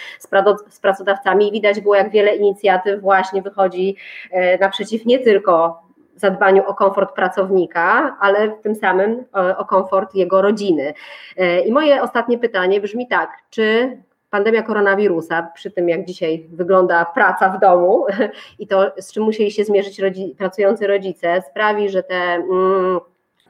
[0.69, 3.95] z pracodawcami i widać było, jak wiele inicjatyw właśnie wychodzi
[4.31, 5.86] e, naprzeciw nie tylko
[6.19, 10.93] zadbaniu o komfort pracownika, ale tym samym o, o komfort jego rodziny.
[11.37, 13.97] E, I moje ostatnie pytanie brzmi tak, czy
[14.29, 18.05] pandemia koronawirusa, przy tym jak dzisiaj wygląda praca w domu
[18.59, 22.99] i to, z czym musieli się zmierzyć rodzi, pracujący rodzice, sprawi, że te mm,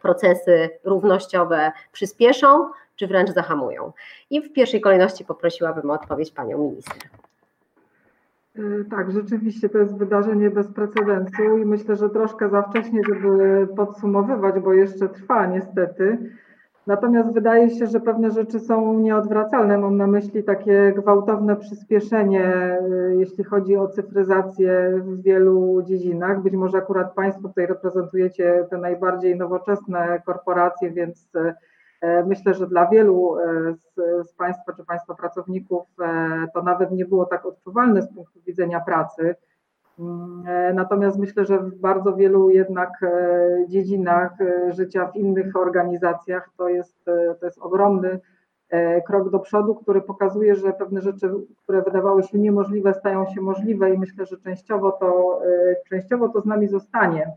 [0.01, 3.91] procesy równościowe przyspieszą, czy wręcz zahamują?
[4.29, 6.97] I w pierwszej kolejności poprosiłabym o odpowiedź panią minister.
[8.57, 13.67] E, tak, rzeczywiście to jest wydarzenie bez precedensu i myślę, że troszkę za wcześnie, żeby
[13.75, 16.17] podsumowywać, bo jeszcze trwa niestety.
[16.87, 19.77] Natomiast wydaje się, że pewne rzeczy są nieodwracalne.
[19.77, 26.41] Mam na myśli takie gwałtowne przyspieszenie, e, jeśli chodzi o cyfryzację w wielu dziedzinach.
[26.41, 31.53] Być może akurat Państwo tutaj reprezentujecie te najbardziej nowoczesne korporacje, więc e,
[32.25, 33.35] myślę, że dla wielu
[33.73, 33.95] z,
[34.29, 35.83] z Państwa czy Państwa pracowników
[36.53, 39.35] to nawet nie było tak odczuwalne z punktu widzenia pracy.
[40.47, 46.49] E, natomiast myślę, że w bardzo wielu jednak e, dziedzinach e, życia w innych organizacjach
[46.57, 47.05] to jest,
[47.39, 48.19] to jest ogromny
[49.05, 51.31] krok do przodu, który pokazuje, że pewne rzeczy,
[51.63, 55.41] które wydawały się niemożliwe, stają się możliwe i myślę, że częściowo to,
[55.89, 57.31] częściowo to z nami zostanie.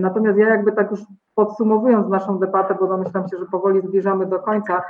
[0.00, 1.00] Natomiast ja jakby tak już
[1.34, 4.82] podsumowując naszą debatę, bo domyślam się, że powoli zbliżamy do końca,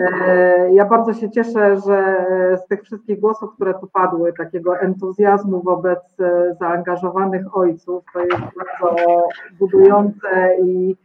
[0.00, 2.26] E, ja bardzo się cieszę, że
[2.64, 8.42] z tych wszystkich głosów, które tu padły, takiego entuzjazmu wobec e, zaangażowanych ojców, to jest
[8.56, 8.96] bardzo
[9.58, 10.96] budujące i,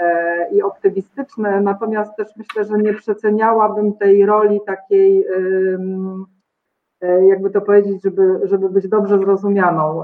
[0.00, 1.60] e, i optymistyczne.
[1.60, 5.26] Natomiast też myślę, że nie przeceniałabym tej roli takiej,
[7.28, 10.02] jakby to powiedzieć, żeby, żeby być dobrze zrozumianą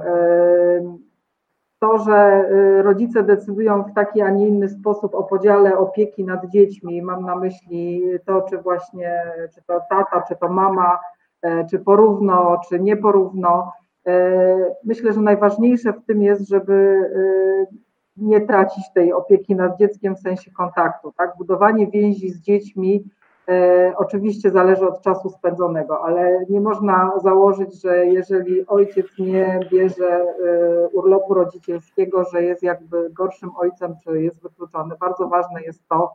[1.79, 6.47] to, że y, rodzice decydują w taki, a nie inny sposób o podziale opieki nad
[6.47, 9.23] dziećmi, mam na myśli to, czy właśnie,
[9.55, 10.99] czy to tata, czy to mama,
[11.43, 13.73] e, czy porówno, czy nieporówno.
[14.07, 17.67] E, myślę, że najważniejsze w tym jest, żeby y,
[18.17, 21.13] nie tracić tej opieki nad dzieckiem w sensie kontaktu.
[21.17, 21.37] Tak?
[21.39, 23.05] Budowanie więzi z dziećmi
[23.97, 30.89] oczywiście zależy od czasu spędzonego, ale nie można założyć, że jeżeli ojciec nie bierze e,
[30.89, 34.95] urlopu rodzicielskiego, że jest jakby gorszym ojcem, czy jest wykluczony.
[35.01, 36.13] Bardzo ważne jest to,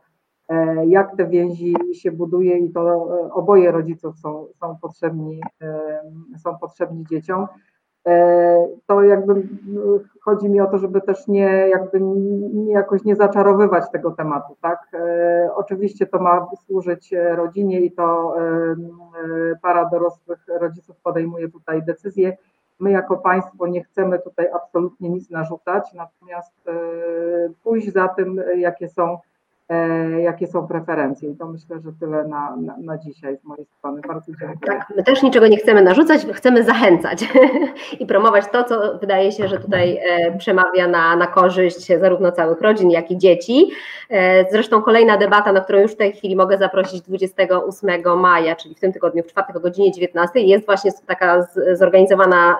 [0.48, 5.40] e, jak te więzi się buduje i to oboje rodziców są, są, potrzebni,
[6.44, 7.46] są potrzebni dzieciom.
[8.06, 9.48] E, to jakby
[10.20, 14.88] chodzi mi o to, żeby też nie jakby nie jakoś nie zaczarowywać tego tematu, tak?
[14.94, 18.76] E, oczywiście to ma służyć rodzinie i to e,
[19.62, 22.36] para dorosłych rodziców podejmuje tutaj decyzje.
[22.80, 26.54] My jako państwo nie chcemy tutaj absolutnie nic narzucać, natomiast
[27.62, 29.29] pójść za tym, jakie są E,
[30.20, 31.30] jakie są preferencje.
[31.30, 34.00] I to myślę, że tyle na, na, na, dzisiaj z mojej strony.
[34.08, 34.58] Bardzo dziękuję.
[34.66, 37.24] Tak, my też niczego nie chcemy narzucać, chcemy zachęcać
[38.00, 42.60] i promować to, co wydaje się, że tutaj e, przemawia na, na korzyść zarówno całych
[42.60, 43.70] rodzin, jak i dzieci.
[44.10, 48.74] E, zresztą kolejna debata, na którą już w tej chwili mogę zaprosić 28 maja, czyli
[48.74, 52.56] w tym tygodniu, w czwartek o godzinie 19, jest właśnie taka zorganizowana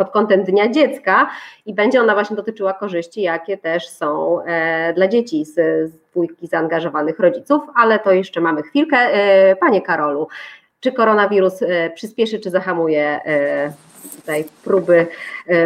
[0.00, 1.30] pod kątem Dnia Dziecka
[1.66, 5.54] i będzie ona właśnie dotyczyła korzyści, jakie też są e, dla dzieci z,
[5.90, 8.96] z dwójki zaangażowanych rodziców, ale to jeszcze mamy chwilkę.
[8.96, 10.28] E, panie Karolu,
[10.80, 13.20] czy koronawirus e, przyspieszy, czy zahamuje
[14.16, 15.06] tutaj próby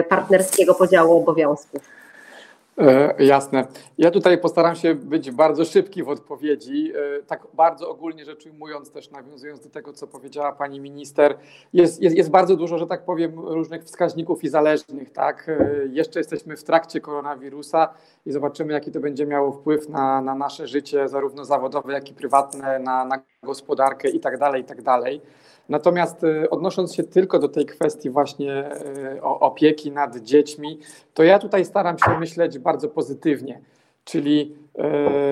[0.09, 1.94] partnerskiego podziału obowiązków?
[2.79, 3.67] E, jasne.
[3.99, 6.93] Ja tutaj postaram się być bardzo szybki w odpowiedzi.
[7.19, 11.39] E, tak bardzo ogólnie rzecz ujmując, też nawiązując do tego, co powiedziała pani minister,
[11.73, 15.11] jest, jest, jest bardzo dużo, że tak powiem, różnych wskaźników i zależnych.
[15.11, 15.49] Tak?
[15.49, 17.95] E, jeszcze jesteśmy w trakcie koronawirusa
[18.27, 22.15] i zobaczymy, jaki to będzie miało wpływ na, na nasze życie, zarówno zawodowe, jak i
[22.15, 24.21] prywatne, na, na gospodarkę i
[24.65, 24.83] tak
[25.69, 28.71] Natomiast y, odnosząc się tylko do tej kwestii właśnie
[29.17, 30.79] y, opieki nad dziećmi,
[31.15, 33.61] to ja tutaj staram się myśleć bardzo pozytywnie.
[34.05, 34.57] Czyli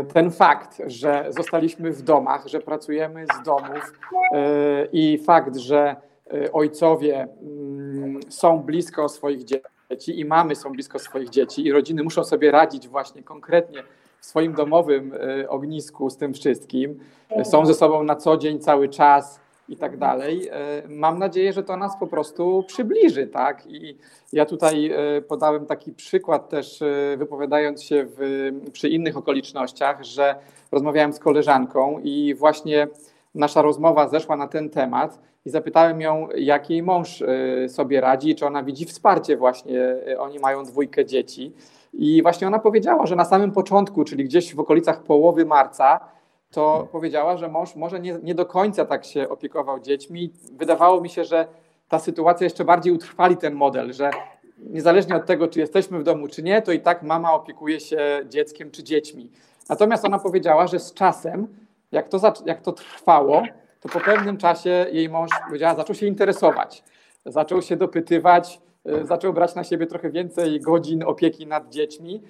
[0.03, 3.93] y, ten fakt, że zostaliśmy w domach, że pracujemy z domów
[4.93, 5.97] i fakt, że
[6.53, 12.25] ojcowie mm, są blisko swoich dzieci i mamy są blisko swoich dzieci i rodziny muszą
[12.25, 13.83] sobie radzić właśnie konkretnie
[14.21, 15.15] w swoim domowym
[15.49, 16.99] ognisku z tym wszystkim,
[17.45, 20.49] są ze sobą na co dzień cały czas, i tak dalej.
[20.49, 23.67] E, mam nadzieję, że to nas po prostu przybliży, tak?
[23.67, 23.99] I
[24.33, 30.35] ja tutaj e, podałem taki przykład też, e, wypowiadając się w, przy innych okolicznościach, że
[30.73, 32.89] rozmawiałem z koleżanką i właśnie
[33.35, 37.23] nasza rozmowa zeszła na ten temat i zapytałem ją, jak jej mąż
[37.69, 41.53] sobie radzi, czy ona widzi wsparcie właśnie, oni mają dwójkę dzieci.
[41.93, 46.01] I właśnie ona powiedziała, że na samym początku, czyli gdzieś w okolicach połowy marca,
[46.53, 50.33] to powiedziała, że mąż może nie, nie do końca tak się opiekował dziećmi.
[50.53, 51.47] Wydawało mi się, że
[51.89, 54.11] ta sytuacja jeszcze bardziej utrwali ten model, że
[54.59, 57.99] niezależnie od tego, czy jesteśmy w domu, czy nie, to i tak mama opiekuje się
[58.29, 59.31] dzieckiem czy dziećmi.
[59.69, 61.49] Natomiast ona powiedziała, że z czasem,
[61.93, 63.43] jak to, jak to trwało,
[63.81, 66.85] to po pewnym czasie jej mąż powiedziała, zaczął się interesować,
[67.27, 68.61] zaczął się dopytywać,
[69.03, 72.23] zaczął brać na siebie trochę więcej godzin opieki nad dziećmi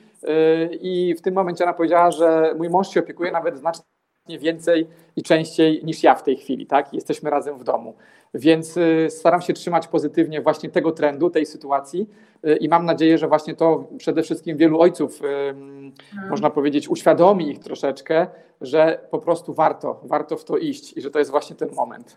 [0.80, 3.91] i w tym momencie ona powiedziała, że mój mąż się opiekuje nawet znacznie
[4.28, 4.86] więcej
[5.16, 6.94] i częściej niż ja w tej chwili, tak?
[6.94, 7.94] Jesteśmy razem w domu.
[8.34, 12.08] Więc y, staram się trzymać pozytywnie właśnie tego trendu, tej sytuacji
[12.46, 15.92] y, i mam nadzieję, że właśnie to przede wszystkim wielu ojców, hmm.
[16.30, 18.26] można powiedzieć, uświadomi ich troszeczkę,
[18.60, 22.16] że po prostu warto, warto w to iść i że to jest właśnie ten moment.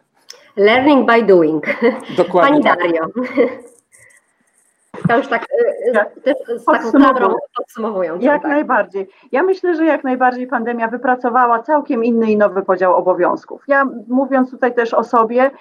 [0.56, 1.66] Learning by doing.
[2.18, 2.52] Dokładnie.
[2.52, 2.80] Pani tak.
[2.80, 3.08] Dario.
[5.08, 8.24] To już tak, y, też z taką kadrą podsumowując.
[8.24, 8.52] Jak tak.
[8.52, 9.08] najbardziej.
[9.32, 13.64] Ja myślę, że jak najbardziej pandemia wypracowała całkiem inny i nowy podział obowiązków.
[13.68, 15.52] Ja mówiąc tutaj też o sobie,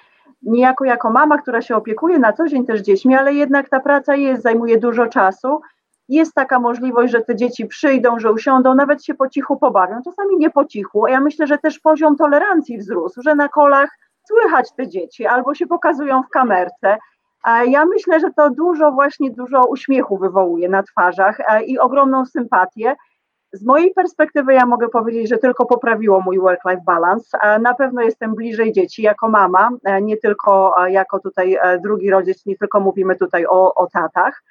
[0.43, 4.15] niejako jako mama, która się opiekuje na co dzień też dziećmi, ale jednak ta praca
[4.15, 5.61] jest, zajmuje dużo czasu.
[6.09, 10.37] Jest taka możliwość, że te dzieci przyjdą, że usiądą, nawet się po cichu pobawią, czasami
[10.37, 11.07] nie po cichu.
[11.07, 13.89] Ja myślę, że też poziom tolerancji wzrósł, że na kolach
[14.23, 16.97] słychać te dzieci albo się pokazują w kamerce.
[17.45, 22.95] A ja myślę, że to dużo, właśnie dużo uśmiechu wywołuje na twarzach i ogromną sympatię.
[23.53, 27.37] Z mojej perspektywy ja mogę powiedzieć, że tylko poprawiło mój work-life balance.
[27.61, 29.69] Na pewno jestem bliżej dzieci jako mama,
[30.01, 34.43] nie tylko jako tutaj e, drugi rodzic, nie tylko mówimy tutaj o, o tatach.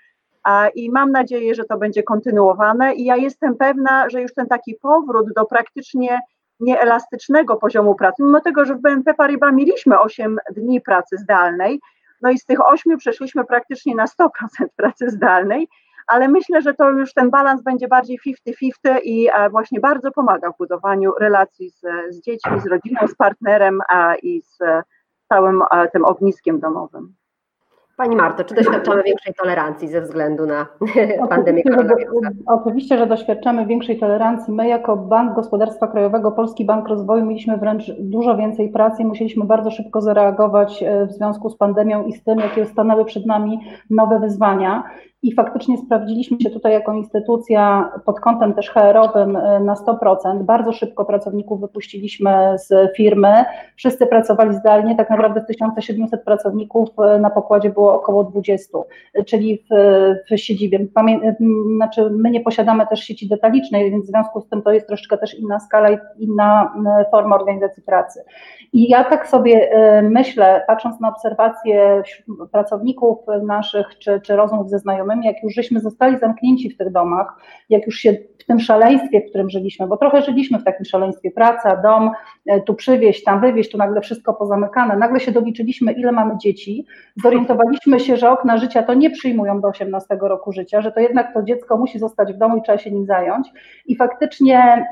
[0.75, 4.75] I mam nadzieję, że to będzie kontynuowane i ja jestem pewna, że już ten taki
[4.83, 6.21] powrót do praktycznie
[6.61, 11.81] nieelastycznego poziomu pracy, mimo tego, że w BNP Paribas mieliśmy 8 dni pracy zdalnej,
[12.25, 14.29] no i z tych 8 przeszliśmy praktycznie na 100%
[14.77, 15.69] pracy zdalnej,
[16.07, 18.19] ale myślę, że to już ten balans będzie bardziej
[18.49, 21.81] 50-50 i e, właśnie bardzo pomaga w budowaniu relacji z,
[22.11, 23.79] z dziećmi, z rodziną, z partnerem
[24.23, 24.59] i z
[25.29, 27.15] całym e, tym ogniskiem domowym.
[27.97, 30.67] Pani Marto, czy doświadczamy większej tolerancji ze względu na
[31.29, 32.29] pandemię koronawirusa?
[32.47, 34.55] Oczywiście, że doświadczamy większej tolerancji.
[34.55, 39.45] My jako Bank Gospodarstwa Krajowego, Polski Bank Rozwoju mieliśmy wręcz dużo więcej pracy i musieliśmy
[39.45, 43.61] bardzo szybko zareagować e, w związku z pandemią i z tym, jakie stanęły przed nami
[43.91, 44.83] nowe wyzwania
[45.25, 50.43] i faktycznie sprawdziliśmy się tutaj jako instytucja pod kątem też HR-owym e, na 100%.
[50.43, 53.45] Bardzo szybko pracowników wypuściliśmy z firmy.
[53.77, 58.79] Wszyscy pracowali zdalnie, tak naprawdę z 1700 pracowników e, na pokładzie było około 20,
[59.27, 59.75] czyli w,
[60.31, 60.87] w siedzibie.
[60.95, 61.37] Pamię
[61.77, 65.19] znaczy my nie posiadamy też sieci detalicznej, więc w związku z tym to jest troszeczkę
[65.19, 66.75] też inna skala i inna
[67.11, 68.25] forma organizacji pracy.
[68.73, 69.71] I ja tak sobie
[70.03, 72.03] myślę, patrząc na obserwacje
[72.53, 77.37] pracowników naszych, czy, czy rozmów ze znajomymi, jak już żeśmy zostali zamknięci w tych domach,
[77.69, 81.31] jak już się w tym szaleństwie, w którym żyliśmy, bo trochę żyliśmy w takim szaleństwie,
[81.31, 82.11] praca, dom,
[82.47, 86.87] e, tu przywieźć, tam wywieźć, tu nagle wszystko pozamykane, nagle się doliczyliśmy, ile mamy dzieci,
[87.23, 91.35] zorientowaliśmy się, że okna życia to nie przyjmują do 18 roku życia, że to jednak
[91.35, 93.49] to dziecko musi zostać w domu i trzeba się nim zająć.
[93.87, 94.87] I faktycznie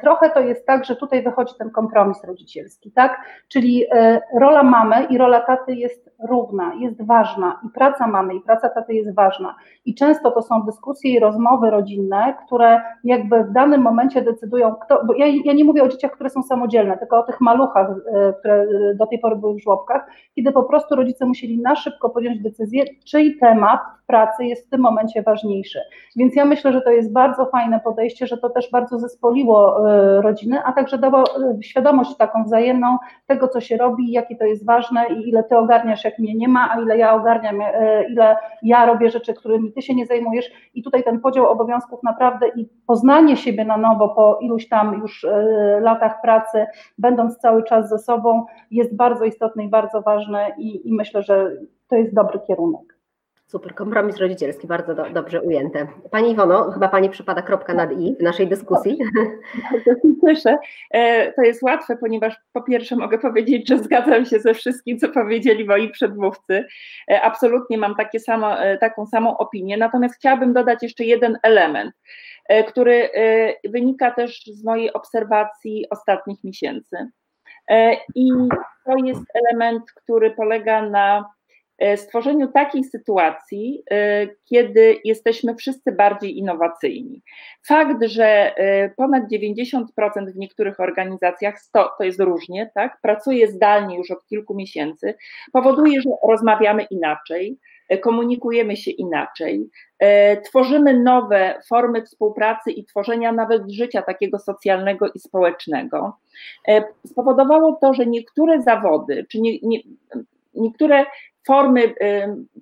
[0.00, 5.04] trochę to jest tak, że tutaj wychodzi ten kompromis rodzicielski, tak, czyli e, rola mamy
[5.04, 9.54] i rola taty jest równa, jest ważna i praca mamy i praca taty jest ważna
[9.86, 15.04] i często to są dyskusje i rozmowy rodzinne, które jakby w danym momencie decydują, kto,
[15.04, 18.32] bo ja, ja nie mówię o dzieciach, które są samodzielne, tylko o tych maluchach, e,
[18.32, 22.42] które do tej pory były w żłobkach, kiedy po prostu rodzice musieli na szybko podjąć
[22.42, 23.80] decyzję, czyj temat
[24.10, 25.80] pracy jest w tym momencie ważniejszy.
[26.16, 30.22] Więc ja myślę, że to jest bardzo fajne podejście, że to też bardzo zespoliło e,
[30.22, 34.66] rodziny, a także dało e, świadomość taką wzajemną tego, co się robi, jakie to jest
[34.66, 37.58] ważne i ile ty ogarniasz, jak mnie nie ma, a ile ja ogarniam,
[38.10, 42.48] ile ja robię rzeczy, którymi ty się nie zajmujesz i tutaj ten podział obowiązków naprawdę
[42.48, 46.66] i poznanie siebie na nowo po iluś tam już e, latach pracy,
[46.98, 51.50] będąc cały czas ze sobą, jest bardzo istotne i bardzo ważne i, i myślę, że
[51.88, 52.89] to jest dobry kierunek.
[53.50, 55.86] Super, kompromis rodzicielski, bardzo do, dobrze ujęte.
[56.10, 58.98] Pani Iwono, chyba Pani przypada kropka nad i w naszej dyskusji.
[59.72, 60.58] Bardzo się cieszę.
[60.90, 65.08] E, to jest łatwe, ponieważ po pierwsze mogę powiedzieć, że zgadzam się ze wszystkim, co
[65.08, 66.64] powiedzieli moi przedmówcy.
[67.10, 71.94] E, absolutnie mam takie samo, e, taką samą opinię, natomiast chciałabym dodać jeszcze jeden element,
[72.68, 73.10] który
[73.64, 76.96] wynika też z mojej obserwacji ostatnich miesięcy.
[78.14, 78.30] I
[78.84, 81.24] to jest element, który polega na
[81.96, 87.22] stworzeniu takiej sytuacji, e, kiedy jesteśmy wszyscy bardziej innowacyjni.
[87.66, 89.84] Fakt, że e, ponad 90%
[90.32, 95.14] w niektórych organizacjach, 100, to jest różnie, tak, pracuje zdalnie już od kilku miesięcy,
[95.52, 97.58] powoduje, że rozmawiamy inaczej,
[98.02, 99.70] komunikujemy się inaczej,
[100.44, 106.16] tworzymy nowe formy współpracy i tworzenia nawet życia takiego socjalnego i społecznego.
[107.06, 109.78] Spowodowało to, że niektóre zawody, czy nie, nie,
[110.54, 111.06] niektóre
[111.46, 111.94] formy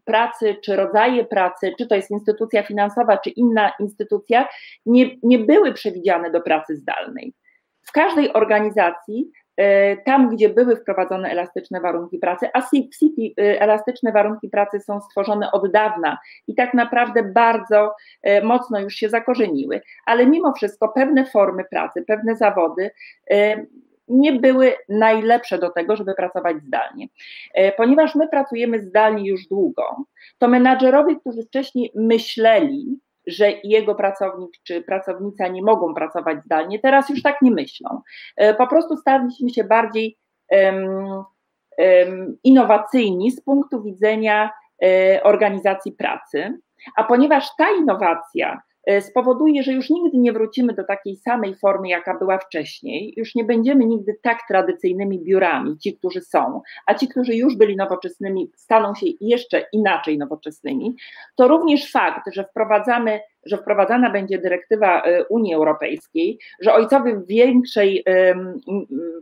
[0.05, 4.49] pracy, czy rodzaje pracy, czy to jest instytucja finansowa, czy inna instytucja,
[4.87, 7.35] nie, nie były przewidziane do pracy zdalnej.
[7.83, 14.13] w każdej organizacji E, tam, gdzie były wprowadzone elastyczne warunki pracy, a w City elastyczne
[14.13, 19.81] warunki pracy są stworzone od dawna i tak naprawdę bardzo e, mocno już się zakorzeniły,
[20.07, 22.91] ale mimo wszystko pewne formy pracy, pewne zawody
[24.09, 27.09] nie były najlepsze do tego, żeby pracować zdalnie.
[27.77, 30.05] Ponieważ my pracujemy zdalnie już długo,
[30.39, 36.79] to menadżerowie, którzy wcześniej myśleli, że jego pracownik czy pracownica nie mogą pracować zdalnie.
[36.79, 38.01] Teraz już tak nie myślą.
[38.37, 40.17] E, po prostu staliśmy się bardziej
[40.51, 40.87] um,
[41.79, 44.51] um, innowacyjni z punktu widzenia
[44.83, 46.59] e, organizacji pracy.
[46.97, 48.68] A ponieważ ta innowacja E,
[49.01, 53.45] spowoduje, że już nigdy nie wrócimy do takiej samej formy, jaka była wcześniej, już nie
[53.45, 58.95] będziemy nigdy tak tradycyjnymi biurami, ci, którzy są, a ci, którzy już byli nowoczesnymi, staną
[58.95, 60.95] się jeszcze inaczej nowoczesnymi,
[61.37, 67.27] to również fakt, że wprowadzamy że wprowadzana będzie dyrektywa e, Unii Europejskiej, że ojcowie w
[67.27, 68.05] większej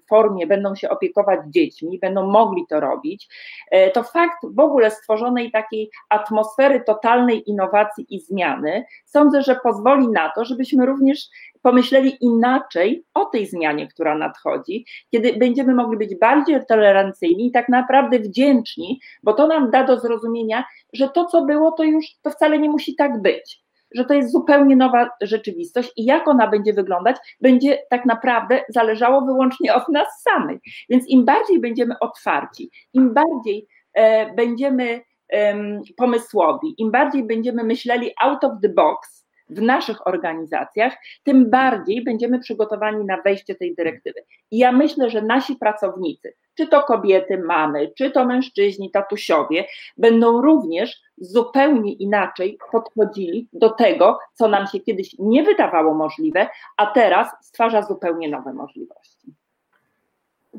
[0.08, 3.28] formie będą się opiekować dziećmi, będą mogli to robić,
[3.70, 10.08] e, to fakt w ogóle stworzonej takiej atmosfery totalnej innowacji i zmiany, sądzę, że pozwoli
[10.08, 11.28] na to, żebyśmy również
[11.62, 17.68] pomyśleli inaczej o tej zmianie, która nadchodzi, kiedy będziemy mogli być bardziej tolerancyjni i tak
[17.68, 22.30] naprawdę wdzięczni, bo to nam da do zrozumienia, że to, co było, to już to
[22.30, 26.72] wcale nie musi tak być że to jest zupełnie nowa rzeczywistość i jak ona będzie
[26.72, 30.60] wyglądać, będzie tak naprawdę zależało wyłącznie od nas samych.
[30.88, 35.00] Więc im bardziej będziemy otwarci, im bardziej e, będziemy
[35.32, 35.56] e,
[35.96, 42.38] pomysłowi, im bardziej będziemy myśleli out of the box, w naszych organizacjach, tym bardziej będziemy
[42.38, 44.20] przygotowani na wejście tej dyrektywy.
[44.50, 49.64] I ja myślę, że nasi pracownicy, czy to kobiety, mamy, czy to mężczyźni, tatusiowie,
[49.96, 56.86] będą również zupełnie inaczej podchodzili do tego, co nam się kiedyś nie wydawało możliwe, a
[56.86, 59.05] teraz stwarza zupełnie nowe możliwości.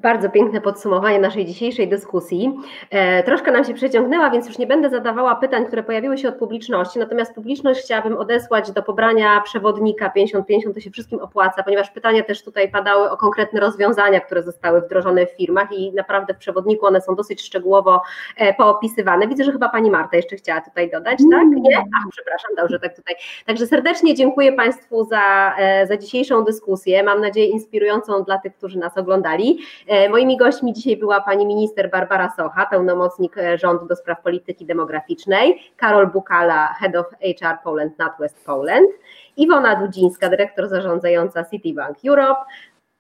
[0.02, 2.60] Bardzo piękne podsumowanie naszej dzisiejszej dyskusji.
[2.90, 6.36] E, troszkę nam się przeciągnęła, więc już nie będę zadawała pytań, które pojawiły się od
[6.36, 12.24] publiczności, natomiast publiczność chciałabym odesłać do pobrania przewodnika 50-50, to się wszystkim opłaca, ponieważ pytania
[12.24, 16.86] też tutaj padały o konkretne rozwiązania, które zostały wdrożone w firmach i naprawdę w przewodniku
[16.86, 18.02] one są dosyć szczegółowo
[18.38, 19.28] e, poopisywane.
[19.28, 21.48] Widzę, że chyba Pani Marta jeszcze chciała tutaj dodać, tak?
[21.48, 21.78] Nie?
[21.78, 23.16] Ach, przepraszam, dobrze, tak tutaj.
[23.46, 28.80] Także serdecznie dziękuję Państwu za, e, za dzisiejszą dyskusję, mam nadzieję inspirującą dla tych, którzy
[28.80, 29.60] nas oglądali.
[29.88, 34.66] E, moimi gośćmi dzisiaj była pani minister Barbara Socha, pełnomocnik e, rządu do spraw polityki
[34.66, 38.90] demograficznej, Karol Bukala, Head of HR Poland, NatWest Poland,
[39.38, 42.42] Iwona Dudzińska, dyrektor zarządzająca Citibank Europe,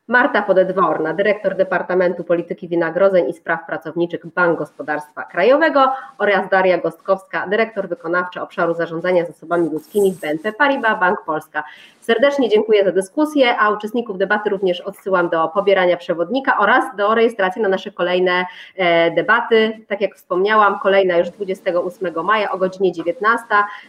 [0.07, 7.47] Marta Podedworna, dyrektor Departamentu Polityki Wynagrodzeń i Spraw Pracowniczych Bank Gospodarstwa Krajowego oraz Daria Gostkowska,
[7.47, 11.63] dyrektor wykonawcza obszaru zarządzania zasobami ludzkimi w BNP Paribas Bank Polska.
[12.07, 17.61] Serdecznie dziękuję za dyskusję, a uczestników debaty również odsyłam do pobierania przewodnika oraz do rejestracji
[17.61, 19.85] na nasze kolejne e, debaty.
[19.87, 23.45] Tak jak wspomniałam, kolejna już 28 maja o godzinie 19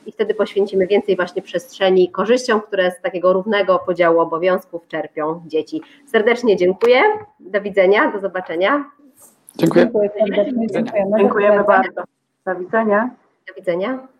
[0.07, 5.83] i wtedy poświęcimy więcej właśnie przestrzeni korzyściom, które z takiego równego podziału obowiązków czerpią dzieci.
[6.07, 7.03] Serdecznie dziękuję.
[7.41, 8.85] Do widzenia, do zobaczenia.
[9.57, 9.85] Dziękuję.
[9.85, 10.11] Dziękuję
[10.71, 12.03] Dziękujemy, Dziękujemy bardzo.
[12.47, 13.11] Do widzenia.
[13.49, 14.18] Do widzenia.